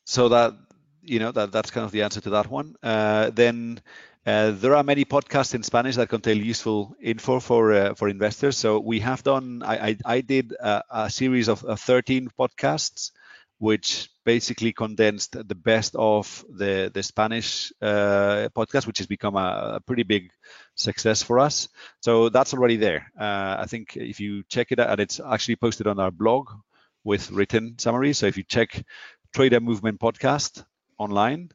so 0.06 0.30
that 0.30 0.54
you 1.02 1.20
know 1.20 1.32
that 1.32 1.52
that's 1.52 1.72
kind 1.72 1.86
of 1.86 1.92
the 1.92 2.02
answer 2.04 2.20
to 2.22 2.32
that 2.32 2.50
one. 2.50 2.76
Uh, 2.84 3.30
then 3.30 3.80
uh, 4.28 4.52
there 4.52 4.76
are 4.76 4.84
many 4.84 5.06
podcasts 5.06 5.56
in 5.56 5.64
Spanish 5.64 5.96
that 5.96 6.10
contain 6.10 6.44
useful 6.44 6.94
info 7.02 7.40
for 7.40 7.72
uh, 7.72 7.94
for 7.96 8.10
investors. 8.10 8.58
So 8.58 8.78
we 8.78 9.00
have 9.00 9.24
done. 9.24 9.64
I 9.64 9.88
I, 9.88 9.98
I 10.06 10.22
did 10.22 10.52
a, 10.52 10.84
a, 10.90 11.10
series 11.10 11.48
of 11.48 11.62
13 11.62 12.30
podcasts, 12.38 13.12
which 13.60 14.10
basically 14.26 14.74
condensed 14.74 15.32
the 15.48 15.56
best 15.56 15.96
of 15.96 16.44
the 16.50 16.92
the 16.94 17.04
Spanish 17.04 17.72
uh, 17.82 18.50
podcast, 18.54 18.86
which 18.86 18.98
has 18.98 19.08
become 19.08 19.38
a, 19.38 19.76
a, 19.76 19.80
pretty 19.80 20.04
big 20.04 20.30
success 20.76 21.24
for 21.24 21.40
us. 21.40 21.70
So 22.02 22.28
that's 22.28 22.54
already 22.54 22.76
there. 22.76 23.10
Uh, 23.18 23.56
I 23.60 23.66
think 23.66 23.96
if 23.96 24.20
you 24.20 24.44
check 24.50 24.74
it 24.74 24.80
out, 24.80 24.90
and 24.90 25.00
it's 25.00 25.22
actually 25.22 25.56
posted 25.56 25.88
on 25.88 26.00
our 26.02 26.12
blog 26.12 26.50
with 27.06 27.32
written 27.32 27.80
summaries. 27.80 28.18
So 28.18 28.26
if 28.26 28.36
you 28.36 28.44
check 28.44 28.84
Trader 29.34 29.62
Movement 29.62 30.02
podcast 30.02 30.66
online 31.00 31.52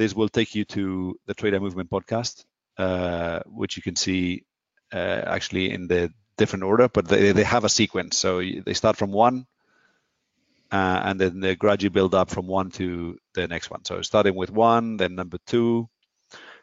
this 0.00 0.14
will 0.14 0.30
take 0.30 0.54
you 0.54 0.64
to 0.64 1.14
the 1.26 1.34
Trader 1.34 1.60
Movement 1.60 1.90
podcast, 1.90 2.46
uh, 2.78 3.40
which 3.44 3.76
you 3.76 3.82
can 3.82 3.96
see 3.96 4.44
uh, 4.94 4.96
actually 5.36 5.70
in 5.70 5.88
the 5.88 6.10
different 6.38 6.64
order, 6.64 6.88
but 6.88 7.06
they, 7.06 7.32
they 7.32 7.44
have 7.44 7.64
a 7.64 7.68
sequence. 7.68 8.16
So 8.16 8.40
they 8.40 8.72
start 8.72 8.96
from 8.96 9.12
one, 9.12 9.46
uh, 10.72 11.00
and 11.04 11.20
then 11.20 11.40
they 11.40 11.54
gradually 11.54 11.90
build 11.90 12.14
up 12.14 12.30
from 12.30 12.46
one 12.46 12.70
to 12.72 13.18
the 13.34 13.46
next 13.46 13.70
one. 13.70 13.84
So 13.84 14.00
starting 14.00 14.34
with 14.34 14.50
one, 14.50 14.96
then 14.96 15.14
number 15.16 15.36
two. 15.46 15.90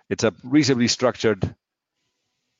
It's 0.09 0.23
a 0.23 0.33
reasonably 0.43 0.88
structured 0.88 1.55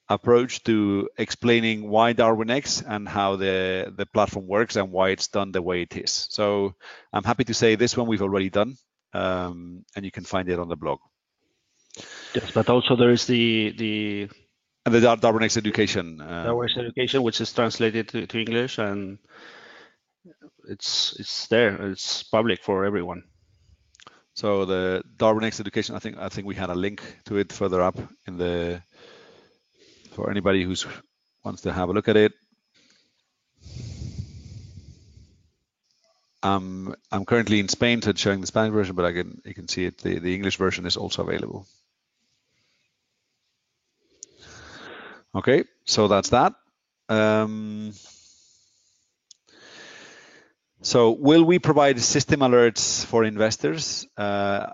approach 0.10 0.64
to 0.66 1.10
explaining 1.18 1.90
why 1.90 2.14
Darwinex 2.14 2.84
and 2.86 3.10
how 3.10 3.36
the, 3.36 3.92
the 3.98 4.06
platform 4.06 4.46
works 4.46 4.76
and 4.76 4.92
why 4.92 5.10
it's 5.10 5.28
done 5.28 5.52
the 5.52 5.62
way 5.62 5.82
it 5.82 5.98
is. 5.98 6.28
So 6.30 6.76
I'm 7.12 7.24
happy 7.24 7.46
to 7.46 7.54
say 7.56 7.74
this 7.74 7.98
one 7.98 8.08
we've 8.08 8.22
already 8.22 8.52
done 8.52 8.78
um, 9.14 9.86
and 9.96 10.06
you 10.06 10.12
can 10.12 10.24
find 10.24 10.50
it 10.50 10.60
on 10.60 10.70
the 10.70 10.76
blog. 10.76 11.00
Yes, 12.34 12.52
but 12.52 12.70
also 12.70 12.96
there 12.96 13.12
is 13.12 13.26
the 13.26 13.74
the 13.78 14.30
and 14.86 14.96
the 14.96 15.02
Darwinex 15.02 15.58
Education. 15.58 16.22
Uh, 16.22 16.44
Darwin 16.44 16.70
X 16.70 16.78
Education, 16.78 17.22
which 17.22 17.42
is 17.42 17.52
translated 17.52 18.08
to, 18.10 18.26
to 18.26 18.40
English, 18.40 18.78
and 18.78 19.20
it's 20.70 21.16
it's 21.20 21.48
there. 21.48 21.92
It's 21.92 22.24
public 22.24 22.64
for 22.64 22.86
everyone. 22.86 23.24
So 24.34 24.66
the 24.66 25.04
Darwinex 25.18 25.60
Education, 25.60 25.96
I 25.96 26.00
think 26.00 26.18
I 26.18 26.30
think 26.30 26.48
we 26.48 26.56
had 26.56 26.70
a 26.70 26.76
link 26.76 27.02
to 27.26 27.38
it 27.38 27.52
further 27.52 27.82
up 27.82 27.98
in 28.28 28.38
the 28.38 28.82
for 30.12 30.32
anybody 30.32 30.64
who's 30.64 30.86
wants 31.44 31.64
to 31.64 31.74
have 31.74 31.90
a 31.90 31.94
look 31.94 32.08
at 32.08 32.16
it. 32.16 32.34
Um, 36.44 36.96
I'm 37.12 37.26
currently 37.26 37.60
in 37.60 37.68
Spain, 37.68 38.02
so 38.02 38.12
it's 38.12 38.22
showing 38.22 38.42
the 38.42 38.48
Spanish 38.48 38.74
version, 38.74 38.96
but 38.96 39.06
I 39.06 39.14
can 39.14 39.42
you 39.44 39.54
can 39.54 39.68
see 39.68 39.86
it. 39.86 39.98
The, 39.98 40.20
the 40.20 40.36
English 40.36 40.58
version 40.58 40.86
is 40.86 40.98
also 40.98 41.24
available. 41.24 41.68
Okay, 45.36 45.66
so 45.86 46.08
that's 46.08 46.30
that. 46.30 46.54
Um, 47.10 47.94
so 50.82 51.12
will 51.12 51.44
we 51.44 51.60
provide 51.60 52.00
system 52.00 52.42
alerts 52.42 53.06
for 53.06 53.24
investors? 53.24 54.08
Uh, 54.18 54.68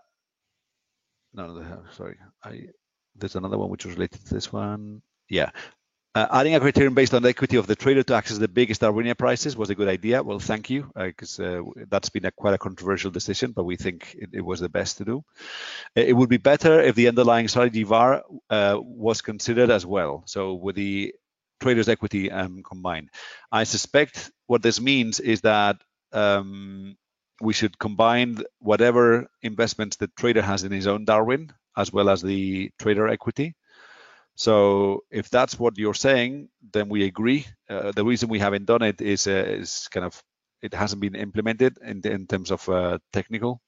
no, 1.34 1.64
sorry, 1.92 2.18
I, 2.44 2.68
there's 3.16 3.36
another 3.36 3.58
one 3.58 3.70
which 3.70 3.86
was 3.86 3.96
related 3.96 4.26
to 4.26 4.34
this 4.34 4.52
one. 4.54 5.02
Yeah, 5.30 5.52
uh, 6.16 6.28
adding 6.32 6.54
a 6.56 6.60
criterion 6.60 6.94
based 6.94 7.14
on 7.14 7.24
the 7.24 7.30
equity 7.30 7.58
of 7.58 7.66
the 7.66 7.76
trader 7.76 8.04
to 8.04 8.14
access 8.14 8.38
the 8.38 8.48
biggest 8.48 8.82
Darwinia 8.82 9.18
prices 9.18 9.58
was 9.58 9.70
a 9.70 9.76
good 9.76 9.88
idea. 9.88 10.22
Well, 10.22 10.40
thank 10.40 10.70
you, 10.70 10.92
because 10.96 11.40
uh, 11.40 11.62
uh, 11.62 11.86
that's 11.90 12.10
been 12.10 12.26
a 12.26 12.32
quite 12.32 12.54
a 12.54 12.58
controversial 12.58 13.10
decision, 13.10 13.52
but 13.52 13.64
we 13.64 13.78
think 13.78 14.16
it, 14.18 14.30
it, 14.34 14.42
was 14.42 14.60
the 14.60 14.70
best 14.70 14.98
to 15.00 15.06
do. 15.06 15.24
It 15.96 16.16
would 16.16 16.30
be 16.30 16.38
better 16.38 16.80
if 16.82 16.96
the 16.96 17.08
underlying 17.08 17.48
strategy 17.48 17.84
VAR 17.84 18.24
uh, 18.50 18.78
was 18.80 19.22
considered 19.22 19.72
as 19.72 19.86
well. 19.86 20.24
So 20.28 20.54
with 20.54 20.76
the 20.76 21.16
trader's 21.64 21.90
equity 21.90 22.30
um, 22.30 22.62
combined. 22.62 23.10
I 23.52 23.64
suspect 23.64 24.32
what 24.48 24.62
this 24.62 24.82
means 24.82 25.20
is 25.20 25.42
that 25.42 25.78
um, 26.12 26.96
we 27.42 27.54
should 27.54 27.80
combine 27.80 28.40
whatever 28.60 29.28
investments 29.42 29.96
the 29.96 30.10
trader 30.18 30.42
has 30.42 30.64
in 30.64 30.72
his 30.72 30.88
own 30.88 31.06
Darwin 31.06 31.52
as 31.76 31.92
well 31.92 32.10
as 32.10 32.22
the 32.22 32.70
trader 32.80 33.08
equity 33.08 33.56
so 34.36 35.04
if 35.12 35.30
that's 35.30 35.60
what 35.60 35.78
you're 35.78 35.94
saying, 35.94 36.50
then 36.72 36.90
we 36.90 37.06
agree. 37.06 37.46
Uh, 37.70 37.92
the 37.92 38.04
reason 38.04 38.30
we 38.30 38.40
haven't 38.40 38.66
done 38.66 38.82
it 38.82 39.02
is 39.02 39.28
uh, 39.28 39.46
is 39.48 39.88
kind 39.92 40.06
of 40.06 40.22
it 40.62 40.74
hasn't 40.74 41.02
been 41.02 41.16
implemented 41.16 41.78
in, 41.84 42.02
in 42.06 42.26
terms 42.26 42.50
of 42.50 42.68
uh, 42.70 42.98
technical 43.12 43.62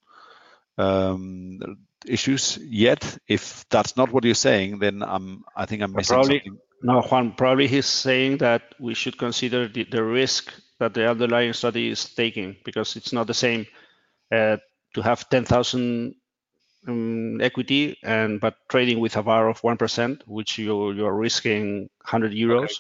um, 0.78 1.60
issues 2.08 2.58
yet. 2.58 3.18
If 3.28 3.66
that's 3.70 3.96
not 3.96 4.12
what 4.12 4.24
you're 4.24 4.34
saying, 4.34 4.80
then 4.80 5.04
I'm 5.04 5.44
I 5.56 5.66
think 5.66 5.84
I'm 5.84 5.94
missing 5.94 6.16
probably, 6.16 6.40
something. 6.40 6.60
No, 6.82 7.02
Juan, 7.02 7.34
probably 7.34 7.68
he's 7.68 7.86
saying 7.86 8.38
that 8.38 8.64
we 8.80 8.94
should 8.94 9.18
consider 9.18 9.68
the, 9.68 9.84
the 9.84 10.04
risk 10.04 10.52
that 10.80 10.94
the 10.94 11.10
underlying 11.10 11.54
study 11.54 11.90
is 11.90 12.14
taking 12.14 12.56
because 12.66 12.96
it's 12.96 13.14
not 13.14 13.28
the 13.28 13.34
same 13.34 13.66
uh, 14.32 14.58
to 14.94 15.02
have 15.02 15.30
10,000 15.30 16.16
um, 16.88 17.42
equity 17.42 17.98
and 18.04 18.40
but 18.40 18.56
trading 18.70 19.00
with 19.00 19.16
a 19.18 19.22
VAR 19.22 19.50
of 19.50 19.64
one 19.64 19.78
percent, 19.78 20.24
which 20.28 20.58
you 20.58 20.92
you're 20.92 21.16
risking 21.16 21.90
100 22.04 22.32
euros. 22.34 22.64
Okay. 22.64 22.74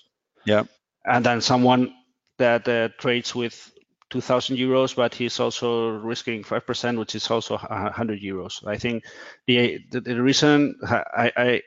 Yeah. 0.45 0.63
And 1.05 1.25
then 1.25 1.41
someone 1.41 1.93
that 2.37 2.67
uh, 2.67 2.89
trades 2.99 3.33
with 3.33 3.71
2,000 4.09 4.57
euros, 4.57 4.95
but 4.95 5.15
he's 5.15 5.39
also 5.39 5.89
risking 5.89 6.43
five 6.43 6.65
percent, 6.65 6.97
which 6.97 7.15
is 7.15 7.29
also 7.29 7.57
100 7.57 8.21
euros. 8.21 8.65
I 8.67 8.77
think 8.77 9.03
the 9.47 9.79
the, 9.91 10.01
the 10.01 10.21
reason 10.21 10.79
I, 10.83 11.31
I 11.35 11.61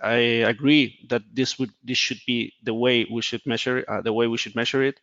I 0.00 0.16
agree 0.44 1.06
that 1.08 1.22
this 1.32 1.58
would 1.58 1.70
this 1.82 1.98
should 1.98 2.20
be 2.26 2.52
the 2.62 2.74
way 2.74 3.06
we 3.10 3.22
should 3.22 3.44
measure 3.46 3.84
uh, 3.88 4.00
the 4.00 4.12
way 4.12 4.26
we 4.26 4.38
should 4.38 4.56
measure 4.56 4.82
it, 4.82 5.00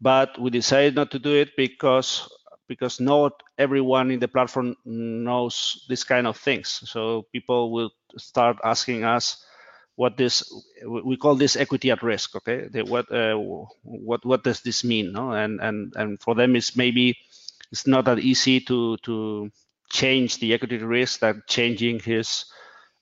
but 0.00 0.38
we 0.38 0.50
decided 0.50 0.94
not 0.94 1.10
to 1.12 1.18
do 1.18 1.34
it 1.34 1.56
because 1.56 2.28
because 2.68 3.00
not 3.00 3.42
everyone 3.58 4.10
in 4.10 4.20
the 4.20 4.28
platform 4.28 4.76
knows 4.84 5.84
this 5.88 6.04
kind 6.04 6.26
of 6.26 6.36
things. 6.36 6.82
So 6.86 7.26
people 7.32 7.72
will 7.72 7.90
start 8.16 8.58
asking 8.64 9.04
us 9.04 9.44
what 9.96 10.16
this 10.16 10.42
we 10.86 11.16
call 11.16 11.36
this 11.36 11.56
equity 11.56 11.90
at 11.90 12.02
risk. 12.02 12.34
Okay, 12.36 12.68
the, 12.70 12.82
what 12.84 13.10
uh, 13.12 13.36
what 13.82 14.24
what 14.24 14.42
does 14.44 14.60
this 14.62 14.84
mean? 14.84 15.12
No, 15.12 15.32
and 15.32 15.60
and 15.60 15.92
and 15.96 16.20
for 16.20 16.34
them 16.34 16.56
it's 16.56 16.76
maybe 16.76 17.16
it's 17.72 17.86
not 17.86 18.04
that 18.06 18.18
easy 18.18 18.60
to 18.60 18.96
to 19.04 19.50
change 19.90 20.38
the 20.38 20.52
equity 20.54 20.78
risk 20.78 21.20
that 21.20 21.46
changing 21.46 22.00
his 22.00 22.46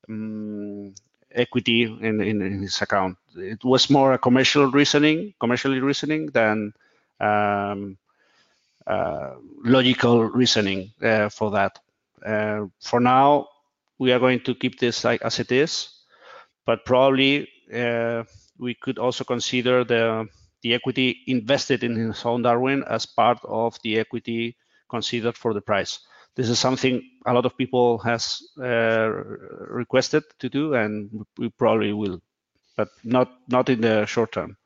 um, 0.09 0.95
equity 1.33 1.83
in, 1.85 2.21
in, 2.21 2.43
in 2.43 2.63
his 2.63 2.81
account. 2.83 3.17
It 3.37 3.65
was 3.65 3.91
more 3.91 4.13
a 4.13 4.19
commercial 4.19 4.71
reasoning, 4.71 5.35
commercially 5.41 5.81
reasoning 5.81 6.27
than 6.27 6.73
um, 7.21 7.99
logical 9.65 10.25
reasoning 10.25 10.91
uh, 11.03 11.29
for 11.29 11.51
that. 11.53 11.79
Uh, 12.25 12.67
for 12.81 13.01
now, 13.01 13.49
we 13.99 14.13
are 14.13 14.19
going 14.19 14.41
to 14.41 14.55
keep 14.55 14.79
this 14.79 15.05
like 15.05 15.23
as 15.23 15.41
it 15.41 15.53
is, 15.53 15.89
but 16.67 16.85
probably 16.85 17.49
we 18.59 18.75
could 18.75 18.99
also 18.99 19.25
consider 19.25 19.85
the 19.85 20.27
the 20.63 20.75
equity 20.75 21.23
invested 21.27 21.83
in 21.83 21.97
his 21.97 22.25
own 22.25 22.43
Darwin 22.43 22.85
as 22.89 23.05
part 23.05 23.39
of 23.45 23.77
the 23.83 23.99
equity 23.99 24.57
considered 24.89 25.37
for 25.37 25.53
the 25.55 25.61
price. 25.61 25.99
This 26.37 26.49
is 26.49 26.59
something 26.59 27.03
a 27.27 27.33
lot 27.35 27.45
of 27.47 27.57
people 27.59 27.99
has 27.99 28.41
uh, 28.61 29.11
requested 29.69 30.23
to 30.39 30.49
do, 30.49 30.75
and 30.75 31.27
we 31.37 31.51
probably 31.51 31.93
will, 31.93 32.23
but 32.77 32.89
not 33.05 33.29
not 33.49 33.69
in 33.69 33.81
the 33.81 34.07
short 34.07 34.33
term. 34.33 34.57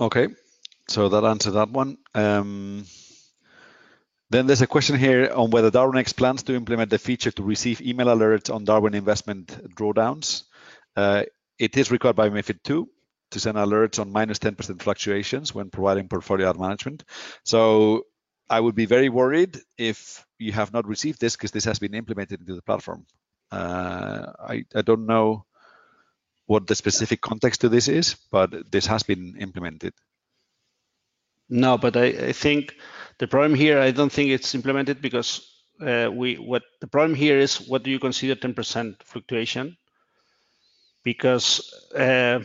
Okay, 0.00 0.28
so 0.88 1.08
that 1.08 1.24
answered 1.24 1.52
that 1.52 1.70
one. 1.70 1.98
Um, 2.14 2.86
then 4.30 4.46
there's 4.46 4.62
a 4.62 4.66
question 4.66 4.96
here 4.96 5.32
on 5.34 5.50
whether 5.50 5.70
Darwinex 5.70 6.14
plans 6.16 6.42
to 6.44 6.54
implement 6.54 6.90
the 6.90 6.98
feature 6.98 7.32
to 7.32 7.42
receive 7.42 7.80
email 7.80 8.06
alerts 8.06 8.54
on 8.54 8.64
Darwin 8.64 8.94
investment 8.94 9.74
drawdowns. 9.74 10.44
Uh, 10.96 11.24
it 11.58 11.76
is 11.76 11.90
required 11.90 12.16
by 12.16 12.28
MIFID 12.28 12.62
2 12.62 12.88
to 13.30 13.40
send 13.40 13.56
alerts 13.56 13.98
on 13.98 14.12
minus 14.12 14.38
10% 14.38 14.80
fluctuations 14.80 15.54
when 15.54 15.70
providing 15.70 16.08
portfolio 16.08 16.52
management. 16.52 17.04
So 17.44 18.04
I 18.48 18.60
would 18.60 18.74
be 18.74 18.86
very 18.86 19.08
worried 19.08 19.58
if 19.76 20.24
you 20.38 20.52
have 20.52 20.72
not 20.72 20.86
received 20.86 21.20
this 21.20 21.34
because 21.34 21.50
this 21.50 21.64
has 21.64 21.78
been 21.78 21.94
implemented 21.94 22.40
into 22.40 22.54
the 22.54 22.62
platform. 22.62 23.04
Uh, 23.50 24.26
I, 24.40 24.64
I 24.74 24.82
don't 24.82 25.06
know 25.06 25.44
what 26.48 26.66
the 26.66 26.74
specific 26.74 27.20
context 27.20 27.60
to 27.60 27.68
this 27.68 27.88
is, 27.88 28.16
but 28.32 28.72
this 28.72 28.86
has 28.86 29.02
been 29.02 29.36
implemented. 29.38 29.92
No, 31.50 31.76
but 31.76 31.94
I, 31.96 32.06
I 32.06 32.32
think 32.32 32.74
the 33.18 33.28
problem 33.28 33.54
here, 33.54 33.78
I 33.78 33.90
don't 33.90 34.10
think 34.10 34.30
it's 34.30 34.54
implemented 34.54 35.02
because 35.02 35.46
uh, 35.80 36.10
we 36.12 36.36
what 36.36 36.62
the 36.80 36.86
problem 36.86 37.14
here 37.14 37.38
is 37.38 37.68
what 37.68 37.82
do 37.82 37.90
you 37.90 37.98
consider 37.98 38.34
10% 38.34 38.96
fluctuation? 39.04 39.76
Because 41.04 41.72
uh, 41.94 42.40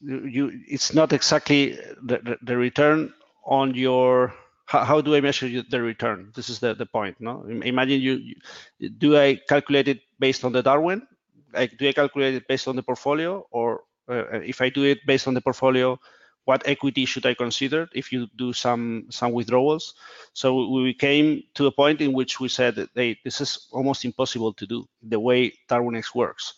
you 0.00 0.50
it's 0.68 0.94
not 0.94 1.12
exactly 1.12 1.78
the, 2.02 2.38
the 2.42 2.56
return 2.56 3.14
on 3.44 3.74
your 3.74 4.34
how, 4.66 4.84
how, 4.84 5.00
do 5.00 5.14
I 5.14 5.20
measure 5.20 5.62
the 5.62 5.82
return? 5.82 6.32
This 6.34 6.48
is 6.48 6.58
the, 6.58 6.74
the 6.74 6.86
point. 6.86 7.20
No, 7.20 7.44
imagine 7.44 8.00
you, 8.00 8.34
you 8.78 8.88
do 8.88 9.16
I 9.16 9.38
calculate 9.48 9.88
it 9.88 10.00
based 10.18 10.44
on 10.44 10.52
the 10.52 10.62
Darwin? 10.62 11.06
Like, 11.54 11.76
do 11.78 11.88
I 11.88 11.92
calculate 11.92 12.34
it 12.34 12.48
based 12.48 12.68
on 12.68 12.76
the 12.76 12.82
portfolio, 12.82 13.46
or 13.50 13.82
uh, 14.08 14.40
if 14.40 14.60
I 14.60 14.68
do 14.68 14.84
it 14.84 14.98
based 15.06 15.26
on 15.28 15.34
the 15.34 15.40
portfolio, 15.40 15.98
what 16.44 16.62
equity 16.66 17.06
should 17.06 17.24
I 17.24 17.34
consider 17.34 17.88
if 17.94 18.12
you 18.12 18.28
do 18.36 18.52
some 18.52 19.06
some 19.10 19.32
withdrawals? 19.32 19.94
So 20.34 20.68
we 20.68 20.92
came 20.94 21.42
to 21.54 21.66
a 21.66 21.72
point 21.72 22.00
in 22.00 22.12
which 22.12 22.38
we 22.40 22.48
said 22.48 22.74
that 22.76 22.90
hey, 22.94 23.18
this 23.24 23.40
is 23.40 23.68
almost 23.72 24.04
impossible 24.04 24.52
to 24.54 24.66
do 24.66 24.86
the 25.02 25.18
way 25.18 25.54
Darwinex 25.68 26.14
works. 26.14 26.54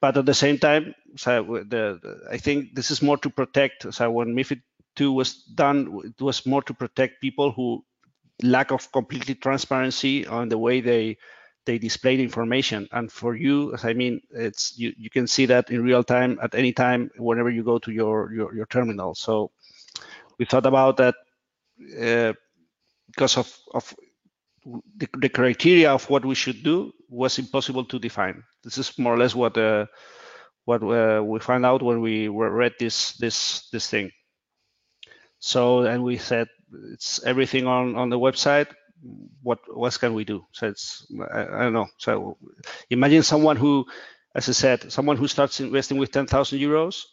But 0.00 0.16
at 0.16 0.26
the 0.26 0.34
same 0.34 0.58
time, 0.58 0.94
so 1.16 1.42
the, 1.42 2.00
the, 2.00 2.28
I 2.30 2.38
think 2.38 2.74
this 2.74 2.90
is 2.90 3.02
more 3.02 3.18
to 3.18 3.28
protect. 3.28 3.92
So 3.92 4.10
when 4.10 4.34
MiFID 4.34 4.62
II 4.98 5.08
was 5.08 5.42
done, 5.54 6.00
it 6.04 6.22
was 6.22 6.46
more 6.46 6.62
to 6.62 6.72
protect 6.72 7.20
people 7.20 7.52
who 7.52 7.84
lack 8.42 8.70
of 8.70 8.90
completely 8.92 9.34
transparency 9.34 10.26
on 10.26 10.48
the 10.48 10.56
way 10.56 10.80
they 10.80 11.18
they 11.66 11.78
display 11.78 12.16
the 12.16 12.22
information. 12.22 12.88
And 12.92 13.10
for 13.10 13.34
you, 13.34 13.74
I 13.82 13.92
mean, 13.92 14.20
it's 14.30 14.78
you, 14.78 14.92
you 14.96 15.10
can 15.10 15.26
see 15.26 15.46
that 15.46 15.70
in 15.70 15.82
real 15.82 16.02
time 16.02 16.38
at 16.42 16.54
any 16.54 16.72
time 16.72 17.10
whenever 17.16 17.50
you 17.50 17.62
go 17.62 17.78
to 17.78 17.92
your 17.92 18.32
your, 18.32 18.54
your 18.54 18.66
terminal. 18.66 19.14
So 19.14 19.50
we 20.38 20.46
thought 20.46 20.66
about 20.66 20.96
that 20.96 21.14
uh, 22.00 22.32
because 23.06 23.36
of 23.36 23.54
of 23.74 23.94
the, 24.96 25.08
the, 25.18 25.28
criteria 25.28 25.90
of 25.90 26.08
what 26.10 26.24
we 26.24 26.34
should 26.34 26.62
do 26.62 26.92
was 27.08 27.38
impossible 27.38 27.84
to 27.86 27.98
define. 27.98 28.42
This 28.62 28.78
is 28.78 28.98
more 28.98 29.14
or 29.14 29.18
less 29.18 29.34
what 29.34 29.56
uh, 29.56 29.86
what 30.64 30.82
uh, 30.82 31.22
we 31.24 31.40
found 31.40 31.64
out 31.64 31.82
when 31.82 32.00
we 32.00 32.28
read 32.28 32.74
this 32.78 33.12
this 33.14 33.68
this 33.70 33.88
thing. 33.88 34.10
So 35.38 35.82
and 35.82 36.02
we 36.02 36.18
said 36.18 36.48
it's 36.92 37.22
everything 37.24 37.66
on 37.66 37.96
on 37.96 38.10
the 38.10 38.18
website 38.18 38.68
what 39.42 39.58
what 39.74 39.98
can 39.98 40.14
we 40.14 40.24
do? 40.24 40.44
So 40.52 40.68
it's 40.68 41.06
I, 41.32 41.42
I, 41.42 41.62
don't 41.64 41.72
know. 41.72 41.88
So 41.98 42.36
imagine 42.90 43.22
someone 43.22 43.56
who, 43.56 43.86
as 44.34 44.48
I 44.48 44.52
said, 44.52 44.92
someone 44.92 45.16
who 45.16 45.28
starts 45.28 45.60
investing 45.60 45.98
with 45.98 46.10
10,000 46.10 46.58
euros, 46.58 47.04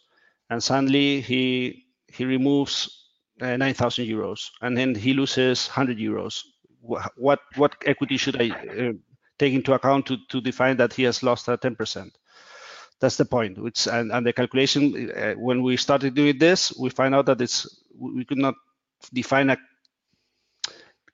and 0.50 0.62
suddenly 0.62 1.20
he 1.20 1.84
he 2.12 2.24
removes 2.24 3.06
uh, 3.40 3.56
9,000 3.56 4.06
euros, 4.06 4.50
and 4.60 4.76
then 4.76 4.94
he 4.94 5.12
loses 5.14 5.68
100 5.68 5.98
euros. 5.98 6.42
What 6.80 7.40
what 7.56 7.74
equity 7.86 8.16
should 8.16 8.40
I 8.40 8.50
uh, 8.50 8.92
take 9.38 9.54
into 9.54 9.72
account 9.72 10.06
to 10.06 10.16
to 10.28 10.40
define 10.40 10.76
that 10.76 10.92
he 10.92 11.04
has 11.04 11.22
lost 11.22 11.46
10%? 11.46 12.10
That's 13.00 13.16
the 13.16 13.24
point. 13.24 13.58
Which 13.58 13.86
and, 13.86 14.10
and 14.12 14.26
the 14.26 14.32
calculation 14.32 15.10
uh, 15.10 15.34
when 15.34 15.62
we 15.62 15.76
started 15.76 16.14
doing 16.14 16.38
this, 16.38 16.72
we 16.78 16.90
find 16.90 17.14
out 17.14 17.26
that 17.26 17.40
it's 17.40 17.82
we 17.96 18.24
could 18.24 18.38
not 18.38 18.54
define 19.12 19.50
a 19.50 19.56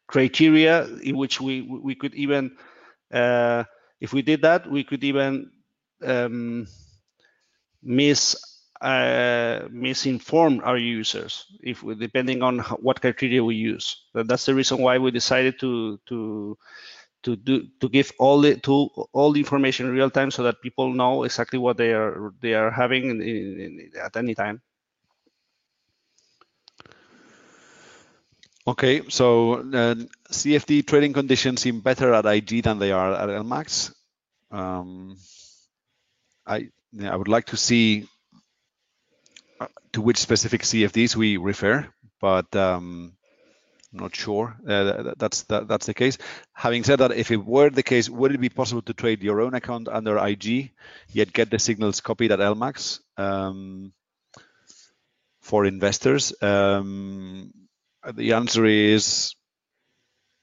criteria 0.07 0.87
in 1.03 1.17
which 1.17 1.41
we 1.41 1.63
we 1.63 1.95
could 1.95 2.15
even 2.15 2.57
uh, 3.13 3.65
if 4.01 4.13
we 4.13 4.23
did 4.23 4.43
that 4.43 4.71
we 4.71 4.85
could 4.85 5.03
even 5.05 5.51
um, 6.05 6.67
mis 7.83 8.37
uh, 8.81 9.67
misinform 9.71 10.61
our 10.65 10.77
users 10.77 11.47
if 11.63 11.83
we, 11.83 11.95
depending 11.95 12.43
on 12.43 12.59
what 12.81 13.01
criteria 13.01 13.43
we 13.43 13.55
use. 13.55 14.05
That's 14.15 14.47
the 14.47 14.55
reason 14.55 14.79
why 14.79 14.99
we 14.99 15.11
decided 15.11 15.59
to 15.61 15.99
to 16.07 16.59
to 17.23 17.37
do 17.37 17.67
to 17.81 17.89
give 17.89 18.13
all 18.19 18.41
the 18.41 18.57
to 18.61 18.91
all 19.13 19.33
the 19.33 19.41
information 19.41 19.87
in 19.87 19.93
real 19.93 20.11
time 20.11 20.31
so 20.31 20.43
that 20.43 20.61
people 20.61 20.93
know 20.93 21.25
exactly 21.25 21.59
what 21.59 21.77
they 21.77 21.93
are 21.93 22.35
they 22.41 22.55
are 22.55 22.71
having 22.71 23.11
in, 23.11 23.23
in, 23.23 23.61
in, 23.61 23.91
at 24.03 24.17
any 24.17 24.35
time. 24.35 24.61
Okay, 28.67 29.03
so 29.11 29.61
uh, 29.61 29.95
CFD 30.31 30.87
trading 30.87 31.13
conditions 31.13 31.61
seem 31.61 31.81
better 31.81 32.15
at 32.15 32.25
IG 32.25 32.63
than 32.63 32.79
they 32.79 32.93
are 32.93 33.13
at 33.13 33.29
LMAX. 33.29 33.93
Um, 34.51 35.19
I 36.47 36.71
I 37.03 37.15
would 37.15 37.29
like 37.29 37.47
to 37.47 37.59
see 37.59 38.09
uh, 39.61 39.67
to 39.93 40.01
which 40.01 40.17
specific 40.17 40.63
CFDs 40.63 41.15
we 41.15 41.37
refer, 41.37 41.87
but 42.23 42.57
um, 42.57 43.13
I'm 43.93 44.01
not 44.01 44.17
sure 44.17 44.57
uh, 44.67 45.13
that's 45.19 45.43
that, 45.43 45.69
that's 45.69 45.85
the 45.85 45.95
case. 45.95 46.17
Having 46.55 46.85
said 46.85 47.01
that, 47.01 47.13
if 47.13 47.31
it 47.31 47.45
were 47.45 47.69
the 47.69 47.83
case, 47.83 48.09
would 48.09 48.33
it 48.33 48.41
be 48.41 48.49
possible 48.49 48.83
to 48.83 48.95
trade 48.95 49.23
your 49.23 49.43
own 49.43 49.53
account 49.53 49.89
under 49.89 50.17
IG, 50.17 50.73
yet 51.13 51.35
get 51.35 51.51
the 51.51 51.59
signals 51.59 52.01
copied 52.01 52.33
at 52.33 52.39
LMAX 52.39 53.01
um, 53.19 53.93
for 55.43 55.67
investors? 55.67 56.33
Um, 56.41 57.53
the 58.13 58.33
answer 58.35 58.65
is 58.65 59.35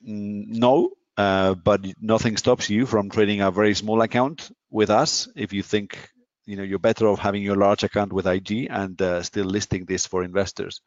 no, 0.02 0.92
uh, 1.18 1.54
but 1.56 1.86
nothing 2.02 2.38
stops 2.38 2.70
you 2.70 2.86
from 2.86 3.10
trading 3.10 3.42
a 3.42 3.52
very 3.52 3.76
small 3.76 4.02
account 4.02 4.52
with 4.70 4.90
us 4.90 5.28
if 5.36 5.54
you 5.54 5.62
think 5.64 6.10
you 6.46 6.56
know 6.56 6.64
you're 6.64 6.80
better 6.80 7.08
off 7.08 7.20
having 7.20 7.44
your 7.44 7.56
large 7.56 7.84
account 7.84 8.12
with 8.12 8.26
IG 8.28 8.68
and 8.70 9.00
uh, 9.02 9.22
still 9.22 9.46
listing 9.46 9.86
this 9.86 10.06
for 10.08 10.24
investors. 10.24 10.82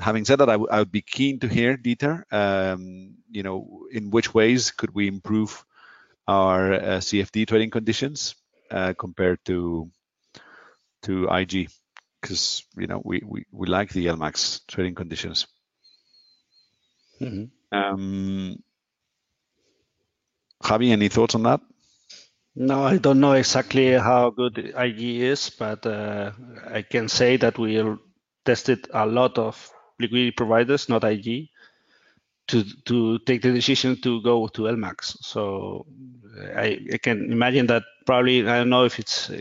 having 0.00 0.24
said 0.24 0.38
that, 0.40 0.50
I, 0.50 0.56
would 0.56 0.90
be 0.92 1.02
keen 1.02 1.38
to 1.40 1.48
hear, 1.48 1.76
Dieter, 1.76 2.24
um, 2.32 3.14
you 3.30 3.42
know, 3.42 3.86
in 3.92 4.10
which 4.10 4.34
ways 4.34 4.70
could 4.72 4.94
we 4.94 5.06
improve 5.08 5.64
our 6.26 6.72
uh, 6.74 6.80
CFD 7.00 7.46
trading 7.46 7.70
conditions 7.70 8.34
uh, 8.70 8.94
compared 8.98 9.44
to 9.46 9.90
to 11.02 11.28
IG? 11.30 11.68
Because 12.20 12.64
you 12.76 12.86
know 12.86 13.00
we, 13.04 13.22
we, 13.24 13.44
we 13.52 13.66
like 13.68 13.90
the 13.92 14.06
LMAX 14.06 14.66
trading 14.66 14.94
conditions. 14.94 15.46
Mm-hmm. 17.20 17.44
Um, 17.72 18.62
Javi, 20.62 20.90
any 20.90 21.08
thoughts 21.08 21.34
on 21.34 21.42
that? 21.44 21.60
No, 22.56 22.84
I 22.84 22.98
don't 22.98 23.20
know 23.20 23.32
exactly 23.32 23.92
how 23.92 24.30
good 24.30 24.58
IG 24.58 25.00
is, 25.22 25.50
but 25.50 25.84
uh, 25.86 26.32
I 26.66 26.82
can 26.82 27.08
say 27.08 27.36
that 27.38 27.58
we 27.58 27.82
tested 28.44 28.86
a 28.92 29.06
lot 29.06 29.38
of 29.38 29.70
liquidity 30.00 30.30
providers, 30.32 30.88
not 30.88 31.04
IG, 31.04 31.50
to 32.48 32.64
to 32.86 33.18
take 33.20 33.42
the 33.42 33.52
decision 33.52 34.00
to 34.02 34.20
go 34.22 34.46
to 34.48 34.62
LMAX. 34.62 35.16
So 35.22 35.86
I, 36.56 36.78
I 36.92 36.98
can 36.98 37.32
imagine 37.32 37.66
that 37.68 37.84
probably 38.06 38.46
I 38.48 38.58
don't 38.58 38.70
know 38.70 38.84
if 38.84 38.98
it's 38.98 39.30
uh, 39.30 39.38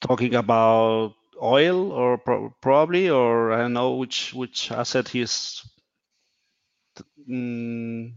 talking 0.00 0.34
about 0.34 1.14
oil 1.42 1.92
or 1.92 2.18
pro 2.18 2.54
probably, 2.60 3.10
or 3.10 3.52
I 3.52 3.58
don't 3.58 3.74
know 3.74 3.96
which 3.96 4.34
which 4.34 4.70
asset 4.72 5.08
he's 5.08 5.62
mm, 7.30 8.12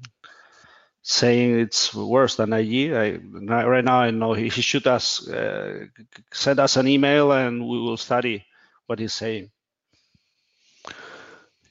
saying 1.03 1.59
it's 1.59 1.93
worse 1.93 2.36
than 2.36 2.53
IG. 2.53 2.93
I, 2.93 3.17
right 3.65 3.86
now, 3.86 3.99
I 4.01 4.11
know 4.11 4.34
he, 4.34 4.49
he 4.49 4.61
should 4.61 4.88
us 4.88 5.28
uh, 5.28 5.86
send 6.34 6.59
us 6.59 6.78
an 6.78 6.88
email 6.88 7.32
and 7.32 7.61
we 7.67 7.80
will 7.80 7.97
study 7.97 8.45
what 8.88 8.99
he's 8.99 9.13
saying. 9.13 9.51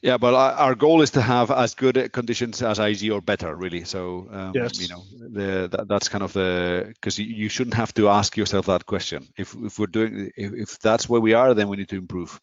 Yeah, 0.01 0.17
but 0.17 0.33
our 0.33 0.73
goal 0.73 1.03
is 1.03 1.11
to 1.11 1.21
have 1.21 1.51
as 1.51 1.75
good 1.75 2.11
conditions 2.11 2.63
as 2.63 2.79
IG 2.79 3.11
or 3.11 3.21
better, 3.21 3.55
really. 3.55 3.83
So 3.83 4.27
um, 4.31 4.51
yes. 4.55 4.79
you 4.81 4.87
know, 4.87 5.03
the, 5.13 5.67
that, 5.67 5.87
that's 5.87 6.09
kind 6.09 6.23
of 6.23 6.33
the 6.33 6.87
because 6.87 7.19
you, 7.19 7.49
shouldn't 7.49 7.75
have 7.75 7.93
to 7.93 8.09
ask 8.09 8.35
yourself 8.35 8.65
that 8.65 8.87
question. 8.87 9.27
If 9.37 9.55
if 9.55 9.77
we're 9.77 9.85
doing 9.85 10.31
if, 10.35 10.53
if 10.53 10.79
that's 10.79 11.07
where 11.07 11.21
we 11.21 11.33
are, 11.33 11.53
then 11.53 11.67
we 11.67 11.77
need 11.77 11.89
to 11.89 11.97
improve. 11.97 12.41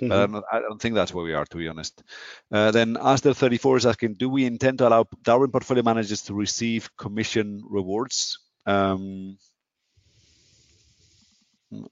Mm-hmm. 0.00 0.12
I, 0.12 0.26
don't, 0.26 0.44
I, 0.52 0.60
don't, 0.60 0.80
think 0.80 0.94
that's 0.96 1.14
where 1.14 1.24
we 1.24 1.34
are, 1.34 1.44
to 1.44 1.56
be 1.56 1.68
honest. 1.68 2.02
Uh, 2.50 2.72
then 2.72 2.96
Aster34 2.96 3.76
is 3.76 3.86
asking, 3.86 4.14
do 4.14 4.28
we 4.28 4.44
intend 4.44 4.78
to 4.78 4.88
allow 4.88 5.06
Darwin 5.22 5.52
portfolio 5.52 5.84
managers 5.84 6.22
to 6.22 6.34
receive 6.34 6.90
commission 6.96 7.62
rewards? 7.64 8.40
Um, 8.66 9.38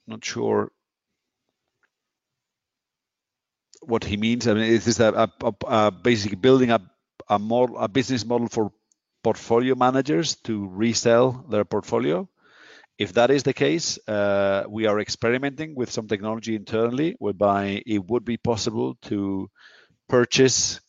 not 0.08 0.24
sure 0.24 0.72
what 3.82 4.04
he 4.04 4.16
means. 4.16 4.46
I 4.46 4.54
mean, 4.54 4.64
is 4.64 4.84
this 4.84 5.00
a, 5.00 5.30
a, 5.42 5.52
a 5.66 5.90
basically 5.90 6.36
building 6.36 6.70
a 6.70 6.80
a, 7.28 7.38
model, 7.38 7.78
a 7.78 7.88
business 7.88 8.24
model 8.24 8.48
for 8.48 8.72
portfolio 9.22 9.74
managers 9.74 10.36
to 10.44 10.66
resell 10.68 11.44
their 11.48 11.64
portfolio? 11.64 12.28
If 12.98 13.14
that 13.14 13.30
is 13.30 13.42
the 13.42 13.54
case, 13.54 13.98
uh, 14.06 14.64
we 14.68 14.86
are 14.86 15.00
experimenting 15.00 15.74
with 15.74 15.90
some 15.90 16.08
technology 16.08 16.54
internally 16.54 17.16
whereby 17.18 17.82
it 17.86 18.04
would 18.08 18.24
be 18.24 18.36
possible 18.36 18.96
to 19.02 19.50
purchase 20.08 20.80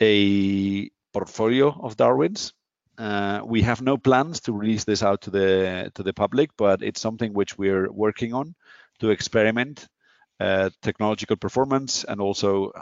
a 0.00 0.90
portfolio 1.12 1.68
of 1.80 1.96
Darwin's. 1.96 2.52
Uh, 2.98 3.40
we 3.44 3.62
have 3.62 3.80
no 3.80 3.96
plans 3.96 4.40
to 4.40 4.52
release 4.52 4.84
this 4.84 5.02
out 5.02 5.22
to 5.22 5.30
the 5.30 5.90
to 5.94 6.02
the 6.02 6.12
public, 6.12 6.50
but 6.56 6.82
it's 6.82 7.00
something 7.00 7.32
which 7.32 7.56
we're 7.56 7.90
working 7.90 8.34
on 8.34 8.54
to 8.98 9.10
experiment 9.10 9.86
technological 10.82 11.36
performance 11.36 12.04
and 12.04 12.20
also 12.20 12.72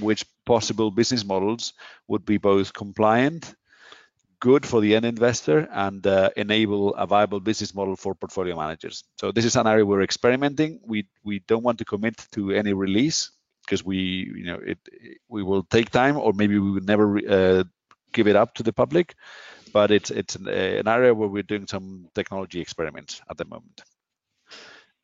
which 0.00 0.24
possible 0.44 0.90
business 0.90 1.24
models 1.24 1.72
would 2.08 2.24
be 2.24 2.38
both 2.38 2.72
compliant 2.72 3.54
good 4.44 4.66
for 4.66 4.82
the 4.82 4.94
end 4.94 5.06
investor 5.06 5.66
and 5.72 6.06
uh, 6.06 6.28
enable 6.36 6.94
a 6.96 7.06
viable 7.06 7.40
business 7.40 7.74
model 7.74 7.96
for 7.96 8.14
portfolio 8.14 8.54
managers. 8.54 9.02
So 9.16 9.32
this 9.32 9.46
is 9.46 9.56
an 9.56 9.66
area 9.66 9.86
we're 9.86 10.02
experimenting. 10.02 10.80
We 10.86 11.06
we 11.24 11.38
don't 11.48 11.64
want 11.64 11.78
to 11.78 11.86
commit 11.86 12.16
to 12.32 12.50
any 12.50 12.74
release 12.74 13.30
because 13.62 13.82
we 13.84 13.96
you 14.40 14.44
know 14.44 14.60
it, 14.72 14.78
we 15.28 15.42
will 15.42 15.62
take 15.62 15.88
time 15.90 16.18
or 16.18 16.32
maybe 16.34 16.58
we 16.58 16.70
would 16.72 16.86
never 16.86 17.06
uh, 17.36 17.64
give 18.12 18.28
it 18.28 18.36
up 18.36 18.52
to 18.54 18.62
the 18.62 18.72
public. 18.72 19.14
But 19.72 19.90
it's 19.90 20.10
it's 20.10 20.36
an, 20.36 20.46
uh, 20.46 20.80
an, 20.80 20.88
area 20.88 21.14
where 21.14 21.28
we're 21.28 21.50
doing 21.52 21.66
some 21.66 22.08
technology 22.14 22.60
experiments 22.60 23.22
at 23.30 23.38
the 23.38 23.46
moment. 23.46 23.80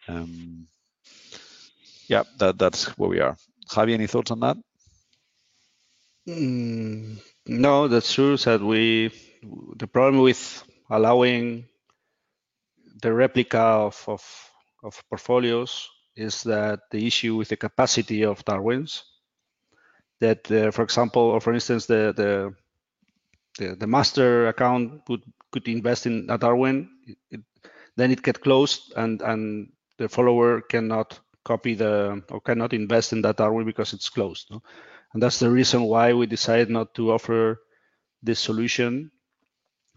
Um, 0.06 0.68
yeah, 2.10 2.24
that 2.38 2.58
that's 2.58 2.86
where 2.98 3.08
we 3.08 3.20
are. 3.20 3.36
Javi, 3.70 3.94
any 3.94 4.08
thoughts 4.08 4.32
on 4.32 4.40
that? 4.40 4.56
Mm, 6.28 7.18
no, 7.46 7.88
that's 7.88 8.12
true. 8.12 8.36
That 8.36 8.60
we 8.60 9.12
the 9.76 9.86
problem 9.86 10.22
with 10.22 10.64
allowing 10.90 11.66
the 13.00 13.12
replica 13.12 13.58
of, 13.60 14.04
of, 14.08 14.22
of 14.82 15.02
portfolios 15.08 15.88
is 16.16 16.42
that 16.42 16.80
the 16.90 17.06
issue 17.06 17.36
with 17.36 17.48
the 17.48 17.56
capacity 17.56 18.24
of 18.24 18.44
Darwin's 18.44 19.04
that 20.20 20.50
uh, 20.50 20.70
for 20.70 20.82
example 20.82 21.22
or 21.22 21.40
for 21.40 21.54
instance 21.54 21.86
the, 21.86 22.12
the 22.16 22.52
the, 23.58 23.76
the 23.76 23.86
master 23.86 24.48
account 24.48 25.00
would 25.08 25.22
could 25.52 25.66
invest 25.68 26.04
in 26.06 26.26
a 26.28 26.36
Darwin 26.36 26.90
it, 27.30 27.40
then 27.96 28.10
it 28.10 28.22
get 28.22 28.42
closed 28.42 28.92
and 28.96 29.22
and 29.22 29.72
the 29.96 30.08
follower 30.08 30.60
cannot 30.60 31.18
copy 31.44 31.74
the 31.74 32.22
or 32.30 32.40
cannot 32.40 32.72
invest 32.72 33.12
in 33.12 33.22
that 33.22 33.36
Darwin 33.36 33.66
because 33.66 33.92
it's 33.92 34.08
closed 34.08 34.46
no? 34.50 34.62
and 35.12 35.22
that's 35.22 35.38
the 35.38 35.50
reason 35.50 35.82
why 35.82 36.12
we 36.12 36.26
decided 36.26 36.70
not 36.70 36.94
to 36.94 37.12
offer 37.12 37.60
this 38.22 38.40
solution 38.40 39.10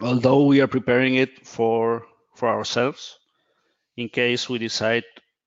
although 0.00 0.44
we 0.44 0.60
are 0.60 0.66
preparing 0.66 1.14
it 1.16 1.46
for 1.46 2.06
for 2.34 2.48
ourselves 2.48 3.18
in 3.96 4.08
case 4.08 4.48
we 4.48 4.58
decide 4.58 5.04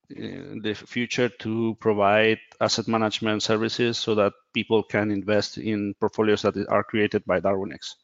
in 0.09 0.61
the 0.63 0.73
future 0.73 1.29
to 1.29 1.75
provide 1.79 2.39
asset 2.61 2.87
management 2.87 3.43
services 3.43 3.97
so 3.97 4.15
that 4.15 4.33
people 4.53 4.83
can 4.83 5.11
invest 5.11 5.57
in 5.57 5.93
portfolios 5.99 6.41
that 6.43 6.55
are 6.69 6.83
created 6.83 7.25
by 7.25 7.39
Darwinex. 7.39 7.95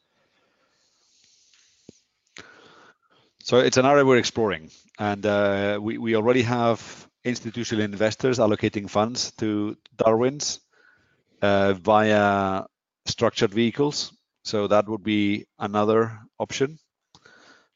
So 3.42 3.58
it's 3.58 3.76
an 3.76 3.86
area 3.86 4.04
we're 4.04 4.18
exploring, 4.18 4.70
and 4.98 5.24
uh, 5.26 5.78
we 5.80 5.98
we 5.98 6.16
already 6.16 6.42
have 6.42 6.80
institutional 7.24 7.84
investors 7.84 8.38
allocating 8.38 8.88
funds 8.88 9.32
to 9.32 9.76
Darwin's 9.96 10.60
uh, 11.42 11.72
via 11.74 12.64
structured 13.06 13.52
vehicles 13.52 14.12
so 14.44 14.66
that 14.66 14.88
would 14.88 15.02
be 15.02 15.46
another 15.58 16.20
option 16.38 16.78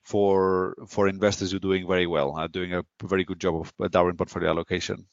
for 0.05 0.77
for 0.87 1.09
investors 1.09 1.51
who 1.51 1.57
are 1.57 1.69
doing 1.69 1.87
very 1.89 2.07
well, 2.07 2.37
are 2.37 2.49
doing 2.49 2.75
a 2.75 2.83
very 3.03 3.25
good 3.25 3.41
job 3.41 3.55
of 3.57 3.91
Darwin 3.91 4.17
portfolio 4.17 4.51
allocation. 4.51 5.07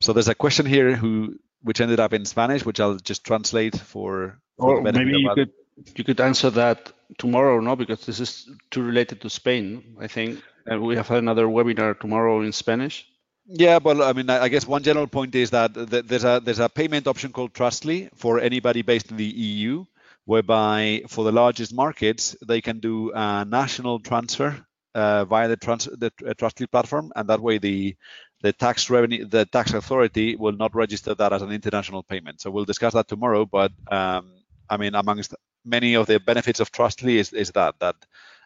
So 0.00 0.12
there's 0.12 0.28
a 0.28 0.34
question 0.34 0.66
here 0.66 0.96
who 0.96 1.36
which 1.62 1.80
ended 1.80 2.00
up 2.00 2.12
in 2.12 2.24
Spanish, 2.24 2.64
which 2.64 2.80
I'll 2.80 2.96
just 2.96 3.24
translate 3.24 3.76
for. 3.76 4.38
for 4.58 4.78
or 4.78 4.82
maybe 4.82 5.18
you 5.18 5.30
could 5.34 5.52
you 5.96 6.04
could 6.04 6.20
answer 6.20 6.50
that 6.50 6.92
tomorrow, 7.18 7.60
no? 7.60 7.76
Because 7.76 8.06
this 8.06 8.20
is 8.20 8.48
too 8.70 8.82
related 8.82 9.20
to 9.20 9.30
Spain, 9.30 9.96
I 10.00 10.08
think. 10.08 10.42
And 10.66 10.82
we 10.82 10.96
have 10.96 11.10
another 11.10 11.46
webinar 11.46 11.98
tomorrow 11.98 12.42
in 12.42 12.52
Spanish. 12.52 13.06
Yeah, 13.46 13.78
but 13.78 14.00
I 14.00 14.12
mean, 14.14 14.30
I 14.30 14.48
guess 14.48 14.66
one 14.66 14.82
general 14.82 15.06
point 15.06 15.34
is 15.34 15.50
that 15.50 15.74
there's 15.74 16.24
a 16.24 16.40
there's 16.42 16.60
a 16.60 16.68
payment 16.68 17.06
option 17.06 17.30
called 17.30 17.52
Trustly 17.52 18.08
for 18.14 18.40
anybody 18.40 18.80
based 18.80 19.10
in 19.10 19.18
the 19.18 19.24
EU, 19.26 19.84
whereby 20.24 21.02
for 21.08 21.24
the 21.24 21.32
largest 21.32 21.74
markets 21.74 22.34
they 22.46 22.62
can 22.62 22.80
do 22.80 23.12
a 23.14 23.44
national 23.44 24.00
transfer 24.00 24.64
uh, 24.94 25.26
via 25.26 25.48
the, 25.48 25.56
trans- 25.58 25.84
the 25.98 26.10
uh, 26.26 26.32
Trustly 26.34 26.66
platform, 26.70 27.12
and 27.16 27.28
that 27.28 27.40
way 27.40 27.58
the 27.58 27.96
the 28.40 28.52
tax 28.54 28.88
revenue, 28.88 29.26
the 29.26 29.44
tax 29.46 29.74
authority 29.74 30.36
will 30.36 30.52
not 30.52 30.74
register 30.74 31.14
that 31.14 31.32
as 31.32 31.42
an 31.42 31.52
international 31.52 32.02
payment. 32.02 32.40
So 32.40 32.50
we'll 32.50 32.64
discuss 32.64 32.94
that 32.94 33.08
tomorrow. 33.08 33.44
But 33.44 33.72
um, 33.90 34.32
I 34.70 34.78
mean, 34.78 34.94
amongst 34.94 35.34
many 35.64 35.94
of 35.94 36.06
the 36.06 36.18
benefits 36.18 36.60
of 36.60 36.72
Trustly 36.72 37.16
is, 37.18 37.32
is 37.34 37.50
that 37.52 37.74
that 37.80 37.96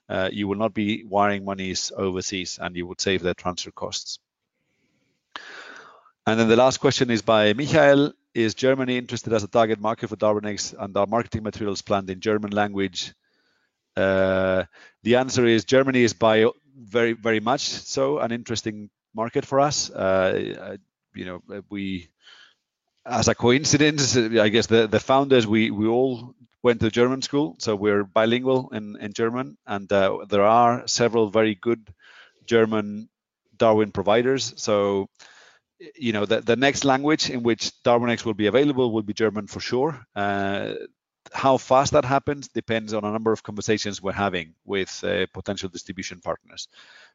uh, 0.08 0.30
you 0.32 0.48
will 0.48 0.56
not 0.56 0.74
be 0.74 1.04
wiring 1.04 1.44
monies 1.44 1.92
overseas, 1.96 2.58
and 2.60 2.76
you 2.76 2.86
would 2.86 3.00
save 3.00 3.22
their 3.22 3.34
transfer 3.34 3.70
costs. 3.70 4.18
And 6.26 6.38
then 6.38 6.48
the 6.48 6.56
last 6.56 6.78
question 6.78 7.10
is 7.10 7.22
by 7.22 7.52
Michael. 7.52 8.12
Is 8.34 8.54
Germany 8.54 8.98
interested 8.98 9.32
as 9.32 9.42
a 9.42 9.48
target 9.48 9.80
market 9.80 10.08
for 10.08 10.16
Darwinex 10.16 10.74
and 10.78 10.96
our 10.96 11.06
marketing 11.06 11.42
materials 11.42 11.82
planned 11.82 12.10
in 12.10 12.20
German 12.20 12.50
language? 12.50 13.14
Uh, 13.96 14.64
the 15.02 15.16
answer 15.16 15.44
is 15.44 15.64
Germany 15.64 16.02
is 16.02 16.12
by 16.12 16.46
very, 16.78 17.14
very 17.14 17.40
much 17.40 17.62
so 17.62 18.18
an 18.18 18.30
interesting 18.30 18.90
market 19.14 19.44
for 19.44 19.58
us. 19.58 19.90
Uh, 19.90 20.76
you 21.14 21.24
know, 21.24 21.42
we, 21.68 22.08
as 23.04 23.26
a 23.28 23.34
coincidence, 23.34 24.16
I 24.16 24.50
guess 24.50 24.66
the, 24.66 24.86
the 24.86 25.00
founders, 25.00 25.46
we, 25.46 25.70
we 25.70 25.88
all 25.88 26.34
went 26.62 26.80
to 26.80 26.90
German 26.90 27.22
school, 27.22 27.56
so 27.58 27.76
we're 27.76 28.04
bilingual 28.04 28.70
in, 28.70 28.96
in 29.00 29.12
German, 29.12 29.56
and 29.66 29.90
uh, 29.92 30.24
there 30.28 30.44
are 30.44 30.86
several 30.86 31.30
very 31.30 31.54
good 31.54 31.92
German 32.46 33.08
Darwin 33.56 33.92
providers. 33.92 34.54
So 34.56 35.08
you 35.96 36.12
know, 36.12 36.26
the, 36.26 36.40
the 36.40 36.56
next 36.56 36.84
language 36.84 37.30
in 37.30 37.42
which 37.42 37.70
Darwinex 37.84 38.24
will 38.24 38.34
be 38.34 38.46
available 38.46 38.92
will 38.92 39.02
be 39.02 39.14
German 39.14 39.46
for 39.46 39.60
sure. 39.60 40.04
Uh, 40.14 40.74
how 41.32 41.56
fast 41.58 41.92
that 41.92 42.04
happens 42.04 42.48
depends 42.48 42.94
on 42.94 43.04
a 43.04 43.12
number 43.12 43.32
of 43.32 43.42
conversations 43.42 44.02
we're 44.02 44.12
having 44.12 44.54
with 44.64 45.02
uh, 45.04 45.26
potential 45.34 45.68
distribution 45.68 46.20
partners. 46.20 46.68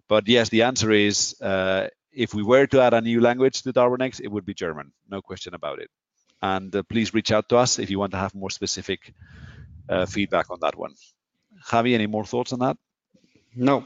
But 0.07 0.27
yes, 0.27 0.49
the 0.49 0.63
answer 0.63 0.91
is 0.91 1.35
uh, 1.41 1.87
if 2.11 2.33
we 2.33 2.43
were 2.43 2.67
to 2.67 2.81
add 2.81 2.93
a 2.93 3.01
new 3.01 3.21
language 3.21 3.63
to 3.63 3.73
Darwinex, 3.73 4.21
it 4.21 4.31
would 4.31 4.45
be 4.45 4.53
German, 4.53 4.91
no 5.09 5.21
question 5.21 5.55
about 5.55 5.79
it. 5.79 5.89
And 6.43 6.75
uh, 6.75 6.83
please 6.83 7.13
reach 7.13 7.31
out 7.31 7.47
to 7.49 7.57
us 7.57 7.79
if 7.79 7.89
you 7.89 7.99
want 7.99 8.11
to 8.11 8.17
have 8.17 8.35
more 8.35 8.49
specific 8.49 9.13
uh, 9.87 10.05
feedback 10.05 10.51
on 10.51 10.59
that 10.59 10.75
one. 10.75 10.93
Javi, 11.69 11.93
any 11.93 12.05
more 12.05 12.25
thoughts 12.25 12.51
on 12.51 12.59
that? 12.59 12.77
No. 13.55 13.85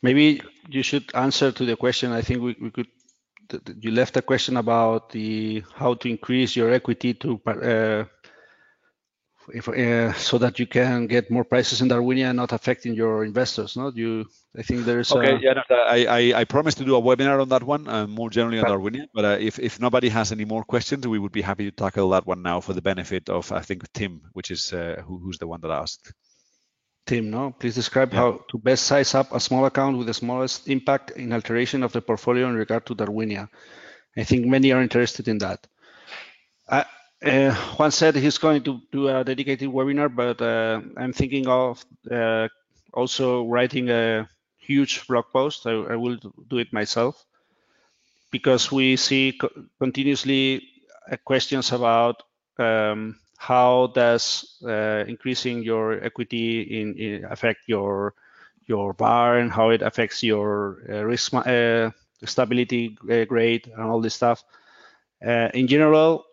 Maybe 0.00 0.40
you 0.70 0.82
should 0.82 1.14
answer 1.14 1.52
to 1.52 1.64
the 1.66 1.76
question. 1.76 2.10
I 2.10 2.22
think 2.22 2.40
we, 2.40 2.56
we 2.58 2.70
could 2.70 2.88
you 3.80 3.90
left 3.90 4.16
a 4.16 4.22
question 4.22 4.56
about 4.56 5.10
the 5.10 5.62
how 5.74 5.92
to 5.92 6.08
increase 6.08 6.56
your 6.56 6.72
equity 6.72 7.12
to 7.14 7.38
uh, 7.46 8.04
if, 9.48 9.68
uh, 9.68 10.12
so 10.14 10.38
that 10.38 10.58
you 10.58 10.66
can 10.66 11.06
get 11.06 11.30
more 11.30 11.44
prices 11.44 11.80
in 11.80 11.88
Darwinia 11.88 12.28
and 12.28 12.36
not 12.36 12.52
affecting 12.52 12.94
your 12.94 13.24
investors. 13.24 13.76
No, 13.76 13.90
you. 13.94 14.26
I 14.56 14.62
think 14.62 14.84
there's. 14.84 15.10
Okay, 15.12 15.34
a... 15.34 15.38
yeah, 15.38 15.54
no, 15.54 15.62
I, 15.70 16.06
I 16.06 16.40
I 16.40 16.44
promised 16.44 16.78
to 16.78 16.84
do 16.84 16.96
a 16.96 17.02
webinar 17.02 17.40
on 17.40 17.48
that 17.48 17.62
one, 17.62 17.88
uh, 17.88 18.06
more 18.06 18.30
generally 18.30 18.58
on 18.58 18.66
Darwinia. 18.66 19.06
But 19.14 19.24
uh, 19.24 19.36
if 19.40 19.58
if 19.58 19.80
nobody 19.80 20.08
has 20.08 20.32
any 20.32 20.44
more 20.44 20.64
questions, 20.64 21.06
we 21.06 21.18
would 21.18 21.32
be 21.32 21.42
happy 21.42 21.64
to 21.64 21.70
tackle 21.70 22.10
that 22.10 22.26
one 22.26 22.42
now 22.42 22.60
for 22.60 22.72
the 22.72 22.82
benefit 22.82 23.28
of 23.28 23.50
I 23.52 23.60
think 23.60 23.90
Tim, 23.92 24.20
which 24.32 24.50
is 24.50 24.72
uh, 24.72 25.02
who, 25.06 25.18
who's 25.18 25.38
the 25.38 25.46
one 25.46 25.60
that 25.62 25.70
asked. 25.70 26.12
Tim, 27.06 27.30
no? 27.30 27.50
Please 27.58 27.74
describe 27.74 28.12
yeah. 28.12 28.20
how 28.20 28.44
to 28.50 28.58
best 28.58 28.84
size 28.84 29.14
up 29.14 29.32
a 29.32 29.40
small 29.40 29.66
account 29.66 29.98
with 29.98 30.06
the 30.06 30.14
smallest 30.14 30.68
impact 30.68 31.10
in 31.12 31.32
alteration 31.32 31.82
of 31.82 31.92
the 31.92 32.00
portfolio 32.00 32.48
in 32.48 32.54
regard 32.54 32.86
to 32.86 32.94
Darwinia. 32.94 33.48
I 34.16 34.24
think 34.24 34.46
many 34.46 34.72
are 34.72 34.82
interested 34.82 35.26
in 35.26 35.38
that. 35.38 35.66
Uh, 37.24 37.54
Juan 37.76 37.90
said 37.90 38.16
he's 38.16 38.38
going 38.38 38.62
to 38.64 38.80
do 38.90 39.08
a 39.08 39.24
dedicated 39.24 39.68
webinar, 39.68 40.14
but 40.14 40.40
uh, 40.40 40.80
I'm 40.96 41.12
thinking 41.12 41.46
of 41.46 41.84
uh, 42.10 42.48
also 42.92 43.46
writing 43.46 43.90
a 43.90 44.28
huge 44.58 45.06
blog 45.06 45.26
post. 45.32 45.66
I, 45.66 45.72
I, 45.72 45.96
will 45.96 46.16
do 46.48 46.58
it 46.58 46.72
myself 46.72 47.24
because 48.30 48.72
we 48.72 48.96
see 48.96 49.38
co 49.40 49.48
continuously 49.78 50.62
uh, 51.10 51.16
questions 51.24 51.72
about 51.72 52.22
um, 52.58 53.18
how 53.38 53.88
does 53.94 54.58
uh, 54.66 55.04
increasing 55.06 55.62
your 55.62 56.02
equity 56.04 56.80
in, 56.80 56.94
in, 56.96 57.24
affect 57.24 57.60
your 57.66 58.14
your 58.66 58.94
VaR 58.94 59.38
and 59.38 59.50
how 59.50 59.70
it 59.70 59.82
affects 59.82 60.22
your 60.22 60.82
uh, 60.88 61.02
risk 61.04 61.32
stability 62.24 62.96
grade 63.28 63.66
and 63.74 63.82
all 63.82 64.00
this 64.00 64.14
stuff. 64.14 64.44
in 65.20 65.66
general, 65.66 66.24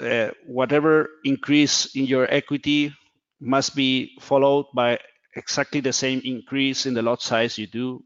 uh, 0.00 0.30
whatever 0.46 1.08
increase 1.24 1.94
in 1.96 2.04
your 2.04 2.26
equity 2.32 2.92
must 3.40 3.74
be 3.74 4.16
followed 4.20 4.66
by 4.74 4.98
exactly 5.36 5.80
the 5.80 5.92
same 5.92 6.20
increase 6.24 6.86
in 6.86 6.94
the 6.94 7.02
lot 7.02 7.22
size 7.22 7.58
you 7.58 7.66
do 7.66 8.02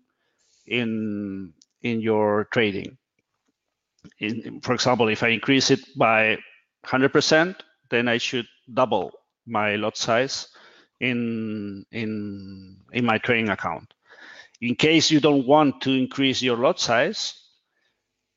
in 0.66 1.52
in 1.82 2.00
your 2.00 2.44
trading. 2.52 2.96
In, 4.18 4.60
for 4.60 4.74
example, 4.74 5.08
if 5.08 5.22
I 5.22 5.28
increase 5.28 5.70
it 5.70 5.80
by 5.96 6.38
100%, 6.86 7.56
then 7.90 8.08
I 8.08 8.18
should 8.18 8.46
double 8.72 9.12
my 9.46 9.76
lot 9.76 9.96
size 9.96 10.48
in 11.00 11.84
in 11.90 12.76
in 12.92 13.04
my 13.04 13.18
trading 13.18 13.50
account. 13.50 13.92
In 14.60 14.76
case 14.76 15.10
you 15.10 15.20
don't 15.20 15.46
want 15.46 15.82
to 15.82 15.90
increase 15.90 16.42
your 16.42 16.56
lot 16.56 16.78
size, 16.78 17.34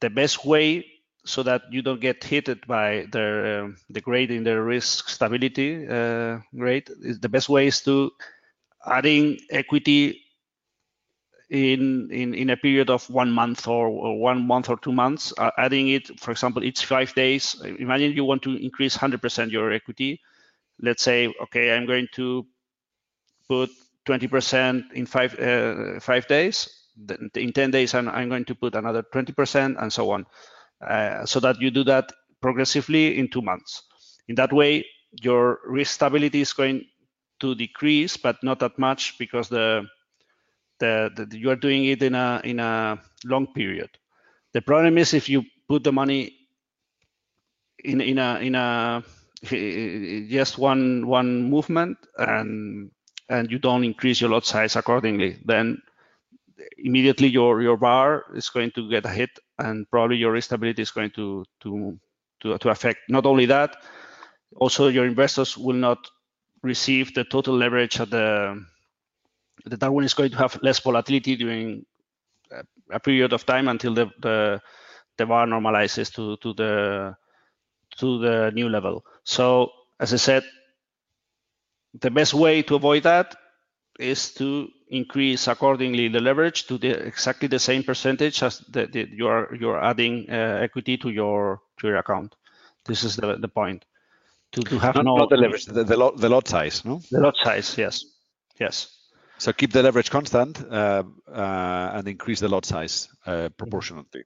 the 0.01 0.09
best 0.09 0.45
way 0.45 0.85
so 1.25 1.43
that 1.43 1.63
you 1.71 1.81
don't 1.81 1.99
get 1.99 2.23
hit 2.23 2.65
by 2.67 3.07
the 3.11 3.63
um, 3.63 3.77
the 3.89 4.01
grade 4.01 4.31
in 4.31 4.43
the 4.43 4.61
risk 4.61 5.09
stability 5.09 5.87
uh, 5.87 6.39
grade. 6.55 6.89
The 6.99 7.29
best 7.29 7.49
way 7.49 7.67
is 7.67 7.81
to 7.81 8.11
adding 8.85 9.39
equity 9.49 10.21
in 11.49 12.09
in 12.11 12.33
in 12.33 12.49
a 12.51 12.57
period 12.57 12.89
of 12.89 13.09
one 13.09 13.31
month 13.31 13.67
or, 13.67 13.87
or 13.87 14.19
one 14.19 14.45
month 14.45 14.69
or 14.69 14.77
two 14.77 14.91
months. 14.91 15.33
Uh, 15.37 15.51
adding 15.57 15.89
it, 15.89 16.19
for 16.19 16.31
example, 16.31 16.63
each 16.63 16.85
five 16.85 17.13
days. 17.15 17.55
Imagine 17.79 18.13
you 18.13 18.25
want 18.25 18.41
to 18.43 18.55
increase 18.55 18.97
100% 18.97 19.51
your 19.51 19.71
equity. 19.71 20.21
Let's 20.81 21.03
say, 21.03 21.33
okay, 21.43 21.75
I'm 21.75 21.85
going 21.85 22.07
to 22.13 22.45
put 23.47 23.69
20% 24.07 24.91
in 24.93 25.05
five 25.05 25.39
uh, 25.39 25.99
five 25.99 26.27
days. 26.27 26.69
In 27.35 27.51
10 27.51 27.71
days, 27.71 27.93
I'm, 27.93 28.07
I'm 28.07 28.29
going 28.29 28.45
to 28.45 28.55
put 28.55 28.73
another 28.75 29.03
20% 29.03 29.81
and 29.81 29.91
so 29.91 30.11
on. 30.11 30.25
Uh, 30.81 31.25
so 31.25 31.39
that 31.39 31.59
you 31.61 31.71
do 31.71 31.83
that 31.83 32.11
progressively 32.41 33.17
in 33.17 33.29
two 33.29 33.41
months. 33.41 33.83
In 34.27 34.35
that 34.35 34.51
way, 34.51 34.85
your 35.21 35.59
risk 35.65 35.93
stability 35.95 36.41
is 36.41 36.53
going 36.53 36.85
to 37.39 37.55
decrease, 37.55 38.17
but 38.17 38.37
not 38.43 38.59
that 38.59 38.77
much 38.77 39.17
because 39.17 39.49
the, 39.49 39.85
the, 40.79 41.11
the 41.15 41.37
you 41.37 41.49
are 41.49 41.55
doing 41.55 41.85
it 41.85 42.01
in 42.01 42.15
a 42.15 42.41
in 42.43 42.59
a 42.59 42.99
long 43.25 43.47
period. 43.47 43.89
The 44.53 44.61
problem 44.61 44.97
is 44.97 45.13
if 45.13 45.29
you 45.29 45.43
put 45.67 45.83
the 45.83 45.91
money 45.91 46.35
in 47.83 48.01
in 48.01 48.17
a 48.17 48.39
in 48.39 48.55
a 48.55 49.03
just 50.29 50.57
one 50.57 51.07
one 51.07 51.49
movement 51.49 51.97
and 52.17 52.91
and 53.29 53.51
you 53.51 53.59
don't 53.59 53.83
increase 53.83 54.21
your 54.21 54.29
lot 54.29 54.45
size 54.45 54.75
accordingly, 54.75 55.37
then 55.45 55.81
immediately 56.77 57.27
your 57.27 57.61
your 57.61 57.77
VaR 57.77 58.23
is 58.35 58.49
going 58.49 58.71
to 58.71 58.89
get 58.89 59.05
a 59.05 59.09
hit 59.09 59.29
and 59.59 59.89
probably 59.89 60.17
your 60.17 60.39
stability 60.41 60.81
is 60.81 60.91
going 60.91 61.11
to 61.11 61.45
to 61.61 61.99
to, 62.41 62.57
to 62.57 62.69
affect 62.69 62.99
not 63.09 63.25
only 63.25 63.45
that 63.45 63.75
also 64.55 64.87
your 64.87 65.05
investors 65.05 65.57
will 65.57 65.75
not 65.75 65.97
receive 66.63 67.13
the 67.13 67.23
total 67.23 67.55
leverage 67.55 67.99
at 67.99 68.09
the 68.09 68.63
the 69.65 69.77
darwin 69.77 70.05
is 70.05 70.13
going 70.13 70.29
to 70.31 70.37
have 70.37 70.59
less 70.61 70.79
volatility 70.79 71.35
during 71.35 71.85
a 72.91 72.99
period 72.99 73.33
of 73.33 73.45
time 73.45 73.67
until 73.67 73.93
the 73.93 74.05
the, 74.19 74.61
the 75.17 75.25
VaR 75.25 75.47
normalizes 75.47 76.13
to 76.13 76.37
to 76.37 76.53
the 76.53 77.15
to 77.97 78.19
the 78.19 78.51
new 78.53 78.69
level. 78.69 79.05
So 79.23 79.71
as 79.99 80.13
i 80.13 80.17
said 80.17 80.43
the 82.01 82.11
best 82.11 82.33
way 82.33 82.61
to 82.61 82.75
avoid 82.75 83.03
that 83.03 83.35
is 83.99 84.33
to 84.33 84.67
increase 84.87 85.47
accordingly 85.47 86.07
the 86.07 86.19
leverage 86.19 86.67
to 86.67 86.77
the 86.77 86.89
exactly 86.89 87.47
the 87.47 87.59
same 87.59 87.83
percentage 87.83 88.43
as 88.43 88.59
the, 88.69 88.85
the 88.87 89.07
you 89.11 89.27
are 89.27 89.53
you're 89.55 89.83
adding 89.83 90.25
uh, 90.29 90.59
equity 90.61 90.97
to 90.97 91.09
your 91.09 91.61
to 91.77 91.87
your 91.87 91.97
account. 91.97 92.35
This 92.85 93.03
is 93.03 93.15
the, 93.15 93.37
the 93.37 93.47
point. 93.47 93.85
To, 94.51 94.61
to 94.61 94.79
have 94.79 94.95
not, 94.95 95.05
no, 95.05 95.17
not 95.17 95.29
the 95.29 95.37
leverage, 95.37 95.65
the, 95.65 95.83
the 95.83 95.97
lot 95.97 96.17
the 96.17 96.29
lot 96.29 96.47
size, 96.47 96.85
no? 96.85 97.01
The 97.11 97.19
lot 97.19 97.35
size, 97.43 97.77
yes, 97.77 98.05
yes. 98.59 98.95
So 99.37 99.51
keep 99.51 99.73
the 99.73 99.83
leverage 99.83 100.09
constant 100.09 100.63
uh, 100.63 101.03
uh, 101.27 101.91
and 101.93 102.07
increase 102.07 102.39
the 102.39 102.47
lot 102.47 102.65
size 102.65 103.09
uh, 103.25 103.49
proportionately. 103.57 104.23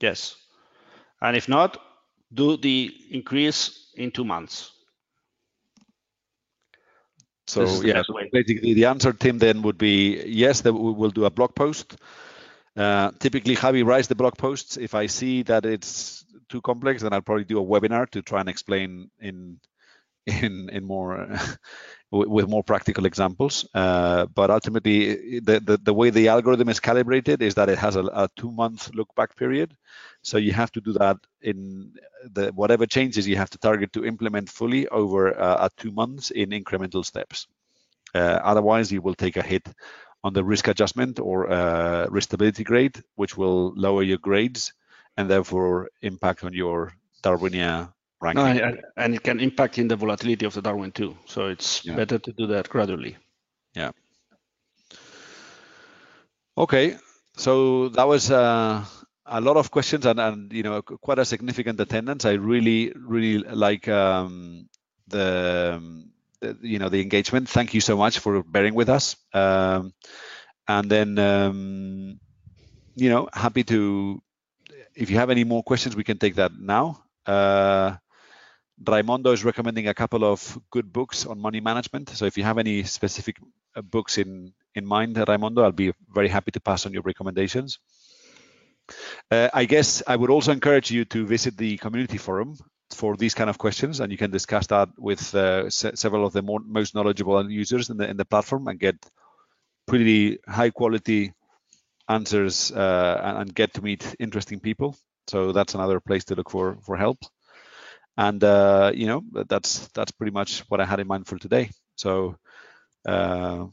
Yes, 0.00 0.36
and 1.20 1.36
if 1.36 1.48
not, 1.48 1.76
do 2.32 2.56
the 2.56 2.90
increase 3.10 3.90
in 3.96 4.10
two 4.10 4.24
months. 4.24 4.71
So 7.46 7.82
yeah, 7.82 8.02
basically 8.32 8.74
the 8.74 8.86
answer, 8.86 9.12
Tim, 9.12 9.38
then 9.38 9.62
would 9.62 9.78
be 9.78 10.22
yes, 10.26 10.60
that 10.62 10.72
we 10.72 10.92
will 10.92 11.10
do 11.10 11.24
a 11.24 11.30
blog 11.30 11.54
post. 11.54 11.96
Uh, 12.76 13.10
typically, 13.18 13.56
Javi 13.56 13.84
writes 13.84 14.08
the 14.08 14.14
blog 14.14 14.38
posts. 14.38 14.76
If 14.76 14.94
I 14.94 15.06
see 15.06 15.42
that 15.44 15.66
it's 15.66 16.24
too 16.48 16.60
complex, 16.60 17.02
then 17.02 17.12
I'll 17.12 17.20
probably 17.20 17.44
do 17.44 17.58
a 17.58 17.64
webinar 17.64 18.08
to 18.10 18.22
try 18.22 18.40
and 18.40 18.48
explain 18.48 19.10
in 19.20 19.58
in 20.26 20.70
in 20.70 20.84
more 20.84 21.28
with 22.12 22.46
more 22.46 22.62
practical 22.62 23.06
examples. 23.06 23.66
Uh, 23.74 24.26
but 24.26 24.50
ultimately, 24.50 25.40
the, 25.40 25.60
the, 25.60 25.78
the 25.82 25.94
way 25.94 26.10
the 26.10 26.28
algorithm 26.28 26.68
is 26.68 26.78
calibrated 26.78 27.40
is 27.40 27.54
that 27.54 27.70
it 27.70 27.78
has 27.78 27.96
a, 27.96 28.04
a 28.04 28.28
two 28.36 28.50
month 28.50 28.94
look 28.94 29.12
back 29.14 29.34
period. 29.34 29.74
So 30.20 30.36
you 30.36 30.52
have 30.52 30.70
to 30.72 30.80
do 30.80 30.92
that 30.94 31.16
in 31.40 31.94
the 32.32 32.52
whatever 32.52 32.86
changes 32.86 33.26
you 33.26 33.36
have 33.36 33.50
to 33.50 33.58
target 33.58 33.92
to 33.94 34.04
implement 34.04 34.50
fully 34.50 34.86
over 34.88 35.38
uh, 35.40 35.68
two 35.78 35.90
months 35.90 36.30
in 36.30 36.50
incremental 36.50 37.04
steps. 37.04 37.46
Uh, 38.14 38.38
otherwise, 38.44 38.92
you 38.92 39.00
will 39.00 39.14
take 39.14 39.36
a 39.38 39.42
hit 39.42 39.66
on 40.22 40.34
the 40.34 40.44
risk 40.44 40.68
adjustment 40.68 41.18
or 41.18 41.50
uh, 41.50 42.06
risk 42.10 42.28
stability 42.28 42.62
grade, 42.62 43.02
which 43.16 43.36
will 43.36 43.72
lower 43.74 44.02
your 44.02 44.18
grades 44.18 44.72
and 45.16 45.28
therefore 45.28 45.88
impact 46.02 46.44
on 46.44 46.52
your 46.52 46.92
Darwinia 47.22 47.92
ranking. 48.22 48.44
No, 48.44 48.50
and, 48.50 48.80
and, 48.96 49.14
it 49.14 49.22
can 49.22 49.40
impact 49.40 49.78
in 49.78 49.88
the 49.88 49.96
volatility 49.96 50.46
of 50.46 50.54
the 50.54 50.62
Darwin 50.62 50.92
too. 50.92 51.16
So 51.26 51.48
it's 51.48 51.84
yeah. 51.84 51.96
better 51.96 52.18
to 52.18 52.32
do 52.32 52.46
that 52.46 52.68
gradually. 52.68 53.16
Yeah. 53.74 53.90
Okay, 56.56 56.96
so 57.36 57.88
that 57.90 58.06
was 58.06 58.30
uh, 58.30 58.84
a 59.26 59.40
lot 59.40 59.56
of 59.56 59.70
questions 59.70 60.06
and, 60.06 60.20
and 60.20 60.52
you 60.52 60.62
know 60.62 60.82
quite 60.82 61.18
a 61.18 61.24
significant 61.24 61.80
attendance. 61.80 62.24
I 62.24 62.32
really 62.32 62.92
really 62.94 63.38
like 63.38 63.88
um, 63.88 64.68
the, 65.08 65.80
the, 66.40 66.56
you 66.62 66.78
know 66.78 66.88
the 66.88 67.00
engagement. 67.00 67.48
Thank 67.48 67.74
you 67.74 67.80
so 67.80 67.96
much 67.96 68.18
for 68.18 68.42
bearing 68.42 68.74
with 68.74 68.88
us. 68.88 69.16
Um, 69.32 69.92
and 70.68 70.90
then 70.90 71.18
um, 71.18 72.20
you 72.94 73.08
know 73.08 73.28
happy 73.32 73.64
to 73.64 74.22
if 74.94 75.10
you 75.10 75.16
have 75.16 75.30
any 75.30 75.44
more 75.44 75.62
questions 75.62 75.96
we 75.96 76.04
can 76.04 76.18
take 76.18 76.36
that 76.36 76.52
now. 76.58 77.02
Uh, 77.24 77.96
Raimondo 78.86 79.32
is 79.32 79.44
recommending 79.44 79.88
a 79.88 79.94
couple 79.94 80.24
of 80.24 80.58
good 80.70 80.92
books 80.92 81.26
on 81.26 81.38
money 81.38 81.60
management. 81.60 82.08
So 82.10 82.26
if 82.26 82.36
you 82.36 82.44
have 82.44 82.58
any 82.58 82.82
specific 82.84 83.36
uh, 83.76 83.82
books 83.82 84.18
in 84.18 84.52
in 84.74 84.86
mind, 84.86 85.16
Raimondo, 85.28 85.62
I'll 85.62 85.72
be 85.72 85.92
very 86.08 86.28
happy 86.28 86.50
to 86.52 86.60
pass 86.60 86.86
on 86.86 86.92
your 86.92 87.02
recommendations. 87.02 87.78
Uh, 89.30 89.48
I 89.52 89.64
guess 89.66 90.02
I 90.06 90.16
would 90.16 90.30
also 90.30 90.52
encourage 90.52 90.90
you 90.90 91.04
to 91.06 91.26
visit 91.26 91.56
the 91.56 91.76
community 91.76 92.18
forum 92.18 92.56
for 92.90 93.16
these 93.16 93.34
kind 93.34 93.50
of 93.50 93.58
questions, 93.58 94.00
and 94.00 94.10
you 94.10 94.18
can 94.18 94.30
discuss 94.30 94.66
that 94.68 94.88
with 94.98 95.34
uh, 95.34 95.68
se 95.70 95.92
several 95.94 96.26
of 96.26 96.32
the 96.32 96.42
more, 96.42 96.60
most 96.64 96.94
knowledgeable 96.94 97.50
users 97.50 97.90
in 97.90 97.96
the 97.96 98.08
in 98.08 98.16
the 98.16 98.24
platform 98.24 98.68
and 98.68 98.78
get 98.80 98.96
pretty 99.86 100.38
high 100.48 100.70
quality 100.70 101.32
answers 102.08 102.72
uh, 102.72 103.20
and, 103.24 103.38
and 103.38 103.54
get 103.54 103.74
to 103.74 103.82
meet 103.82 104.16
interesting 104.18 104.60
people. 104.60 104.96
So 105.28 105.52
that's 105.52 105.74
another 105.74 106.00
place 106.00 106.24
to 106.24 106.34
look 106.34 106.50
for 106.50 106.78
for 106.82 106.96
help 106.96 107.18
and 108.16 108.42
uh, 108.44 108.92
you 108.94 109.06
know 109.06 109.22
that's 109.48 109.88
that's 109.88 110.12
pretty 110.12 110.32
much 110.32 110.60
what 110.68 110.80
I 110.80 110.84
had 110.84 111.00
in 111.00 111.06
mind 111.06 111.26
for 111.26 111.38
today. 111.38 111.70
So 111.96 112.36
uh, 113.06 113.66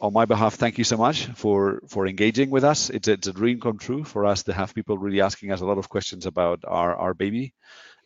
on 0.00 0.12
my 0.12 0.24
behalf, 0.24 0.54
thank 0.54 0.78
you 0.78 0.84
so 0.84 0.96
much 0.96 1.26
for 1.26 1.82
for 1.88 2.06
engaging 2.06 2.50
with 2.50 2.64
us. 2.64 2.90
It's 2.90 3.08
it's 3.08 3.26
a 3.26 3.32
dream 3.32 3.60
come 3.60 3.78
true 3.78 4.04
for 4.04 4.26
us 4.26 4.44
to 4.44 4.52
have 4.52 4.74
people 4.74 4.98
really 4.98 5.20
asking 5.20 5.52
us 5.52 5.60
a 5.60 5.66
lot 5.66 5.78
of 5.78 5.88
questions 5.88 6.26
about 6.26 6.64
our 6.66 6.94
our 6.94 7.14
baby, 7.14 7.54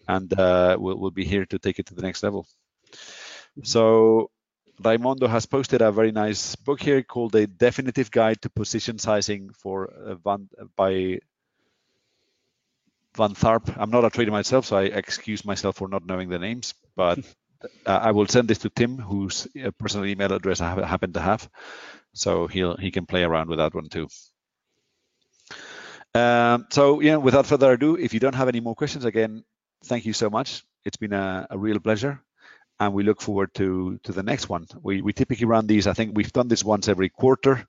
and 0.09 0.33
uh, 0.39 0.77
we'll 0.79 0.99
we'll 0.99 1.11
be 1.11 1.25
here 1.25 1.47
to 1.47 1.59
take 1.59 1.79
it 1.79 1.87
to 1.87 1.95
the 1.95 2.03
next 2.03 2.23
level. 2.23 2.47
So. 3.63 4.31
Raimondo 4.83 5.29
has 5.29 5.47
posted 5.47 5.83
a 5.83 5.93
very 5.93 6.11
nice 6.11 6.57
book 6.57 6.83
here 6.83 7.01
called 7.05 7.37
A 7.37 7.47
Definitive 7.47 8.11
Guide 8.11 8.43
to 8.43 8.51
Position 8.51 8.99
Sizing 8.99 9.51
for 9.51 9.89
uh, 10.05 10.39
by 10.75 11.21
Van 13.17 13.35
Tharp. 13.35 13.75
I'm 13.77 13.91
not 13.91 14.05
a 14.05 14.11
trader 14.11 14.31
myself, 14.31 14.67
so 14.67 14.77
I 14.77 14.85
excuse 14.85 15.45
myself 15.45 15.77
for 15.77 15.89
not 15.89 16.07
knowing 16.07 16.29
the 16.29 16.39
names, 16.39 16.75
but 16.97 17.19
uh, 17.87 17.99
I 18.03 18.11
will 18.13 18.27
send 18.27 18.49
this 18.49 18.59
to 18.59 18.71
Tim, 18.71 18.99
whose 18.99 19.47
uh, 19.63 19.71
personal 19.79 20.07
email 20.07 20.33
address 20.33 20.61
I 20.61 20.87
happen 20.87 21.13
to 21.13 21.21
have, 21.21 21.49
so 22.13 22.47
he'll 22.47 22.77
he 22.77 22.91
can 22.91 23.07
play 23.07 23.23
around 23.23 23.49
with 23.49 23.59
that 23.59 23.75
one 23.75 23.89
too. 23.89 24.09
Um, 26.15 26.67
so 26.71 27.01
yeah, 27.01 27.17
without 27.17 27.47
further 27.47 27.73
ado, 27.73 27.97
if 27.97 28.15
you 28.15 28.21
don't 28.21 28.35
have 28.35 28.49
any 28.49 28.61
more 28.61 28.75
questions, 28.75 29.05
again, 29.05 29.45
thank 29.85 30.07
you 30.07 30.13
so 30.13 30.31
much. 30.31 30.65
It's 30.85 30.97
been 30.97 31.13
a, 31.13 31.47
a 31.51 31.59
real 31.59 31.81
pleasure, 31.81 32.23
and 32.79 32.95
we 32.95 33.03
look 33.03 33.21
forward 33.21 33.55
to 33.55 33.99
to 34.05 34.13
the 34.13 34.23
next 34.23 34.49
one. 34.49 34.67
We 34.83 35.03
we 35.03 35.13
typically 35.13 35.47
run 35.47 35.67
these. 35.67 35.87
I 35.87 35.93
think 35.93 36.17
we've 36.17 36.33
done 36.33 36.49
this 36.49 36.65
once 36.65 36.89
every 36.89 37.09
quarter. 37.09 37.67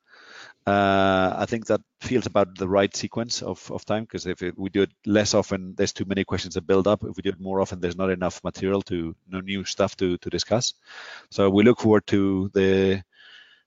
Uh, 0.67 1.31
I 1.37 1.45
think 1.45 1.67
that 1.67 1.81
feels 2.01 2.25
about 2.25 2.57
the 2.57 2.67
right 2.67 2.95
sequence 2.95 3.43
of, 3.43 3.71
of 3.71 3.85
time 3.85 4.03
because 4.03 4.25
if 4.25 4.41
it, 4.41 4.57
we 4.57 4.69
do 4.69 4.81
it 4.81 4.91
less 5.05 5.35
often, 5.35 5.75
there's 5.75 5.93
too 5.93 6.05
many 6.05 6.23
questions 6.23 6.55
that 6.55 6.65
build 6.65 6.87
up. 6.87 7.03
If 7.03 7.15
we 7.15 7.21
do 7.21 7.29
it 7.29 7.39
more 7.39 7.61
often, 7.61 7.79
there's 7.79 7.97
not 7.97 8.09
enough 8.09 8.43
material 8.43 8.81
to 8.83 9.15
no 9.27 9.41
new 9.41 9.63
stuff 9.63 9.95
to 9.97 10.17
to 10.17 10.29
discuss. 10.29 10.73
So 11.29 11.51
we 11.51 11.63
look 11.63 11.79
forward 11.79 12.07
to 12.07 12.49
the 12.53 13.03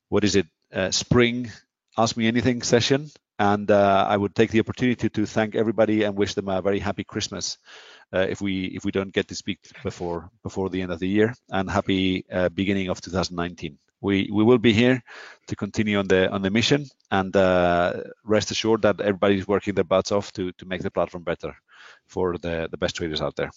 what 0.09 0.25
is 0.25 0.35
it 0.35 0.47
uh, 0.73 0.91
spring 0.91 1.53
Ask 1.97 2.17
Me 2.17 2.27
Anything 2.27 2.63
session, 2.63 3.11
and 3.39 3.71
uh, 3.71 4.07
I 4.09 4.17
would 4.17 4.35
take 4.35 4.51
the 4.51 4.61
opportunity 4.61 5.09
to 5.09 5.27
thank 5.27 5.55
everybody 5.55 6.03
and 6.03 6.17
wish 6.17 6.35
them 6.35 6.49
a 6.49 6.63
very 6.63 6.81
happy 6.81 7.05
Christmas. 7.05 7.59
Uh, 8.13 8.27
if 8.29 8.41
we 8.41 8.65
if 8.75 8.85
we 8.85 8.91
don't 8.91 9.13
get 9.13 9.29
to 9.29 9.37
speak 9.37 9.61
before 9.85 10.31
before 10.43 10.69
the 10.69 10.83
end 10.83 10.91
of 10.91 10.99
the 10.99 11.09
year, 11.09 11.33
and 11.51 11.71
happy 11.71 12.25
uh, 12.33 12.49
beginning 12.49 12.89
of 12.89 13.01
2019 13.01 13.79
we 14.01 14.29
we 14.33 14.45
will 14.45 14.59
be 14.59 14.73
here 14.73 15.03
to 15.47 15.57
continue 15.57 15.99
on 15.99 16.07
the 16.09 16.31
on 16.31 16.43
the 16.43 16.51
mission 16.51 16.87
and 17.11 17.35
uh, 17.37 17.93
rest 18.25 18.51
assured 18.51 18.83
that 18.83 19.01
everybody's 19.01 19.49
working 19.49 19.75
their 19.75 19.85
butts 19.85 20.13
off 20.13 20.33
to 20.33 20.53
to 20.53 20.67
make 20.67 20.83
the 20.83 20.91
platform 20.91 21.25
better 21.25 21.55
for 22.07 22.39
the 22.39 22.69
the 22.71 22.77
best 22.77 22.97
traders 22.97 23.21
out 23.21 23.37
there. 23.37 23.51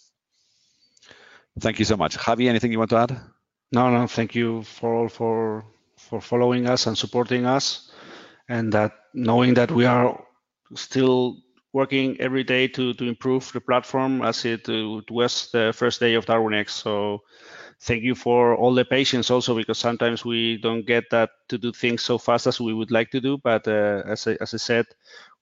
Thank 1.59 1.79
you 1.79 1.85
so 1.85 1.97
much. 1.97 2.17
Javi 2.17 2.47
anything 2.47 2.71
you 2.71 2.79
want 2.79 2.89
to 2.91 2.97
add? 2.97 3.19
No 3.71 3.89
no 3.89 4.07
thank 4.07 4.35
you 4.35 4.63
for 4.63 4.93
all 4.95 5.09
for 5.09 5.65
for 5.97 6.21
following 6.21 6.67
us 6.67 6.87
and 6.87 6.97
supporting 6.97 7.45
us 7.45 7.91
and 8.49 8.73
that 8.73 8.91
knowing 9.13 9.53
that 9.53 9.71
we 9.71 9.85
are 9.85 10.25
still 10.75 11.37
working 11.73 12.19
every 12.19 12.43
day 12.43 12.67
to 12.67 12.93
to 12.93 13.05
improve 13.05 13.51
the 13.53 13.61
platform 13.61 14.21
as 14.21 14.45
it, 14.45 14.67
was 15.09 15.49
the 15.51 15.71
first 15.73 15.99
day 15.99 16.15
of 16.15 16.25
darwinex 16.25 16.69
so 16.69 17.21
thank 17.81 18.03
you 18.03 18.13
for 18.15 18.55
all 18.55 18.73
the 18.73 18.85
patience 18.85 19.31
also 19.31 19.55
because 19.55 19.77
sometimes 19.79 20.23
we 20.23 20.57
don't 20.57 20.85
get 20.85 21.09
that 21.09 21.31
to 21.49 21.57
do 21.57 21.71
things 21.71 22.03
so 22.03 22.17
fast 22.17 22.47
as 22.47 22.61
we 22.61 22.73
would 22.73 22.91
like 22.91 23.09
to 23.11 23.19
do 23.19 23.37
but 23.37 23.67
uh, 23.67 24.03
as, 24.05 24.27
I, 24.27 24.37
as 24.39 24.53
i 24.53 24.57
said 24.57 24.85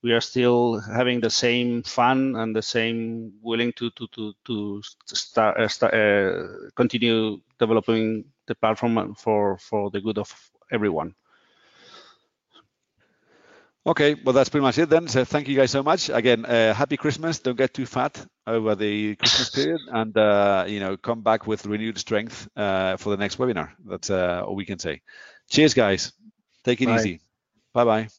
we 0.01 0.13
are 0.13 0.21
still 0.21 0.79
having 0.79 1.19
the 1.19 1.29
same 1.29 1.83
fun 1.83 2.35
and 2.37 2.55
the 2.55 2.61
same 2.61 3.33
willing 3.41 3.73
to 3.73 3.89
to 3.91 4.07
to, 4.15 4.33
to 4.45 4.81
start, 5.05 5.57
uh, 5.59 5.67
start 5.67 5.93
uh, 5.93 6.47
continue 6.75 7.39
developing 7.59 8.23
the 8.47 8.55
platform 8.55 9.13
for 9.15 9.57
for 9.57 9.91
the 9.91 9.99
good 9.99 10.17
of 10.17 10.33
everyone 10.71 11.13
Okay, 13.85 14.13
well, 14.13 14.33
that's 14.33 14.49
pretty 14.49 14.63
much 14.63 14.77
it 14.77 14.89
then. 14.89 15.07
So 15.07 15.23
thank 15.25 15.47
you 15.47 15.55
guys 15.55 15.71
so 15.71 15.81
much. 15.81 16.09
Again, 16.09 16.45
uh, 16.45 16.73
happy 16.73 16.97
Christmas. 16.97 17.39
Don't 17.39 17.57
get 17.57 17.73
too 17.73 17.85
fat 17.85 18.23
over 18.45 18.75
the 18.75 19.15
Christmas 19.15 19.49
period 19.49 19.81
and, 19.91 20.15
uh, 20.17 20.65
you 20.67 20.79
know, 20.79 20.97
come 20.97 21.21
back 21.21 21.47
with 21.47 21.65
renewed 21.65 21.97
strength 21.97 22.47
uh, 22.55 22.97
for 22.97 23.09
the 23.09 23.17
next 23.17 23.37
webinar. 23.37 23.71
That's 23.85 24.09
uh, 24.09 24.43
all 24.45 24.55
we 24.55 24.65
can 24.65 24.79
say. 24.79 25.01
Cheers, 25.49 25.73
guys. 25.73 26.11
Take 26.63 26.81
it 26.81 26.87
Bye. 26.87 26.95
easy. 26.95 27.21
Bye-bye. 27.73 28.09